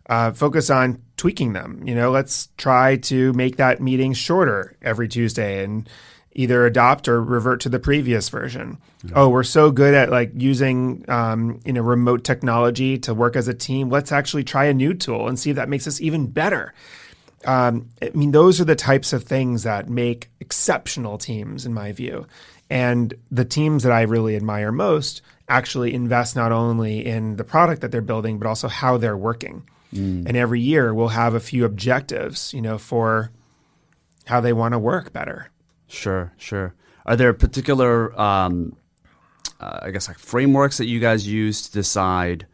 Uh, 0.05 0.33
focus 0.33 0.69
on 0.69 1.01
tweaking 1.17 1.55
them. 1.55 1.81
You 1.83 1.95
know, 1.95 2.11
let's 2.11 2.51
try 2.59 2.97
to 2.97 3.33
make 3.33 3.57
that 3.57 3.81
meeting 3.81 4.13
shorter 4.13 4.77
every 4.83 5.09
Tuesday 5.09 5.65
and 5.65 5.89
either 6.37 6.67
adopt 6.67 7.09
or 7.09 7.23
revert 7.23 7.61
to 7.63 7.69
the 7.69 7.79
previous 7.79 8.29
version. 8.29 8.79
Oh, 9.15 9.29
we're 9.29 9.43
so 9.43 9.71
good 9.71 9.95
at 9.95 10.11
like 10.11 10.33
using 10.37 11.05
um, 11.09 11.61
you 11.65 11.73
know 11.73 11.83
remote 11.83 12.25
technology 12.25 12.99
to 12.99 13.15
work 13.15 13.35
as 13.37 13.49
a 13.49 13.55
team. 13.55 13.89
Let's 13.89 14.13
actually 14.13 14.45
try 14.45 14.67
a 14.67 14.75
new 14.75 14.95
tool 14.95 15.29
and 15.29 15.39
see 15.39 15.51
if 15.51 15.57
that 15.57 15.69
makes 15.69 15.87
us 15.87 16.01
even 16.01 16.27
better. 16.27 16.75
Um, 17.45 17.89
I 18.03 18.11
mean, 18.15 18.33
those 18.33 18.61
are 18.61 18.65
the 18.65 18.77
types 18.77 19.13
of 19.13 19.25
things 19.25 19.63
that 19.63 19.89
make 19.89 20.31
exceptional 20.41 21.17
teams, 21.19 21.65
in 21.65 21.73
my 21.73 21.93
view. 21.93 22.27
And 22.69 23.15
the 23.31 23.45
teams 23.45 23.85
that 23.85 23.93
I 23.93 24.03
really 24.03 24.37
admire 24.37 24.73
most 24.73 25.23
actually 25.49 25.95
invest 25.95 26.35
not 26.35 26.51
only 26.51 27.07
in 27.07 27.37
the 27.37 27.45
product 27.45 27.83
that 27.83 27.93
they're 27.93 28.01
building, 28.01 28.39
but 28.39 28.49
also 28.49 28.69
how 28.69 28.97
they're 28.97 29.17
working. 29.17 29.63
And 30.27 30.37
every 30.37 30.61
year 30.61 30.93
we'll 30.93 31.09
have 31.09 31.35
a 31.35 31.41
few 31.41 31.65
objectives, 31.65 32.53
you 32.53 32.61
know, 32.61 32.77
for 32.77 33.31
how 34.27 34.41
they 34.41 34.53
want 34.53 34.73
to 34.73 34.79
work 34.79 35.13
better. 35.13 35.49
Sure, 35.89 36.33
sure. 36.37 36.75
Are 37.05 37.17
there 37.17 37.33
particular, 37.33 38.19
um, 38.21 38.77
uh, 39.61 39.81
I 39.83 39.91
guess, 39.91 40.09
like 40.09 40.19
frameworks 40.19 40.79
that 40.79 40.87
you 40.87 40.99
guys 40.99 41.27
use 41.27 41.63
to 41.69 41.73
decide 41.73 42.47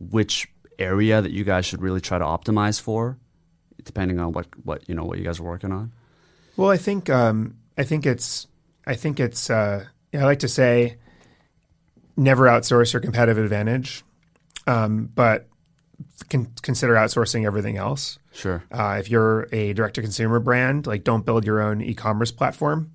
which 0.00 0.48
area 0.78 1.20
that 1.20 1.30
you 1.30 1.44
guys 1.44 1.66
should 1.66 1.82
really 1.82 2.00
try 2.00 2.18
to 2.18 2.24
optimize 2.24 2.80
for, 2.80 3.18
depending 3.84 4.18
on 4.18 4.32
what 4.32 4.46
what 4.64 4.88
you 4.88 4.94
know 4.94 5.04
what 5.04 5.18
you 5.18 5.24
guys 5.24 5.38
are 5.38 5.44
working 5.44 5.72
on? 5.72 5.92
Well, 6.56 6.70
I 6.70 6.76
think 6.76 7.08
um, 7.08 7.56
I 7.78 7.84
think 7.84 8.06
it's 8.06 8.46
I 8.86 8.94
think 8.94 9.20
it's 9.20 9.50
uh, 9.50 9.84
I 10.12 10.18
like 10.18 10.40
to 10.40 10.48
say 10.48 10.96
never 12.16 12.46
outsource 12.46 12.92
your 12.92 13.00
competitive 13.00 13.38
advantage, 13.38 14.02
um, 14.66 15.10
but 15.14 15.46
con- 16.28 16.52
consider 16.62 16.94
outsourcing 16.94 17.46
everything 17.46 17.76
else. 17.76 18.18
Sure. 18.32 18.62
Uh, 18.70 18.96
if 18.98 19.10
you're 19.10 19.48
a 19.52 19.72
direct 19.72 19.94
to 19.96 20.02
consumer 20.02 20.40
brand, 20.40 20.86
like 20.86 21.04
don't 21.04 21.24
build 21.24 21.44
your 21.44 21.60
own 21.60 21.80
e-commerce 21.80 22.30
platform. 22.30 22.92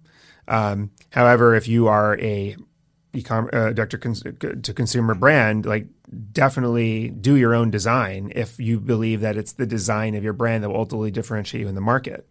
Um, 0.48 0.92
however, 1.10 1.56
if 1.56 1.68
you 1.68 1.88
are 1.88 2.20
a 2.20 2.56
e-com 3.14 3.50
uh, 3.52 3.72
direct 3.72 3.92
to, 3.92 3.98
cons- 3.98 4.24
to 4.62 4.74
consumer 4.74 5.16
brand, 5.16 5.66
like 5.66 5.88
definitely 6.32 7.10
do 7.10 7.36
your 7.36 7.56
own 7.56 7.72
design 7.72 8.32
if 8.36 8.60
you 8.60 8.80
believe 8.80 9.22
that 9.22 9.38
it's 9.38 9.54
the 9.54 9.66
design 9.66 10.14
of 10.16 10.24
your 10.24 10.34
brand 10.34 10.64
that 10.64 10.70
will 10.70 10.78
ultimately 10.78 11.12
differentiate 11.12 11.62
you 11.62 11.68
in 11.68 11.76
the 11.76 11.82
market. 11.82 12.28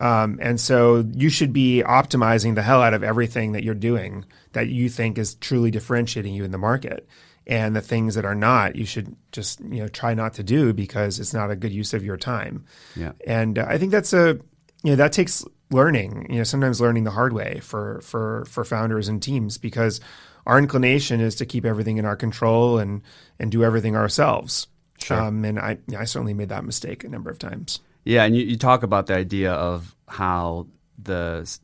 Um, 0.00 0.40
and 0.42 0.60
so 0.60 1.04
you 1.14 1.28
should 1.28 1.52
be 1.52 1.84
optimizing 1.86 2.56
the 2.56 2.62
hell 2.62 2.82
out 2.82 2.92
of 2.92 3.04
everything 3.04 3.52
that 3.52 3.62
you're 3.62 3.74
doing 3.74 4.24
that 4.52 4.66
you 4.66 4.88
think 4.88 5.16
is 5.16 5.36
truly 5.36 5.70
differentiating 5.70 6.34
you 6.34 6.42
in 6.42 6.50
the 6.50 6.58
market. 6.58 7.06
And 7.48 7.74
the 7.74 7.80
things 7.80 8.14
that 8.14 8.26
are 8.26 8.34
not, 8.34 8.76
you 8.76 8.84
should 8.84 9.16
just 9.32 9.60
you 9.60 9.80
know 9.80 9.88
try 9.88 10.12
not 10.12 10.34
to 10.34 10.42
do 10.42 10.74
because 10.74 11.18
it's 11.18 11.32
not 11.32 11.50
a 11.50 11.56
good 11.56 11.72
use 11.72 11.94
of 11.94 12.04
your 12.04 12.18
time. 12.18 12.66
Yeah. 12.94 13.12
And 13.26 13.58
uh, 13.58 13.64
I 13.66 13.78
think 13.78 13.90
that's 13.90 14.12
a 14.12 14.38
you 14.82 14.90
know 14.90 14.96
that 14.96 15.12
takes 15.12 15.44
learning. 15.70 16.26
You 16.30 16.38
know, 16.38 16.44
sometimes 16.44 16.80
learning 16.80 17.04
the 17.04 17.10
hard 17.10 17.32
way 17.32 17.60
for 17.60 18.00
for 18.02 18.44
for 18.46 18.64
founders 18.64 19.08
and 19.08 19.22
teams 19.22 19.58
because 19.58 20.00
our 20.46 20.58
inclination 20.58 21.20
is 21.20 21.34
to 21.36 21.46
keep 21.46 21.64
everything 21.64 21.98
in 21.98 22.04
our 22.04 22.16
control 22.16 22.78
and 22.78 23.02
and 23.38 23.50
do 23.50 23.64
everything 23.64 23.96
ourselves. 23.96 24.66
Sure. 24.98 25.20
Um, 25.20 25.44
and 25.44 25.58
I 25.58 25.78
I 25.96 26.04
certainly 26.04 26.34
made 26.34 26.48
that 26.48 26.64
mistake 26.64 27.04
a 27.04 27.08
number 27.08 27.30
of 27.30 27.38
times. 27.38 27.80
Yeah, 28.04 28.24
and 28.24 28.36
you, 28.36 28.42
you 28.42 28.56
talk 28.56 28.82
about 28.82 29.06
the 29.06 29.14
idea 29.14 29.52
of 29.52 29.94
how 30.06 30.66
the 31.02 31.58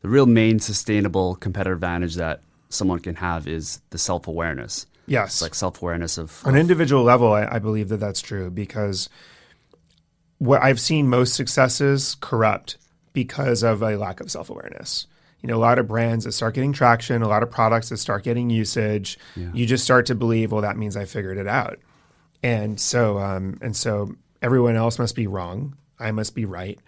the 0.00 0.08
real 0.08 0.26
main 0.26 0.58
sustainable 0.58 1.36
competitive 1.36 1.76
advantage 1.76 2.16
that 2.16 2.42
someone 2.70 3.00
can 3.00 3.16
have 3.16 3.46
is 3.46 3.82
the 3.90 3.98
self 3.98 4.26
awareness. 4.26 4.86
Yes. 5.06 5.42
Like 5.42 5.54
self 5.54 5.82
awareness 5.82 6.16
of 6.16 6.40
On 6.46 6.54
an 6.54 6.60
individual 6.60 7.02
level, 7.02 7.32
I, 7.32 7.46
I 7.46 7.58
believe 7.58 7.88
that 7.90 7.98
that's 7.98 8.20
true 8.20 8.50
because 8.50 9.08
what 10.38 10.62
I've 10.62 10.80
seen 10.80 11.08
most 11.08 11.34
successes 11.34 12.16
corrupt 12.20 12.78
because 13.12 13.62
of 13.62 13.82
a 13.82 13.96
lack 13.96 14.20
of 14.20 14.30
self 14.30 14.48
awareness. 14.48 15.06
You 15.42 15.48
know, 15.48 15.56
a 15.56 15.58
lot 15.58 15.78
of 15.78 15.88
brands 15.88 16.26
that 16.26 16.32
start 16.32 16.54
getting 16.54 16.72
traction, 16.72 17.22
a 17.22 17.28
lot 17.28 17.42
of 17.42 17.50
products 17.50 17.88
that 17.88 17.96
start 17.96 18.24
getting 18.24 18.50
usage, 18.50 19.18
you 19.54 19.64
just 19.64 19.84
start 19.84 20.06
to 20.06 20.14
believe, 20.14 20.52
well, 20.52 20.60
that 20.60 20.76
means 20.76 20.98
I 20.98 21.06
figured 21.06 21.38
it 21.38 21.46
out, 21.46 21.78
and 22.42 22.78
so 22.78 23.18
um, 23.18 23.58
and 23.62 23.74
so 23.74 24.14
everyone 24.42 24.76
else 24.76 24.98
must 24.98 25.16
be 25.16 25.26
wrong, 25.26 25.76
I 25.98 26.10
must 26.10 26.34
be 26.34 26.44
right, 26.44 26.78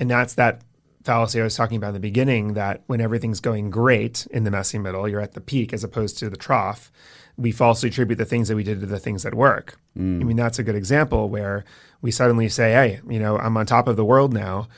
and 0.00 0.10
that's 0.10 0.34
that 0.34 0.62
fallacy 1.04 1.40
I 1.40 1.44
was 1.44 1.56
talking 1.56 1.76
about 1.76 1.88
in 1.88 1.94
the 1.94 2.00
beginning. 2.00 2.54
That 2.54 2.82
when 2.86 3.00
everything's 3.00 3.40
going 3.40 3.70
great 3.70 4.26
in 4.30 4.44
the 4.44 4.50
messy 4.50 4.78
middle, 4.78 5.08
you're 5.08 5.20
at 5.20 5.34
the 5.34 5.40
peak 5.40 5.72
as 5.72 5.84
opposed 5.84 6.18
to 6.18 6.30
the 6.30 6.36
trough 6.36 6.90
we 7.36 7.52
falsely 7.52 7.88
attribute 7.88 8.18
the 8.18 8.24
things 8.24 8.48
that 8.48 8.56
we 8.56 8.62
did 8.62 8.80
to 8.80 8.86
the 8.86 8.98
things 8.98 9.24
that 9.24 9.34
work. 9.34 9.78
I 10.20 10.24
mean, 10.24 10.36
that's 10.36 10.58
a 10.58 10.62
good 10.62 10.74
example 10.74 11.28
where 11.28 11.64
we 12.00 12.10
suddenly 12.10 12.48
say, 12.48 12.72
"Hey, 12.72 13.00
you 13.08 13.18
know, 13.18 13.38
I'm 13.38 13.56
on 13.56 13.66
top 13.66 13.88
of 13.88 13.96
the 13.96 14.04
world 14.04 14.32
now," 14.32 14.68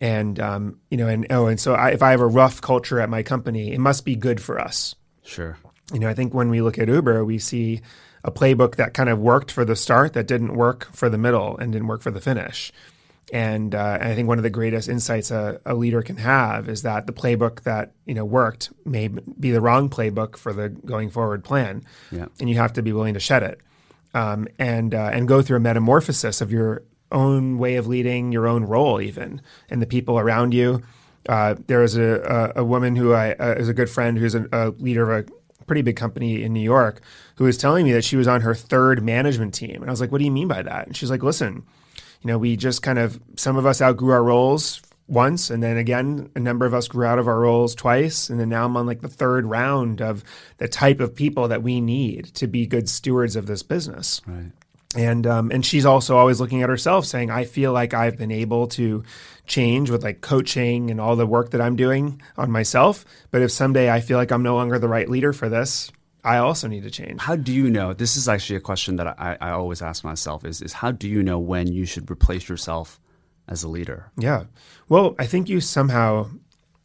and 0.00 0.38
um, 0.38 0.80
you 0.90 0.96
know, 0.96 1.08
and 1.08 1.26
oh, 1.30 1.46
and 1.46 1.58
so 1.58 1.74
I, 1.74 1.90
if 1.90 2.02
I 2.02 2.10
have 2.10 2.20
a 2.20 2.26
rough 2.26 2.60
culture 2.60 3.00
at 3.00 3.08
my 3.08 3.22
company, 3.22 3.72
it 3.72 3.80
must 3.80 4.04
be 4.04 4.16
good 4.16 4.40
for 4.40 4.58
us. 4.58 4.94
sure. 5.24 5.58
You 5.92 6.00
know, 6.00 6.08
I 6.08 6.14
think 6.14 6.34
when 6.34 6.48
we 6.48 6.62
look 6.62 6.78
at 6.78 6.88
Uber, 6.88 7.24
we 7.24 7.38
see 7.38 7.80
a 8.24 8.30
playbook 8.32 8.74
that 8.74 8.92
kind 8.92 9.08
of 9.08 9.20
worked 9.20 9.52
for 9.52 9.64
the 9.64 9.76
start, 9.76 10.14
that 10.14 10.26
didn't 10.26 10.54
work 10.54 10.88
for 10.92 11.08
the 11.08 11.18
middle, 11.18 11.56
and 11.58 11.72
didn't 11.72 11.86
work 11.86 12.02
for 12.02 12.10
the 12.10 12.20
finish. 12.20 12.72
And, 13.32 13.74
uh, 13.74 13.98
and 14.00 14.08
I 14.08 14.14
think 14.14 14.28
one 14.28 14.38
of 14.38 14.44
the 14.44 14.50
greatest 14.50 14.88
insights 14.88 15.32
a, 15.32 15.60
a 15.66 15.74
leader 15.74 16.00
can 16.00 16.16
have 16.18 16.68
is 16.68 16.82
that 16.82 17.08
the 17.08 17.12
playbook 17.12 17.62
that 17.62 17.92
you 18.04 18.14
know 18.14 18.24
worked 18.24 18.70
may 18.84 19.08
be 19.08 19.50
the 19.50 19.60
wrong 19.60 19.88
playbook 19.90 20.36
for 20.36 20.52
the 20.52 20.68
going 20.68 21.10
forward 21.10 21.42
plan, 21.42 21.84
Yeah. 22.12 22.26
and 22.38 22.48
you 22.48 22.54
have 22.56 22.72
to 22.74 22.82
be 22.82 22.92
willing 22.92 23.14
to 23.14 23.20
shed 23.20 23.42
it 23.42 23.60
um, 24.14 24.46
and 24.60 24.94
uh, 24.94 25.10
and 25.12 25.26
go 25.26 25.42
through 25.42 25.56
a 25.56 25.60
metamorphosis 25.60 26.40
of 26.40 26.52
your 26.52 26.84
own 27.10 27.58
way 27.58 27.74
of 27.76 27.88
leading, 27.88 28.30
your 28.30 28.46
own 28.46 28.62
role, 28.64 29.00
even, 29.00 29.40
and 29.70 29.82
the 29.82 29.86
people 29.86 30.18
around 30.20 30.54
you. 30.54 30.82
Uh, 31.28 31.56
there 31.66 31.80
was 31.80 31.96
a, 31.96 32.52
a, 32.56 32.60
a 32.62 32.64
woman 32.64 32.94
who 32.94 33.12
I 33.12 33.32
uh, 33.32 33.54
is 33.58 33.68
a 33.68 33.74
good 33.74 33.90
friend 33.90 34.16
who's 34.16 34.36
a, 34.36 34.46
a 34.52 34.68
leader 34.78 35.10
of 35.10 35.28
a 35.28 35.64
pretty 35.64 35.82
big 35.82 35.96
company 35.96 36.44
in 36.44 36.52
New 36.52 36.60
York 36.60 37.00
who 37.36 37.44
was 37.44 37.58
telling 37.58 37.84
me 37.84 37.90
that 37.92 38.04
she 38.04 38.14
was 38.16 38.28
on 38.28 38.42
her 38.42 38.54
third 38.54 39.02
management 39.02 39.52
team, 39.52 39.82
and 39.82 39.86
I 39.86 39.90
was 39.90 40.00
like, 40.00 40.12
"What 40.12 40.18
do 40.18 40.24
you 40.24 40.30
mean 40.30 40.46
by 40.46 40.62
that?" 40.62 40.86
And 40.86 40.96
she's 40.96 41.10
like, 41.10 41.24
"Listen." 41.24 41.64
You 42.26 42.32
know, 42.32 42.38
we 42.38 42.56
just 42.56 42.82
kind 42.82 42.98
of 42.98 43.20
some 43.36 43.56
of 43.56 43.66
us 43.66 43.80
outgrew 43.80 44.10
our 44.10 44.24
roles 44.24 44.82
once, 45.06 45.48
and 45.48 45.62
then 45.62 45.76
again, 45.76 46.28
a 46.34 46.40
number 46.40 46.66
of 46.66 46.74
us 46.74 46.88
grew 46.88 47.06
out 47.06 47.20
of 47.20 47.28
our 47.28 47.38
roles 47.38 47.72
twice, 47.72 48.28
and 48.28 48.40
then 48.40 48.48
now 48.48 48.64
I'm 48.64 48.76
on 48.76 48.84
like 48.84 49.00
the 49.00 49.06
third 49.06 49.46
round 49.46 50.02
of 50.02 50.24
the 50.58 50.66
type 50.66 50.98
of 50.98 51.14
people 51.14 51.46
that 51.46 51.62
we 51.62 51.80
need 51.80 52.24
to 52.34 52.48
be 52.48 52.66
good 52.66 52.88
stewards 52.88 53.36
of 53.36 53.46
this 53.46 53.62
business. 53.62 54.22
Right. 54.26 54.50
And 54.96 55.24
um, 55.24 55.52
and 55.52 55.64
she's 55.64 55.86
also 55.86 56.16
always 56.16 56.40
looking 56.40 56.64
at 56.64 56.68
herself, 56.68 57.06
saying, 57.06 57.30
"I 57.30 57.44
feel 57.44 57.72
like 57.72 57.94
I've 57.94 58.18
been 58.18 58.32
able 58.32 58.66
to 58.70 59.04
change 59.46 59.88
with 59.88 60.02
like 60.02 60.20
coaching 60.20 60.90
and 60.90 61.00
all 61.00 61.14
the 61.14 61.26
work 61.26 61.50
that 61.52 61.60
I'm 61.60 61.76
doing 61.76 62.20
on 62.36 62.50
myself. 62.50 63.04
But 63.30 63.42
if 63.42 63.52
someday 63.52 63.88
I 63.88 64.00
feel 64.00 64.18
like 64.18 64.32
I'm 64.32 64.42
no 64.42 64.56
longer 64.56 64.80
the 64.80 64.88
right 64.88 65.08
leader 65.08 65.32
for 65.32 65.48
this, 65.48 65.92
I 66.26 66.38
also 66.38 66.68
need 66.68 66.82
to 66.82 66.90
change." 66.90 67.20
How 67.20 67.36
do 67.36 67.52
you 67.52 67.70
know? 67.70 67.94
This 67.94 68.16
is 68.16 68.28
actually 68.28 68.56
a 68.56 68.60
question 68.60 68.96
that 68.96 69.06
I, 69.06 69.38
I 69.40 69.50
always 69.50 69.80
ask 69.80 70.04
myself: 70.04 70.44
is 70.44 70.60
is 70.60 70.72
how 70.72 70.90
do 70.90 71.08
you 71.08 71.22
know 71.22 71.38
when 71.38 71.72
you 71.72 71.86
should 71.86 72.10
replace 72.10 72.48
yourself 72.48 73.00
as 73.48 73.62
a 73.62 73.68
leader? 73.68 74.10
Yeah. 74.18 74.44
Well, 74.88 75.14
I 75.18 75.26
think 75.26 75.48
you 75.48 75.60
somehow, 75.60 76.28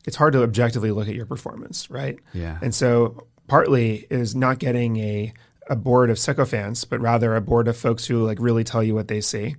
it's 0.05 0.15
hard 0.15 0.33
to 0.33 0.43
objectively 0.43 0.91
look 0.91 1.07
at 1.07 1.15
your 1.15 1.25
performance, 1.25 1.89
right? 1.89 2.19
Yeah. 2.33 2.59
And 2.61 2.73
so 2.73 3.27
partly 3.47 4.07
is 4.09 4.35
not 4.35 4.59
getting 4.59 4.97
a, 4.97 5.33
a 5.69 5.75
board 5.75 6.09
of 6.09 6.19
sycophants, 6.19 6.85
but 6.85 6.99
rather 6.99 7.35
a 7.35 7.41
board 7.41 7.67
of 7.67 7.75
folks 7.75 8.05
who 8.05 8.25
like 8.25 8.39
really 8.39 8.63
tell 8.63 8.83
you 8.83 8.93
what 8.93 9.07
they 9.07 9.21
see. 9.21 9.55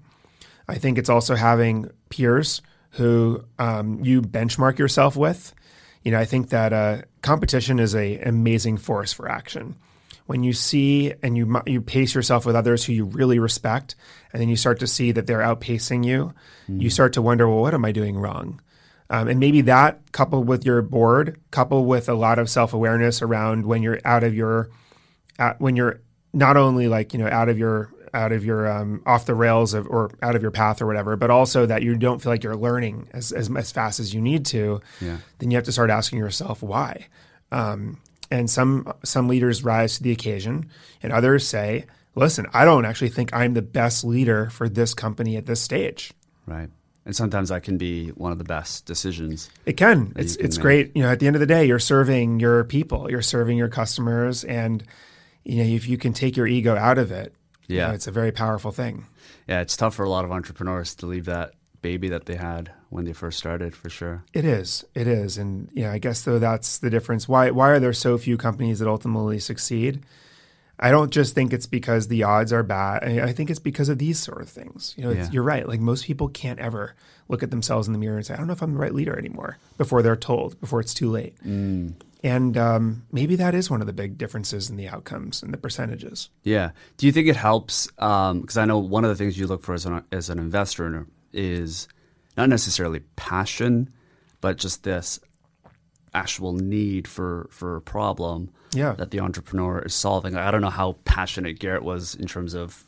I 0.68 0.76
think 0.76 0.96
it's 0.96 1.10
also 1.10 1.34
having 1.34 1.90
peers 2.08 2.62
who 2.90 3.44
um, 3.58 4.04
you 4.04 4.22
benchmark 4.22 4.78
yourself 4.78 5.16
with. 5.16 5.54
You 6.02 6.12
know, 6.12 6.18
I 6.18 6.24
think 6.24 6.50
that 6.50 6.72
uh, 6.72 7.02
competition 7.22 7.78
is 7.78 7.94
a 7.94 8.18
amazing 8.18 8.78
force 8.78 9.12
for 9.12 9.28
action 9.28 9.76
when 10.26 10.42
you 10.42 10.52
see 10.52 11.12
and 11.22 11.36
you 11.36 11.60
you 11.66 11.80
pace 11.80 12.14
yourself 12.14 12.46
with 12.46 12.56
others 12.56 12.84
who 12.84 12.92
you 12.92 13.04
really 13.04 13.38
respect, 13.38 13.94
and 14.32 14.40
then 14.40 14.48
you 14.48 14.56
start 14.56 14.80
to 14.80 14.86
see 14.86 15.12
that 15.12 15.26
they're 15.26 15.40
outpacing 15.40 16.06
you, 16.06 16.32
mm. 16.68 16.80
you 16.80 16.90
start 16.90 17.12
to 17.14 17.22
wonder, 17.22 17.48
well, 17.48 17.60
what 17.60 17.74
am 17.74 17.84
I 17.84 17.92
doing 17.92 18.16
wrong? 18.16 18.60
Um, 19.10 19.28
and 19.28 19.38
maybe 19.38 19.62
that 19.62 20.00
coupled 20.12 20.48
with 20.48 20.64
your 20.64 20.80
board, 20.80 21.38
coupled 21.50 21.86
with 21.86 22.08
a 22.08 22.14
lot 22.14 22.38
of 22.38 22.48
self 22.48 22.72
awareness 22.72 23.20
around 23.20 23.66
when 23.66 23.82
you're 23.82 24.00
out 24.04 24.24
of 24.24 24.34
your, 24.34 24.70
uh, 25.38 25.54
when 25.58 25.76
you're 25.76 26.00
not 26.32 26.56
only 26.56 26.88
like 26.88 27.12
you 27.12 27.18
know 27.18 27.28
out 27.28 27.48
of 27.48 27.58
your 27.58 27.91
out 28.14 28.32
of 28.32 28.44
your 28.44 28.70
um, 28.70 29.02
off 29.06 29.26
the 29.26 29.34
rails 29.34 29.74
of, 29.74 29.86
or 29.88 30.10
out 30.22 30.36
of 30.36 30.42
your 30.42 30.50
path 30.50 30.82
or 30.82 30.86
whatever, 30.86 31.16
but 31.16 31.30
also 31.30 31.66
that 31.66 31.82
you 31.82 31.96
don't 31.96 32.20
feel 32.20 32.30
like 32.32 32.44
you're 32.44 32.56
learning 32.56 33.08
as 33.12 33.32
as, 33.32 33.50
as 33.54 33.72
fast 33.72 34.00
as 34.00 34.12
you 34.12 34.20
need 34.20 34.46
to. 34.46 34.80
Yeah. 35.00 35.18
Then 35.38 35.50
you 35.50 35.56
have 35.56 35.64
to 35.64 35.72
start 35.72 35.90
asking 35.90 36.18
yourself 36.18 36.62
why. 36.62 37.08
Um, 37.50 38.00
and 38.30 38.48
some 38.48 38.92
some 39.04 39.28
leaders 39.28 39.62
rise 39.62 39.96
to 39.96 40.02
the 40.02 40.12
occasion, 40.12 40.70
and 41.02 41.12
others 41.12 41.46
say, 41.46 41.86
"Listen, 42.14 42.46
I 42.52 42.64
don't 42.64 42.84
actually 42.84 43.10
think 43.10 43.34
I'm 43.34 43.54
the 43.54 43.62
best 43.62 44.04
leader 44.04 44.50
for 44.50 44.68
this 44.68 44.94
company 44.94 45.36
at 45.36 45.46
this 45.46 45.60
stage." 45.60 46.12
Right. 46.46 46.70
And 47.04 47.16
sometimes 47.16 47.48
that 47.48 47.64
can 47.64 47.78
be 47.78 48.08
one 48.10 48.30
of 48.30 48.38
the 48.38 48.44
best 48.44 48.86
decisions. 48.86 49.50
It 49.66 49.76
can. 49.76 50.12
It's 50.16 50.36
can 50.36 50.44
it's 50.46 50.56
make. 50.56 50.62
great. 50.62 50.96
You 50.96 51.02
know, 51.02 51.10
at 51.10 51.18
the 51.18 51.26
end 51.26 51.34
of 51.36 51.40
the 51.40 51.46
day, 51.46 51.64
you're 51.64 51.80
serving 51.80 52.40
your 52.40 52.64
people, 52.64 53.10
you're 53.10 53.22
serving 53.22 53.58
your 53.58 53.68
customers, 53.68 54.44
and 54.44 54.84
you 55.44 55.56
know, 55.56 55.68
if 55.68 55.88
you 55.88 55.98
can 55.98 56.12
take 56.12 56.36
your 56.36 56.46
ego 56.46 56.76
out 56.76 56.98
of 56.98 57.10
it, 57.10 57.34
yeah, 57.66 57.82
you 57.82 57.88
know, 57.88 57.94
it's 57.94 58.06
a 58.06 58.12
very 58.12 58.32
powerful 58.32 58.72
thing. 58.72 59.06
Yeah, 59.48 59.60
it's 59.60 59.76
tough 59.76 59.94
for 59.94 60.04
a 60.04 60.10
lot 60.10 60.24
of 60.24 60.32
entrepreneurs 60.32 60.94
to 60.96 61.06
leave 61.06 61.26
that 61.26 61.52
baby 61.82 62.08
that 62.08 62.26
they 62.26 62.36
had 62.36 62.72
when 62.90 63.04
they 63.04 63.12
first 63.12 63.38
started 63.38 63.74
for 63.74 63.90
sure. 63.90 64.24
It 64.32 64.44
is. 64.44 64.84
It 64.94 65.06
is. 65.06 65.36
And 65.36 65.68
yeah, 65.72 65.92
I 65.92 65.98
guess 65.98 66.22
though 66.22 66.38
that's 66.38 66.78
the 66.78 66.90
difference. 66.90 67.28
Why 67.28 67.50
why 67.50 67.70
are 67.70 67.80
there 67.80 67.92
so 67.92 68.16
few 68.16 68.36
companies 68.36 68.78
that 68.78 68.88
ultimately 68.88 69.38
succeed? 69.38 70.02
I 70.78 70.90
don't 70.90 71.12
just 71.12 71.34
think 71.34 71.52
it's 71.52 71.66
because 71.66 72.08
the 72.08 72.24
odds 72.24 72.52
are 72.52 72.64
bad. 72.64 73.04
I 73.04 73.32
think 73.32 73.50
it's 73.50 73.60
because 73.60 73.88
of 73.88 73.98
these 73.98 74.18
sort 74.18 74.40
of 74.42 74.48
things. 74.48 74.94
You 74.96 75.04
know, 75.04 75.10
yeah. 75.10 75.28
you're 75.30 75.44
right. 75.44 75.68
Like 75.68 75.78
most 75.78 76.06
people 76.06 76.28
can't 76.28 76.58
ever 76.58 76.94
look 77.28 77.42
at 77.44 77.50
themselves 77.50 77.86
in 77.86 77.92
the 77.92 78.00
mirror 78.00 78.16
and 78.16 78.26
say, 78.26 78.34
"I 78.34 78.36
don't 78.36 78.48
know 78.48 78.52
if 78.52 78.62
I'm 78.62 78.72
the 78.72 78.80
right 78.80 78.94
leader 78.94 79.16
anymore." 79.16 79.58
Before 79.78 80.02
they're 80.02 80.16
told, 80.16 80.60
before 80.60 80.80
it's 80.80 80.94
too 80.94 81.08
late. 81.10 81.34
Mm. 81.46 81.94
And 82.24 82.56
um, 82.56 83.04
maybe 83.10 83.34
that 83.36 83.54
is 83.54 83.68
one 83.68 83.80
of 83.80 83.86
the 83.86 83.92
big 83.92 84.16
differences 84.16 84.70
in 84.70 84.76
the 84.76 84.88
outcomes 84.88 85.42
and 85.42 85.52
the 85.52 85.58
percentages. 85.58 86.30
Yeah. 86.44 86.70
Do 86.96 87.06
you 87.06 87.12
think 87.12 87.26
it 87.26 87.36
helps? 87.36 87.88
Because 87.88 88.56
um, 88.56 88.62
I 88.62 88.64
know 88.64 88.78
one 88.78 89.04
of 89.04 89.10
the 89.10 89.16
things 89.16 89.38
you 89.38 89.46
look 89.46 89.62
for 89.62 89.74
as 89.74 89.86
an, 89.86 90.04
as 90.12 90.30
an 90.30 90.38
investor 90.38 91.06
is 91.32 91.88
not 92.36 92.48
necessarily 92.48 93.00
passion, 93.16 93.90
but 94.40 94.58
just 94.58 94.84
this 94.84 95.18
actual 96.14 96.52
need 96.52 97.08
for 97.08 97.48
for 97.50 97.76
a 97.76 97.80
problem 97.80 98.50
yeah. 98.74 98.92
that 98.92 99.10
the 99.10 99.20
entrepreneur 99.20 99.80
is 99.80 99.94
solving. 99.94 100.36
I 100.36 100.50
don't 100.50 100.60
know 100.60 100.70
how 100.70 100.96
passionate 101.04 101.58
Garrett 101.58 101.82
was 101.82 102.14
in 102.14 102.26
terms 102.26 102.54
of 102.54 102.84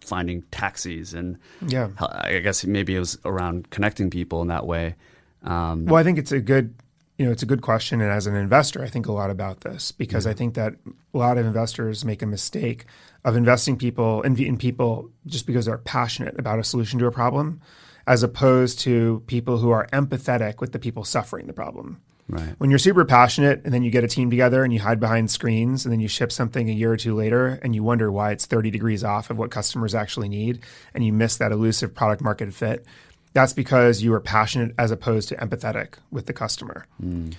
finding 0.00 0.42
taxis 0.50 1.14
and 1.14 1.38
yeah, 1.66 1.88
I 1.98 2.40
guess 2.40 2.64
maybe 2.64 2.94
it 2.96 2.98
was 2.98 3.18
around 3.24 3.70
connecting 3.70 4.10
people 4.10 4.42
in 4.42 4.48
that 4.48 4.66
way. 4.66 4.96
Um, 5.42 5.86
well, 5.86 5.96
I 5.96 6.02
think 6.02 6.18
it's 6.18 6.32
a 6.32 6.40
good 6.40 6.74
you 7.18 7.24
know 7.24 7.32
it's 7.32 7.42
a 7.42 7.46
good 7.46 7.62
question, 7.62 8.00
and 8.00 8.10
as 8.10 8.26
an 8.26 8.34
investor, 8.34 8.82
I 8.82 8.88
think 8.88 9.06
a 9.06 9.12
lot 9.12 9.30
about 9.30 9.60
this 9.60 9.92
because 9.92 10.24
yeah. 10.24 10.30
I 10.30 10.32
mm-hmm. 10.32 10.38
think 10.38 10.54
that 10.54 10.74
a 11.14 11.18
lot 11.18 11.38
of 11.38 11.46
investors 11.46 12.04
make 12.04 12.22
a 12.22 12.26
mistake 12.26 12.86
of 13.24 13.36
investing 13.36 13.76
people 13.76 14.22
in, 14.22 14.36
in 14.42 14.58
people 14.58 15.10
just 15.26 15.46
because 15.46 15.66
they're 15.66 15.78
passionate 15.78 16.38
about 16.38 16.58
a 16.58 16.64
solution 16.64 16.98
to 16.98 17.06
a 17.06 17.12
problem 17.12 17.60
as 18.06 18.22
opposed 18.22 18.80
to 18.80 19.22
people 19.26 19.58
who 19.58 19.70
are 19.70 19.86
empathetic 19.92 20.60
with 20.60 20.72
the 20.72 20.78
people 20.78 21.04
suffering 21.04 21.46
the 21.46 21.52
problem. 21.52 22.00
Right. 22.28 22.54
When 22.58 22.70
you're 22.70 22.78
super 22.78 23.04
passionate 23.04 23.62
and 23.64 23.72
then 23.72 23.82
you 23.82 23.90
get 23.90 24.02
a 24.02 24.08
team 24.08 24.30
together 24.30 24.64
and 24.64 24.72
you 24.72 24.80
hide 24.80 24.98
behind 24.98 25.30
screens 25.30 25.84
and 25.84 25.92
then 25.92 26.00
you 26.00 26.08
ship 26.08 26.32
something 26.32 26.70
a 26.70 26.72
year 26.72 26.92
or 26.92 26.96
two 26.96 27.14
later 27.14 27.58
and 27.62 27.74
you 27.74 27.82
wonder 27.82 28.10
why 28.10 28.30
it's 28.30 28.46
30 28.46 28.70
degrees 28.70 29.04
off 29.04 29.28
of 29.28 29.38
what 29.38 29.50
customers 29.50 29.94
actually 29.94 30.28
need 30.28 30.60
and 30.94 31.04
you 31.04 31.12
miss 31.12 31.36
that 31.36 31.52
elusive 31.52 31.94
product 31.94 32.22
market 32.22 32.52
fit, 32.54 32.86
that's 33.34 33.52
because 33.52 34.02
you 34.02 34.14
are 34.14 34.20
passionate 34.20 34.74
as 34.78 34.90
opposed 34.90 35.28
to 35.28 35.36
empathetic 35.36 35.94
with 36.10 36.26
the 36.26 36.32
customer. 36.32 36.86
Mm. 37.02 37.34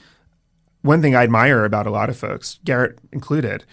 One 0.81 1.01
thing 1.01 1.15
I 1.15 1.23
admire 1.23 1.65
about 1.65 1.87
a 1.87 1.91
lot 1.91 2.09
of 2.09 2.17
folks, 2.17 2.59
Garrett 2.63 2.99
included, 3.11 3.65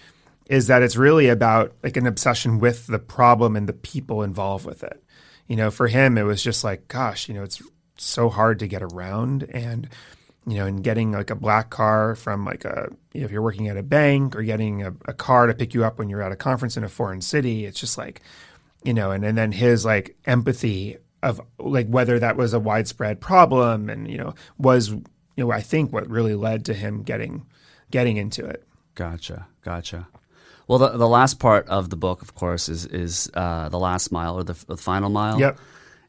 is 0.47 0.67
that 0.67 0.81
it's 0.81 0.97
really 0.97 1.29
about 1.29 1.73
like 1.83 1.95
an 1.95 2.07
obsession 2.07 2.59
with 2.59 2.87
the 2.87 2.99
problem 2.99 3.55
and 3.55 3.69
the 3.69 3.73
people 3.73 4.23
involved 4.23 4.65
with 4.65 4.83
it 4.83 5.03
you 5.47 5.55
know, 5.55 5.71
for 5.71 5.87
him, 5.87 6.17
it 6.17 6.23
was 6.23 6.41
just 6.41 6.63
like, 6.63 6.87
gosh, 6.87 7.27
you 7.27 7.35
know, 7.35 7.43
it's 7.43 7.61
so 7.97 8.29
hard 8.29 8.59
to 8.59 8.67
get 8.67 8.81
around 8.81 9.43
and, 9.43 9.89
you 10.47 10.55
know, 10.55 10.65
and 10.65 10.83
getting 10.83 11.11
like 11.11 11.29
a 11.29 11.35
black 11.35 11.69
car 11.69 12.15
from 12.15 12.45
like 12.45 12.65
a, 12.65 12.89
you 13.13 13.21
know, 13.21 13.25
if 13.25 13.31
you're 13.31 13.41
working 13.41 13.67
at 13.67 13.77
a 13.77 13.83
bank 13.83 14.35
or 14.35 14.43
getting 14.43 14.83
a, 14.83 14.93
a 15.05 15.13
car 15.13 15.47
to 15.47 15.53
pick 15.53 15.73
you 15.73 15.83
up 15.83 15.99
when 15.99 16.09
you're 16.09 16.21
at 16.21 16.31
a 16.31 16.37
conference 16.37 16.77
in 16.77 16.83
a 16.83 16.89
foreign 16.89 17.21
city, 17.21 17.65
it's 17.65 17.79
just 17.79 17.97
like, 17.97 18.21
you 18.83 18.93
know, 18.93 19.11
and, 19.11 19.23
and 19.23 19.37
then 19.37 19.51
his 19.51 19.85
like 19.85 20.15
empathy 20.25 20.97
of 21.23 21.41
like 21.57 21.87
whether 21.87 22.19
that 22.19 22.37
was 22.37 22.53
a 22.53 22.59
widespread 22.59 23.19
problem 23.19 23.89
and, 23.89 24.09
you 24.09 24.17
know, 24.17 24.35
was, 24.57 24.89
you 24.89 25.03
know, 25.37 25.51
I 25.51 25.61
think 25.61 25.91
what 25.91 26.07
really 26.09 26.35
led 26.35 26.65
to 26.65 26.73
him 26.73 27.03
getting, 27.03 27.45
getting 27.89 28.17
into 28.17 28.45
it. 28.45 28.63
Gotcha. 28.95 29.47
Gotcha. 29.63 30.07
Well, 30.67 30.79
the, 30.79 30.89
the 30.89 31.07
last 31.07 31.39
part 31.39 31.67
of 31.67 31.89
the 31.89 31.95
book, 31.95 32.21
of 32.21 32.35
course, 32.35 32.69
is 32.69 32.85
is 32.85 33.29
uh, 33.33 33.69
the 33.69 33.79
last 33.79 34.11
mile 34.11 34.37
or 34.37 34.43
the, 34.43 34.55
the 34.67 34.77
final 34.77 35.09
mile. 35.09 35.39
Yep. 35.39 35.59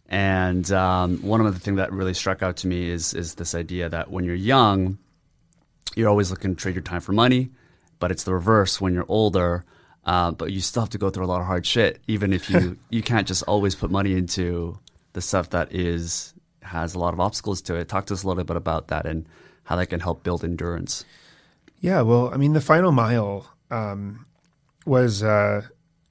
And 0.09 0.71
um, 0.71 1.19
one 1.23 1.41
of 1.41 1.53
the 1.55 1.61
things 1.61 1.79
that 1.79 1.93
really 1.93 2.15
struck 2.15 2.43
out 2.43 2.59
to 2.59 2.69
me 2.69 2.89
is 2.89 3.15
is 3.15 3.35
this 3.35 3.55
idea 3.55 3.89
that 3.89 4.11
when 4.11 4.25
you're 4.25 4.35
young, 4.35 4.99
you're 5.97 6.09
always 6.09 6.31
looking 6.31 6.55
to 6.55 6.61
trade 6.61 6.75
your 6.75 6.83
time 6.83 7.01
for 7.01 7.13
money, 7.13 7.51
but 7.99 8.11
it's 8.11 8.25
the 8.25 8.35
reverse 8.35 8.81
when 8.81 8.95
you're 8.95 9.07
older. 9.09 9.65
Uh, 10.05 10.31
but 10.33 10.53
you 10.53 10.61
still 10.61 10.83
have 10.83 10.91
to 10.91 10.99
go 10.99 11.09
through 11.09 11.25
a 11.25 11.27
lot 11.27 11.41
of 11.41 11.47
hard 11.47 11.65
shit, 11.65 12.01
even 12.07 12.33
if 12.33 12.51
you 12.51 12.79
you 12.91 13.03
can't 13.03 13.27
just 13.27 13.43
always 13.45 13.75
put 13.75 13.91
money 13.91 14.13
into 14.13 14.79
the 15.15 15.23
stuff 15.23 15.51
that 15.51 15.73
is 15.73 16.35
has 16.63 16.95
a 16.95 16.99
lot 16.99 17.15
of 17.15 17.21
obstacles 17.21 17.63
to 17.63 17.75
it. 17.75 17.89
Talk 17.89 18.07
to 18.07 18.15
us 18.15 18.23
a 18.23 18.29
little 18.29 18.45
bit 18.45 18.57
about 18.57 18.89
that 18.89 19.07
and 19.07 19.27
how 19.65 19.77
that 19.77 19.87
can 19.87 20.01
help 20.01 20.23
build 20.23 20.45
endurance. 20.45 21.05
Yeah, 21.81 22.03
well, 22.03 22.33
I 22.33 22.37
mean, 22.37 22.53
the 22.53 22.61
final 22.61 22.93
mile 22.93 23.51
um, 23.71 24.27
was 24.87 25.23
uh, 25.23 25.63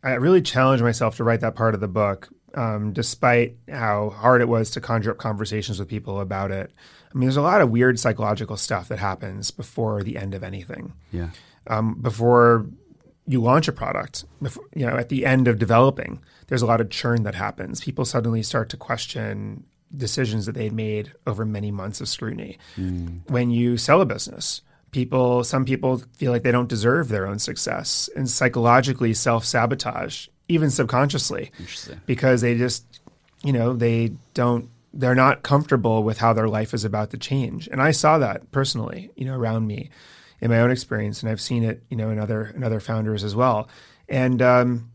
I 0.03 0.13
really 0.13 0.41
challenged 0.41 0.83
myself 0.83 1.15
to 1.17 1.23
write 1.23 1.41
that 1.41 1.55
part 1.55 1.73
of 1.73 1.79
the 1.79 1.87
book, 1.87 2.29
um, 2.53 2.93
despite 2.93 3.57
how 3.69 4.11
hard 4.11 4.41
it 4.41 4.47
was 4.47 4.69
to 4.71 4.81
conjure 4.81 5.11
up 5.11 5.17
conversations 5.17 5.79
with 5.79 5.87
people 5.87 6.19
about 6.19 6.51
it. 6.51 6.71
I 7.13 7.17
mean, 7.17 7.27
there's 7.27 7.37
a 7.37 7.41
lot 7.41 7.61
of 7.61 7.69
weird 7.69 7.99
psychological 7.99 8.57
stuff 8.57 8.87
that 8.89 8.99
happens 8.99 9.51
before 9.51 10.03
the 10.03 10.17
end 10.17 10.33
of 10.33 10.43
anything. 10.43 10.93
Yeah. 11.11 11.29
Um, 11.67 11.95
before 12.01 12.65
you 13.27 13.41
launch 13.41 13.67
a 13.67 13.71
product, 13.71 14.25
before, 14.41 14.65
you 14.75 14.85
know, 14.85 14.97
at 14.97 15.09
the 15.09 15.25
end 15.25 15.47
of 15.47 15.59
developing, 15.59 16.21
there's 16.47 16.61
a 16.61 16.65
lot 16.65 16.81
of 16.81 16.89
churn 16.89 17.23
that 17.23 17.35
happens. 17.35 17.81
People 17.81 18.05
suddenly 18.05 18.43
start 18.43 18.69
to 18.69 18.77
question 18.77 19.63
decisions 19.95 20.45
that 20.45 20.53
they'd 20.55 20.73
made 20.73 21.13
over 21.27 21.45
many 21.45 21.71
months 21.71 22.01
of 22.01 22.09
scrutiny. 22.09 22.57
Mm. 22.77 23.29
When 23.29 23.51
you 23.51 23.77
sell 23.77 24.01
a 24.01 24.05
business, 24.05 24.61
people 24.93 25.43
some 25.43 25.65
people 25.65 26.01
feel 26.13 26.31
like 26.31 26.43
they 26.43 26.51
don't 26.51 26.69
deserve 26.69 27.09
their 27.09 27.27
own 27.27 27.39
success 27.39 28.09
and 28.15 28.29
psychologically 28.29 29.13
self-sabotage 29.13 30.27
even 30.47 30.69
subconsciously 30.69 31.51
because 32.05 32.41
they 32.41 32.55
just 32.55 33.01
you 33.43 33.51
know 33.51 33.73
they 33.73 34.13
don't 34.33 34.69
they're 34.93 35.15
not 35.15 35.41
comfortable 35.41 36.03
with 36.03 36.19
how 36.19 36.31
their 36.31 36.47
life 36.47 36.73
is 36.73 36.85
about 36.85 37.09
to 37.09 37.17
change 37.17 37.67
and 37.67 37.81
i 37.81 37.91
saw 37.91 38.19
that 38.19 38.51
personally 38.51 39.09
you 39.15 39.25
know 39.25 39.35
around 39.35 39.67
me 39.67 39.89
in 40.41 40.49
my 40.49 40.59
own 40.59 40.71
experience 40.71 41.21
and 41.21 41.29
i've 41.29 41.41
seen 41.41 41.63
it 41.63 41.83
you 41.89 41.97
know 41.97 42.09
in 42.09 42.19
other 42.19 42.47
in 42.55 42.63
other 42.63 42.79
founders 42.79 43.23
as 43.23 43.35
well 43.35 43.67
and 44.09 44.41
um 44.41 44.89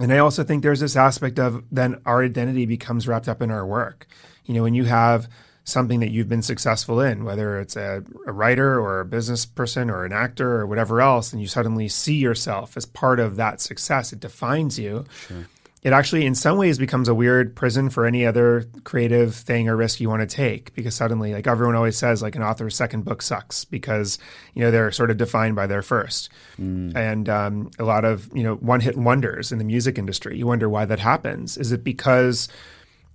and 0.00 0.12
i 0.12 0.18
also 0.18 0.44
think 0.44 0.62
there's 0.62 0.80
this 0.80 0.96
aspect 0.96 1.38
of 1.38 1.62
then 1.70 2.00
our 2.06 2.22
identity 2.22 2.66
becomes 2.66 3.08
wrapped 3.08 3.28
up 3.28 3.42
in 3.42 3.50
our 3.50 3.66
work 3.66 4.06
you 4.44 4.54
know 4.54 4.62
when 4.62 4.74
you 4.74 4.84
have 4.84 5.28
something 5.64 6.00
that 6.00 6.10
you've 6.10 6.28
been 6.28 6.42
successful 6.42 7.00
in, 7.00 7.24
whether 7.24 7.58
it's 7.58 7.74
a, 7.74 8.04
a, 8.26 8.32
writer 8.32 8.78
or 8.78 9.00
a 9.00 9.04
business 9.04 9.46
person 9.46 9.90
or 9.90 10.04
an 10.04 10.12
actor 10.12 10.60
or 10.60 10.66
whatever 10.66 11.00
else, 11.00 11.32
and 11.32 11.40
you 11.40 11.48
suddenly 11.48 11.88
see 11.88 12.16
yourself 12.16 12.76
as 12.76 12.84
part 12.84 13.18
of 13.18 13.36
that 13.36 13.60
success, 13.62 14.12
it 14.12 14.20
defines 14.20 14.78
you. 14.78 15.06
Sure. 15.26 15.46
It 15.84 15.92
actually, 15.92 16.24
in 16.24 16.34
some 16.34 16.56
ways, 16.56 16.78
becomes 16.78 17.08
a 17.08 17.14
weird 17.14 17.54
prison 17.54 17.90
for 17.90 18.06
any 18.06 18.24
other 18.24 18.64
creative 18.84 19.34
thing 19.34 19.68
or 19.68 19.76
risk 19.76 20.00
you 20.00 20.08
want 20.08 20.28
to 20.28 20.36
take 20.36 20.74
because 20.74 20.94
suddenly, 20.94 21.34
like 21.34 21.46
everyone 21.46 21.74
always 21.74 21.98
says, 21.98 22.22
like 22.22 22.36
an 22.36 22.42
author's 22.42 22.74
second 22.74 23.04
book 23.04 23.20
sucks 23.20 23.66
because 23.66 24.18
you 24.54 24.62
know 24.62 24.70
they're 24.70 24.90
sort 24.90 25.10
of 25.10 25.18
defined 25.18 25.56
by 25.56 25.66
their 25.66 25.82
first, 25.82 26.30
mm. 26.58 26.96
and 26.96 27.28
um, 27.28 27.70
a 27.78 27.84
lot 27.84 28.06
of 28.06 28.30
you 28.34 28.42
know 28.42 28.54
one 28.54 28.80
hit 28.80 28.96
wonders 28.96 29.52
in 29.52 29.58
the 29.58 29.64
music 29.64 29.98
industry. 29.98 30.38
You 30.38 30.46
wonder 30.46 30.70
why 30.70 30.86
that 30.86 31.00
happens. 31.00 31.58
Is 31.58 31.70
it 31.70 31.84
because 31.84 32.48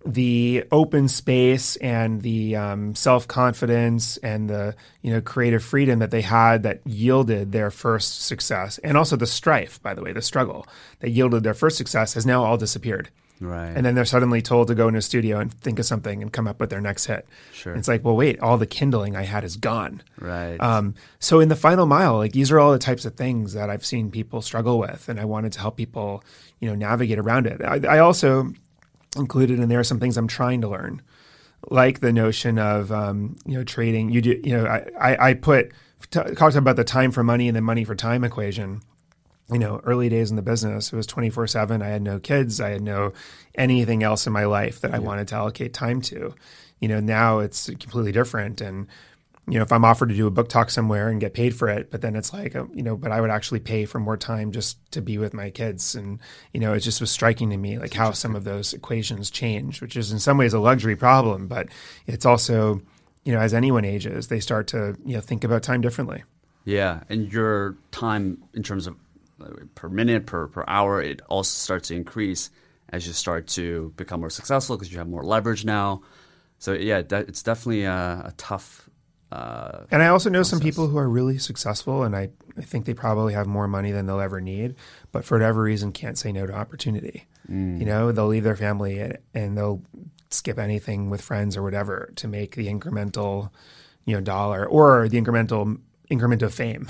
the 0.06 0.64
open 0.72 1.08
space 1.08 1.76
and 1.78 2.22
the 2.22 2.56
um, 2.56 2.96
self 2.96 3.28
confidence 3.28 4.18
and 4.18 4.50
the 4.50 4.76
you 5.02 5.12
know 5.12 5.22
creative 5.22 5.64
freedom 5.64 6.00
that 6.00 6.12
they 6.12 6.22
had 6.22 6.64
that 6.64 6.82
yielded 6.86 7.52
their 7.52 7.72
first 7.72 8.22
success, 8.26 8.78
and 8.80 8.98
also 8.98 9.16
the 9.16 9.28
strife, 9.28 9.82
by 9.82 9.94
the 9.94 10.02
way, 10.02 10.14
the 10.14 10.22
struggle 10.22 10.66
that 11.00 11.10
yielded 11.10 11.44
their 11.44 11.54
first 11.54 11.78
success 11.78 12.14
has 12.14 12.26
now 12.26 12.44
all 12.44 12.58
disappeared. 12.58 13.10
Right. 13.42 13.72
And 13.74 13.86
then 13.86 13.96
they're 13.96 14.06
suddenly 14.06 14.42
told 14.42 14.68
to 14.68 14.76
go 14.76 14.88
into 14.88 14.98
a 14.98 15.02
studio 15.02 15.40
and 15.40 15.54
think 15.54 15.80
of 15.80 15.86
something 15.86 16.22
and 16.22 16.32
come 16.32 16.48
up 16.48 16.60
with 16.60 16.70
their 16.70 16.82
next 16.82 17.06
hit. 17.06 17.26
Sure. 17.54 17.74
it's 17.74 17.88
like, 17.88 18.04
well, 18.04 18.16
wait, 18.16 18.40
all 18.42 18.58
the 18.58 18.66
kindling 18.66 19.16
I 19.16 19.24
had 19.24 19.44
is 19.44 19.56
gone. 19.56 20.02
Right. 20.20 20.58
Um, 20.58 20.96
so 21.20 21.40
in 21.40 21.48
the 21.48 21.56
final 21.56 21.86
mile, 21.86 22.18
like 22.18 22.34
these 22.34 22.52
are 22.52 22.60
all 22.60 22.74
the 22.74 22.80
types 22.80 23.06
of 23.06 23.16
things 23.16 23.54
that 23.54 23.70
I've 23.70 23.86
seen 23.86 24.12
people 24.12 24.42
struggle 24.42 24.78
with, 24.78 25.08
and 25.08 25.20
I 25.20 25.26
wanted 25.26 25.54
to 25.54 25.60
help 25.62 25.78
people, 25.78 26.24
you 26.60 26.68
know, 26.68 26.76
navigate 26.76 27.18
around 27.18 27.48
it. 27.48 27.62
I, 27.64 27.96
I 27.96 28.00
also 28.00 28.52
included 29.16 29.60
in 29.60 29.70
there 29.70 29.80
are 29.80 29.84
some 29.84 30.00
things 30.00 30.18
I'm 30.18 30.28
trying 30.28 30.62
to 30.62 30.68
learn, 30.68 31.02
like 31.70 32.00
the 32.00 32.14
notion 32.14 32.58
of 32.60 32.92
um, 32.92 33.38
you 33.46 33.58
know 33.58 33.64
trading. 33.64 34.10
You 34.10 34.22
do 34.22 34.40
you 34.44 34.58
know 34.58 34.66
I 34.66 34.86
I, 35.00 35.30
I 35.30 35.34
put 35.34 35.72
talked 36.12 36.56
about 36.56 36.76
the 36.76 36.84
time 36.84 37.12
for 37.12 37.24
money 37.24 37.48
and 37.48 37.56
the 37.56 37.62
money 37.62 37.84
for 37.84 37.96
time 37.96 38.24
equation. 38.24 38.82
You 39.52 39.58
know, 39.58 39.82
early 39.84 40.10
days 40.10 40.30
in 40.30 40.36
the 40.36 40.44
business, 40.44 40.94
it 40.94 40.96
was 40.96 41.08
24 41.08 41.48
7. 41.48 41.82
I 41.82 41.88
had 41.88 42.04
no 42.04 42.20
kids. 42.20 42.62
I 42.62 42.70
had 42.70 42.84
no 42.84 43.14
anything 43.56 44.04
else 44.04 44.28
in 44.28 44.34
my 44.34 44.46
life 44.46 44.82
that 44.82 44.94
I 44.94 45.00
wanted 45.00 45.28
to 45.30 45.36
allocate 45.36 45.74
time 45.74 46.02
to. 46.04 46.36
You 46.80 46.88
know, 46.88 47.00
now 47.00 47.40
it's 47.40 47.66
completely 47.68 48.12
different. 48.12 48.62
And 48.62 48.88
you 49.50 49.58
know, 49.58 49.64
if 49.64 49.72
I'm 49.72 49.84
offered 49.84 50.10
to 50.10 50.16
do 50.16 50.28
a 50.28 50.32
book 50.32 50.48
talk 50.48 50.70
somewhere 50.70 51.10
and 51.10 51.20
get 51.20 51.34
paid 51.34 51.56
for 51.56 51.70
it, 51.70 51.90
but 51.90 52.02
then 52.02 52.16
it's 52.16 52.32
like, 52.32 52.56
uh, 52.56 52.66
you 52.74 52.84
know, 52.84 52.96
but 52.96 53.12
I 53.12 53.20
would 53.20 53.32
actually 53.32 53.60
pay 53.60 53.86
for 53.86 54.00
more 54.00 54.18
time 54.18 54.52
just 54.52 54.78
to 54.92 55.02
be 55.02 55.18
with 55.18 55.34
my 55.34 55.50
kids. 55.50 55.96
And, 55.96 56.20
you 56.54 56.60
know, 56.60 56.74
it 56.74 56.82
just 56.82 57.02
was 57.02 57.10
striking 57.10 57.50
to 57.50 57.58
me 57.58 57.80
like 57.80 57.94
how 57.94 58.12
some 58.12 58.36
of 58.36 58.44
those 58.44 58.74
equations 58.74 59.30
change, 59.30 59.82
which 59.82 59.98
is 59.98 60.12
in 60.12 60.20
some 60.20 60.38
ways 60.38 60.54
a 60.54 60.60
luxury 60.60 60.96
problem, 60.96 61.48
but 61.48 61.68
it's 62.06 62.26
also, 62.26 62.82
you 63.24 63.34
know, 63.34 63.40
as 63.40 63.54
anyone 63.54 63.86
ages, 63.86 64.28
they 64.28 64.40
start 64.40 64.68
to, 64.68 64.96
you 65.06 65.16
know, 65.16 65.22
think 65.22 65.44
about 65.44 65.64
time 65.64 65.82
differently. 65.82 66.24
Yeah. 66.66 67.02
And 67.10 67.32
your 67.32 67.76
time 67.92 68.44
in 68.54 68.62
terms 68.62 68.86
of 68.86 68.96
uh, 69.42 69.50
per 69.74 69.90
minute, 69.90 70.26
per, 70.26 70.48
per 70.48 70.64
hour, 70.68 71.02
it 71.02 71.22
also 71.28 71.50
starts 71.50 71.88
to 71.88 71.96
increase 71.96 72.50
as 72.90 73.08
you 73.08 73.14
start 73.14 73.48
to 73.48 73.94
become 73.96 74.20
more 74.20 74.30
successful 74.30 74.78
because 74.78 74.92
you 74.92 74.98
have 74.98 75.08
more 75.08 75.24
leverage 75.24 75.66
now. 75.66 76.02
So 76.60 76.74
yeah, 76.74 77.02
it's 77.10 77.42
definitely 77.42 77.86
a, 77.86 78.24
a 78.26 78.34
tough 78.38 78.89
uh, 79.32 79.86
and 79.92 80.02
I 80.02 80.08
also 80.08 80.30
know 80.30 80.40
process. 80.40 80.50
some 80.50 80.60
people 80.60 80.88
who 80.88 80.98
are 80.98 81.10
really 81.10 81.38
successful, 81.38 82.04
and 82.04 82.16
I, 82.16 82.30
I 82.58 82.62
think 82.62 82.86
they 82.86 82.94
probably 82.94 83.34
have 83.34 83.46
more 83.46 83.68
money 83.68 83.92
than 83.92 84.08
they'll 84.08 84.20
ever 84.20 84.42
need, 84.42 84.76
but 85.12 85.24
for 85.24 85.38
whatever 85.38 85.62
reason 85.62 85.92
can't 85.92 86.18
say 86.18 86.32
no 86.32 86.48
to 86.48 86.54
opportunity. 86.54 87.26
Mm. 87.50 87.80
You 87.80 87.86
know, 87.86 88.12
they'll 88.12 88.28
leave 88.28 88.44
their 88.44 88.56
family 88.56 89.14
and 89.34 89.58
they'll 89.58 89.82
skip 90.32 90.58
anything 90.58 91.10
with 91.10 91.22
friends 91.22 91.58
or 91.58 91.64
whatever 91.64 92.12
to 92.16 92.28
make 92.28 92.56
the 92.56 92.68
incremental, 92.68 93.52
you 94.06 94.16
know, 94.16 94.22
dollar 94.22 94.66
or 94.66 95.08
the 95.10 95.22
incremental 95.22 95.80
increment 96.10 96.42
of 96.42 96.54
fame. 96.54 96.88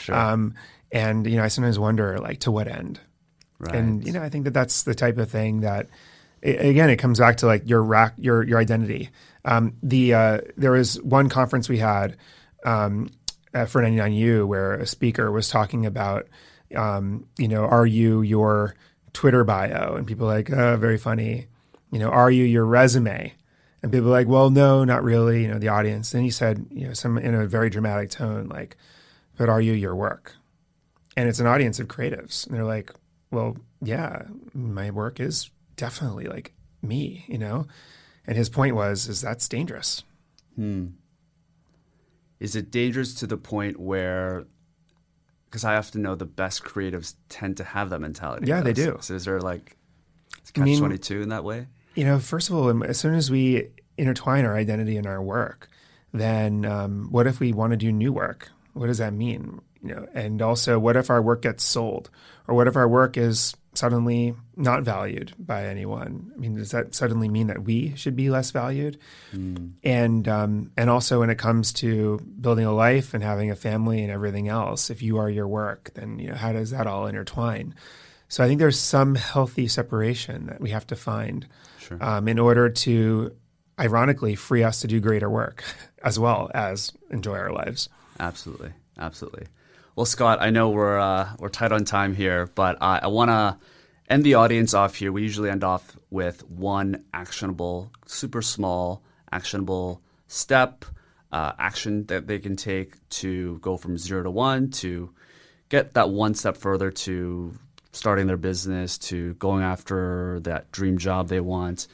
Sure. 0.00 0.14
Um, 0.14 0.54
and 0.92 1.26
you 1.26 1.36
know, 1.36 1.44
I 1.44 1.48
sometimes 1.48 1.78
wonder, 1.78 2.18
like, 2.18 2.40
to 2.40 2.50
what 2.50 2.68
end? 2.68 3.00
Right. 3.58 3.74
And 3.74 4.06
you 4.06 4.12
know, 4.12 4.22
I 4.22 4.28
think 4.28 4.44
that 4.44 4.54
that's 4.54 4.82
the 4.82 4.94
type 4.94 5.18
of 5.18 5.30
thing 5.30 5.60
that, 5.60 5.88
again, 6.44 6.90
it 6.90 6.96
comes 6.96 7.18
back 7.18 7.38
to 7.38 7.46
like 7.46 7.68
your 7.68 7.82
rack, 7.82 8.14
your 8.18 8.42
your 8.42 8.58
identity. 8.58 9.10
Um, 9.44 9.74
the 9.82 10.14
uh, 10.14 10.38
there 10.56 10.72
was 10.72 11.00
one 11.02 11.28
conference 11.28 11.68
we 11.68 11.78
had 11.78 12.16
um, 12.64 13.10
for 13.52 13.82
99U 13.82 14.46
where 14.46 14.74
a 14.74 14.86
speaker 14.86 15.30
was 15.30 15.48
talking 15.48 15.86
about, 15.86 16.28
um, 16.74 17.26
you 17.38 17.48
know, 17.48 17.64
are 17.64 17.86
you 17.86 18.22
your 18.22 18.74
Twitter 19.12 19.44
bio? 19.44 19.94
And 19.96 20.06
people 20.06 20.26
like, 20.26 20.50
oh, 20.50 20.76
very 20.76 20.98
funny. 20.98 21.46
You 21.90 21.98
know, 21.98 22.08
are 22.08 22.30
you 22.30 22.44
your 22.44 22.64
resume? 22.64 23.32
And 23.82 23.92
people 23.92 24.10
like, 24.10 24.26
well, 24.26 24.50
no, 24.50 24.84
not 24.84 25.04
really. 25.04 25.42
You 25.42 25.48
know, 25.48 25.58
the 25.58 25.68
audience. 25.68 26.10
Then 26.10 26.22
he 26.22 26.30
said, 26.30 26.66
you 26.70 26.86
know, 26.86 26.94
some 26.94 27.18
in 27.18 27.34
a 27.34 27.46
very 27.46 27.70
dramatic 27.70 28.10
tone, 28.10 28.48
like, 28.48 28.76
but 29.36 29.48
are 29.48 29.60
you 29.60 29.72
your 29.72 29.94
work? 29.94 30.34
And 31.16 31.28
it's 31.28 31.38
an 31.38 31.46
audience 31.46 31.78
of 31.78 31.86
creatives, 31.86 32.44
and 32.46 32.56
they're 32.56 32.64
like, 32.64 32.92
well, 33.30 33.56
yeah, 33.80 34.22
my 34.52 34.90
work 34.90 35.20
is 35.20 35.50
definitely 35.76 36.26
like 36.26 36.52
me, 36.82 37.24
you 37.28 37.38
know. 37.38 37.66
And 38.26 38.36
his 38.36 38.48
point 38.48 38.74
was, 38.74 39.08
is 39.08 39.20
that's 39.20 39.48
dangerous. 39.48 40.02
Hmm. 40.56 40.86
Is 42.40 42.56
it 42.56 42.70
dangerous 42.70 43.14
to 43.14 43.26
the 43.26 43.36
point 43.36 43.78
where, 43.78 44.44
because 45.46 45.64
I 45.64 45.76
often 45.76 46.02
know 46.02 46.14
the 46.14 46.26
best 46.26 46.64
creatives 46.64 47.14
tend 47.28 47.58
to 47.58 47.64
have 47.64 47.90
that 47.90 48.00
mentality. 48.00 48.46
Yeah, 48.46 48.60
they 48.60 48.72
do. 48.72 48.98
So 49.00 49.14
is 49.14 49.24
there 49.24 49.40
like 49.40 49.76
catch 50.52 50.78
twenty 50.78 50.98
two 50.98 51.22
in 51.22 51.28
that 51.30 51.44
way? 51.44 51.68
You 51.94 52.04
know, 52.04 52.18
first 52.18 52.50
of 52.50 52.56
all, 52.56 52.84
as 52.84 52.98
soon 52.98 53.14
as 53.14 53.30
we 53.30 53.68
intertwine 53.96 54.44
our 54.44 54.56
identity 54.56 54.96
in 54.96 55.06
our 55.06 55.22
work, 55.22 55.68
then 56.12 56.64
um, 56.64 57.08
what 57.10 57.26
if 57.26 57.38
we 57.38 57.52
want 57.52 57.70
to 57.70 57.76
do 57.76 57.92
new 57.92 58.12
work? 58.12 58.50
What 58.72 58.88
does 58.88 58.98
that 58.98 59.12
mean? 59.12 59.60
You 59.80 59.94
know, 59.94 60.06
and 60.12 60.42
also, 60.42 60.78
what 60.78 60.96
if 60.96 61.08
our 61.10 61.22
work 61.22 61.42
gets 61.42 61.62
sold, 61.62 62.10
or 62.48 62.56
what 62.56 62.66
if 62.66 62.74
our 62.74 62.88
work 62.88 63.16
is 63.16 63.54
suddenly 63.78 64.34
not 64.56 64.82
valued 64.82 65.32
by 65.38 65.66
anyone? 65.66 66.32
I 66.34 66.38
mean, 66.38 66.54
does 66.54 66.70
that 66.70 66.94
suddenly 66.94 67.28
mean 67.28 67.48
that 67.48 67.64
we 67.64 67.94
should 67.96 68.16
be 68.16 68.30
less 68.30 68.50
valued? 68.50 68.98
Mm. 69.34 69.72
And 69.82 70.28
um, 70.28 70.72
and 70.76 70.90
also 70.90 71.20
when 71.20 71.30
it 71.30 71.38
comes 71.38 71.72
to 71.74 72.18
building 72.40 72.64
a 72.64 72.72
life 72.72 73.14
and 73.14 73.22
having 73.22 73.50
a 73.50 73.56
family 73.56 74.02
and 74.02 74.10
everything 74.10 74.48
else, 74.48 74.90
if 74.90 75.02
you 75.02 75.18
are 75.18 75.30
your 75.30 75.48
work, 75.48 75.90
then 75.94 76.18
you 76.18 76.28
know 76.28 76.36
how 76.36 76.52
does 76.52 76.70
that 76.70 76.86
all 76.86 77.06
intertwine? 77.06 77.74
So 78.28 78.42
I 78.42 78.48
think 78.48 78.58
there's 78.58 78.78
some 78.78 79.14
healthy 79.14 79.68
separation 79.68 80.46
that 80.46 80.60
we 80.60 80.70
have 80.70 80.86
to 80.88 80.96
find 80.96 81.46
sure. 81.78 82.02
um, 82.02 82.26
in 82.26 82.38
order 82.38 82.68
to, 82.68 83.36
ironically, 83.78 84.34
free 84.34 84.62
us 84.62 84.80
to 84.80 84.88
do 84.88 84.98
greater 85.00 85.30
work 85.30 85.62
as 86.02 86.18
well 86.18 86.50
as 86.54 86.92
enjoy 87.10 87.36
our 87.36 87.52
lives. 87.52 87.88
Absolutely, 88.18 88.72
absolutely. 88.98 89.46
Well, 89.96 90.06
Scott, 90.06 90.38
I 90.40 90.50
know 90.50 90.70
we're 90.70 90.98
uh, 90.98 91.34
we're 91.38 91.48
tight 91.48 91.70
on 91.70 91.84
time 91.84 92.14
here, 92.16 92.50
but 92.56 92.76
uh, 92.82 93.00
I 93.02 93.06
want 93.06 93.30
to 93.30 93.56
end 94.08 94.24
the 94.24 94.34
audience 94.34 94.74
off 94.74 94.96
here. 94.96 95.12
We 95.12 95.22
usually 95.22 95.50
end 95.50 95.62
off 95.62 95.96
with 96.10 96.44
one 96.48 97.04
actionable, 97.14 97.92
super 98.06 98.42
small, 98.42 99.04
actionable 99.30 100.02
step, 100.26 100.84
uh, 101.30 101.52
action 101.60 102.06
that 102.06 102.26
they 102.26 102.40
can 102.40 102.56
take 102.56 103.08
to 103.10 103.58
go 103.60 103.76
from 103.76 103.96
zero 103.96 104.24
to 104.24 104.32
one 104.32 104.70
to 104.70 105.10
get 105.68 105.94
that 105.94 106.10
one 106.10 106.34
step 106.34 106.56
further 106.56 106.90
to 106.90 107.54
starting 107.92 108.26
their 108.26 108.36
business 108.36 108.98
to 108.98 109.34
going 109.34 109.62
after 109.62 110.40
that 110.40 110.72
dream 110.72 110.98
job 110.98 111.28
they 111.28 111.40
want. 111.40 111.86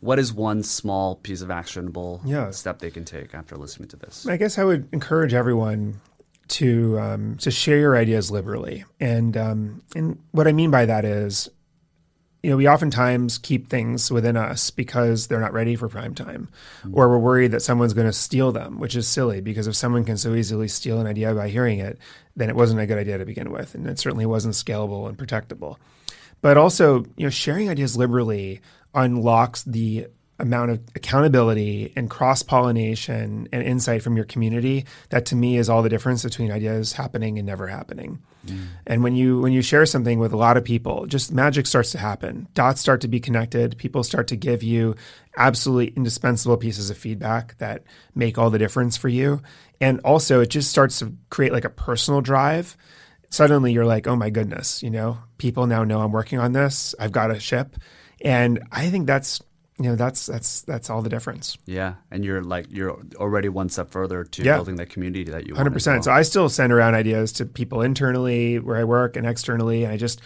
What 0.00 0.18
is 0.18 0.32
one 0.32 0.62
small 0.62 1.16
piece 1.16 1.42
of 1.42 1.50
actionable 1.50 2.22
yeah. 2.24 2.50
step 2.50 2.78
they 2.78 2.90
can 2.90 3.04
take 3.04 3.34
after 3.34 3.56
listening 3.56 3.90
to 3.90 3.96
this? 3.96 4.26
I 4.26 4.38
guess 4.38 4.56
I 4.56 4.64
would 4.64 4.88
encourage 4.92 5.34
everyone 5.34 6.00
to 6.50 6.98
um, 6.98 7.36
to 7.38 7.50
share 7.50 7.78
your 7.78 7.96
ideas 7.96 8.30
liberally. 8.30 8.84
And 8.98 9.36
um, 9.36 9.82
and 9.94 10.18
what 10.32 10.46
I 10.46 10.52
mean 10.52 10.70
by 10.70 10.86
that 10.86 11.04
is, 11.04 11.48
you 12.42 12.50
know, 12.50 12.56
we 12.56 12.68
oftentimes 12.68 13.38
keep 13.38 13.68
things 13.68 14.10
within 14.10 14.36
us 14.36 14.70
because 14.70 15.26
they're 15.26 15.40
not 15.40 15.52
ready 15.52 15.76
for 15.76 15.88
prime 15.88 16.14
time, 16.14 16.48
mm-hmm. 16.80 16.96
or 16.96 17.08
we're 17.08 17.18
worried 17.18 17.52
that 17.52 17.62
someone's 17.62 17.94
going 17.94 18.06
to 18.06 18.12
steal 18.12 18.52
them, 18.52 18.78
which 18.78 18.96
is 18.96 19.06
silly 19.06 19.40
because 19.40 19.66
if 19.66 19.76
someone 19.76 20.04
can 20.04 20.16
so 20.16 20.34
easily 20.34 20.68
steal 20.68 21.00
an 21.00 21.06
idea 21.06 21.34
by 21.34 21.48
hearing 21.48 21.78
it, 21.78 21.98
then 22.36 22.48
it 22.48 22.56
wasn't 22.56 22.80
a 22.80 22.86
good 22.86 22.98
idea 22.98 23.18
to 23.18 23.24
begin 23.24 23.50
with, 23.52 23.74
and 23.74 23.86
it 23.86 23.98
certainly 23.98 24.26
wasn't 24.26 24.54
scalable 24.54 25.08
and 25.08 25.16
protectable. 25.16 25.76
But 26.42 26.56
also, 26.56 27.04
you 27.16 27.24
know, 27.24 27.30
sharing 27.30 27.68
ideas 27.68 27.96
liberally 27.96 28.60
unlocks 28.94 29.62
the 29.62 30.08
amount 30.40 30.70
of 30.70 30.80
accountability 30.94 31.92
and 31.96 32.10
cross 32.10 32.42
pollination 32.42 33.48
and 33.52 33.62
insight 33.62 34.02
from 34.02 34.16
your 34.16 34.24
community 34.24 34.86
that 35.10 35.26
to 35.26 35.36
me 35.36 35.56
is 35.56 35.68
all 35.68 35.82
the 35.82 35.88
difference 35.88 36.22
between 36.22 36.50
ideas 36.50 36.92
happening 36.92 37.38
and 37.38 37.46
never 37.46 37.66
happening. 37.66 38.18
Mm. 38.46 38.66
And 38.86 39.02
when 39.04 39.14
you 39.14 39.40
when 39.40 39.52
you 39.52 39.62
share 39.62 39.86
something 39.86 40.18
with 40.18 40.32
a 40.32 40.36
lot 40.36 40.56
of 40.56 40.64
people, 40.64 41.06
just 41.06 41.32
magic 41.32 41.66
starts 41.66 41.92
to 41.92 41.98
happen. 41.98 42.48
Dots 42.54 42.80
start 42.80 43.02
to 43.02 43.08
be 43.08 43.20
connected. 43.20 43.76
People 43.78 44.02
start 44.02 44.28
to 44.28 44.36
give 44.36 44.62
you 44.62 44.96
absolutely 45.36 45.88
indispensable 45.96 46.56
pieces 46.56 46.90
of 46.90 46.96
feedback 46.96 47.56
that 47.58 47.84
make 48.14 48.38
all 48.38 48.50
the 48.50 48.58
difference 48.58 48.96
for 48.96 49.08
you. 49.08 49.42
And 49.80 50.00
also 50.00 50.40
it 50.40 50.50
just 50.50 50.70
starts 50.70 50.98
to 51.00 51.14
create 51.28 51.52
like 51.52 51.64
a 51.64 51.70
personal 51.70 52.20
drive. 52.20 52.76
Suddenly 53.28 53.72
you're 53.72 53.86
like, 53.86 54.06
"Oh 54.06 54.16
my 54.16 54.30
goodness, 54.30 54.82
you 54.82 54.90
know, 54.90 55.18
people 55.38 55.66
now 55.66 55.84
know 55.84 56.00
I'm 56.00 56.12
working 56.12 56.38
on 56.38 56.52
this. 56.52 56.94
I've 56.98 57.12
got 57.12 57.30
a 57.30 57.38
ship." 57.38 57.76
And 58.22 58.62
I 58.70 58.90
think 58.90 59.06
that's 59.06 59.40
you 59.80 59.88
know 59.88 59.96
that's 59.96 60.26
that's 60.26 60.60
that's 60.62 60.90
all 60.90 61.00
the 61.00 61.08
difference. 61.08 61.56
Yeah, 61.64 61.94
and 62.10 62.22
you're 62.22 62.42
like 62.42 62.66
you're 62.70 63.00
already 63.16 63.48
one 63.48 63.70
step 63.70 63.90
further 63.90 64.24
to 64.24 64.42
Yeah. 64.42 64.56
building 64.56 64.76
that 64.76 64.90
community 64.90 65.24
that 65.30 65.46
you 65.46 65.54
want. 65.54 65.58
Hundred 65.58 65.70
as 65.70 65.74
percent. 65.74 66.04
So. 66.04 66.12
I 66.12 66.20
still 66.20 66.50
send 66.50 66.70
around 66.70 66.94
ideas 66.94 67.32
to 67.32 67.46
people 67.46 67.80
internally 67.80 68.58
where 68.58 68.76
I 68.76 68.84
work 68.84 69.16
and 69.16 69.26
externally, 69.26 69.84
and 69.84 69.92
I 69.92 69.96
just 69.96 70.20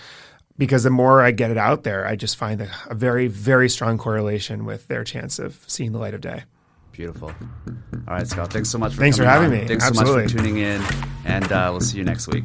because 0.59 0.83
the 0.83 0.91
more 0.91 1.23
I 1.23 1.31
get 1.31 1.53
it 1.53 1.57
out 1.59 1.85
there, 1.85 2.05
I 2.05 2.17
just 2.17 2.37
find 2.37 2.61
a, 2.63 2.69
a 2.91 2.97
very 2.97 3.29
very 3.29 3.69
strong 3.69 3.97
correlation 3.97 4.65
with 4.65 4.89
their 4.89 5.05
chance 5.05 5.39
of 5.39 5.63
seeing 5.69 5.93
the 5.93 5.99
light 5.99 6.15
of 6.15 6.21
day. 6.21 6.43
Beautiful. 6.91 7.29
All 7.29 8.15
right, 8.15 8.27
Scott. 8.27 8.53
Thanks 8.53 8.71
so 8.71 8.79
much 8.79 8.95
for 8.95 9.01
Thanks 9.01 9.17
for 9.17 9.25
having 9.25 9.53
on. 9.53 9.61
me. 9.61 9.69
Thanks 9.69 9.87
so 9.87 9.95
much 9.95 10.09
for 10.09 10.27
tuning 10.27 10.59
in, 10.59 10.83
and 11.25 11.51
uh, 11.53 11.69
we'll 11.71 11.81
see 11.81 11.99
you 11.99 12.05
next 12.05 12.27
week. 12.27 12.45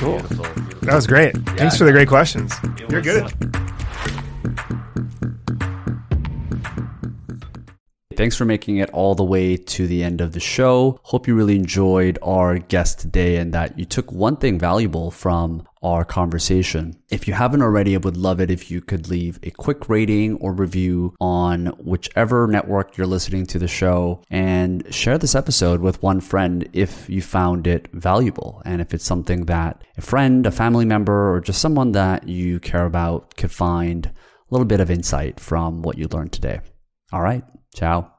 Cool. 0.00 0.18
Beautiful. 0.18 0.46
That 0.82 0.94
was 0.94 1.06
great. 1.06 1.36
Thanks 1.56 1.78
for 1.78 1.84
the 1.84 1.92
great 1.92 2.08
questions. 2.08 2.52
You're 2.88 3.00
was, 3.00 3.32
good. 3.32 3.71
Thanks 8.16 8.36
for 8.36 8.44
making 8.44 8.76
it 8.76 8.90
all 8.90 9.14
the 9.14 9.24
way 9.24 9.56
to 9.56 9.86
the 9.86 10.04
end 10.04 10.20
of 10.20 10.32
the 10.32 10.40
show. 10.40 11.00
Hope 11.02 11.26
you 11.26 11.34
really 11.34 11.56
enjoyed 11.56 12.18
our 12.22 12.58
guest 12.58 13.00
today 13.00 13.36
and 13.36 13.52
that 13.54 13.78
you 13.78 13.84
took 13.84 14.12
one 14.12 14.36
thing 14.36 14.58
valuable 14.58 15.10
from 15.10 15.66
our 15.82 16.04
conversation. 16.04 16.94
If 17.10 17.26
you 17.26 17.34
haven't 17.34 17.62
already, 17.62 17.94
I 17.94 17.98
would 17.98 18.16
love 18.16 18.40
it 18.40 18.50
if 18.50 18.70
you 18.70 18.80
could 18.80 19.08
leave 19.08 19.40
a 19.42 19.50
quick 19.50 19.88
rating 19.88 20.36
or 20.36 20.52
review 20.52 21.14
on 21.20 21.66
whichever 21.78 22.46
network 22.46 22.96
you're 22.96 23.06
listening 23.06 23.46
to 23.46 23.58
the 23.58 23.66
show 23.66 24.22
and 24.30 24.86
share 24.94 25.18
this 25.18 25.34
episode 25.34 25.80
with 25.80 26.02
one 26.02 26.20
friend 26.20 26.68
if 26.72 27.08
you 27.10 27.22
found 27.22 27.66
it 27.66 27.88
valuable 27.92 28.62
and 28.64 28.80
if 28.80 28.94
it's 28.94 29.04
something 29.04 29.46
that 29.46 29.82
a 29.96 30.00
friend, 30.00 30.46
a 30.46 30.52
family 30.52 30.84
member, 30.84 31.34
or 31.34 31.40
just 31.40 31.60
someone 31.60 31.92
that 31.92 32.28
you 32.28 32.60
care 32.60 32.84
about 32.84 33.36
could 33.36 33.50
find 33.50 34.12
little 34.52 34.66
bit 34.66 34.80
of 34.80 34.90
insight 34.90 35.40
from 35.40 35.82
what 35.82 35.98
you 35.98 36.06
learned 36.12 36.32
today. 36.32 36.60
All 37.12 37.22
right. 37.22 37.44
Ciao. 37.74 38.11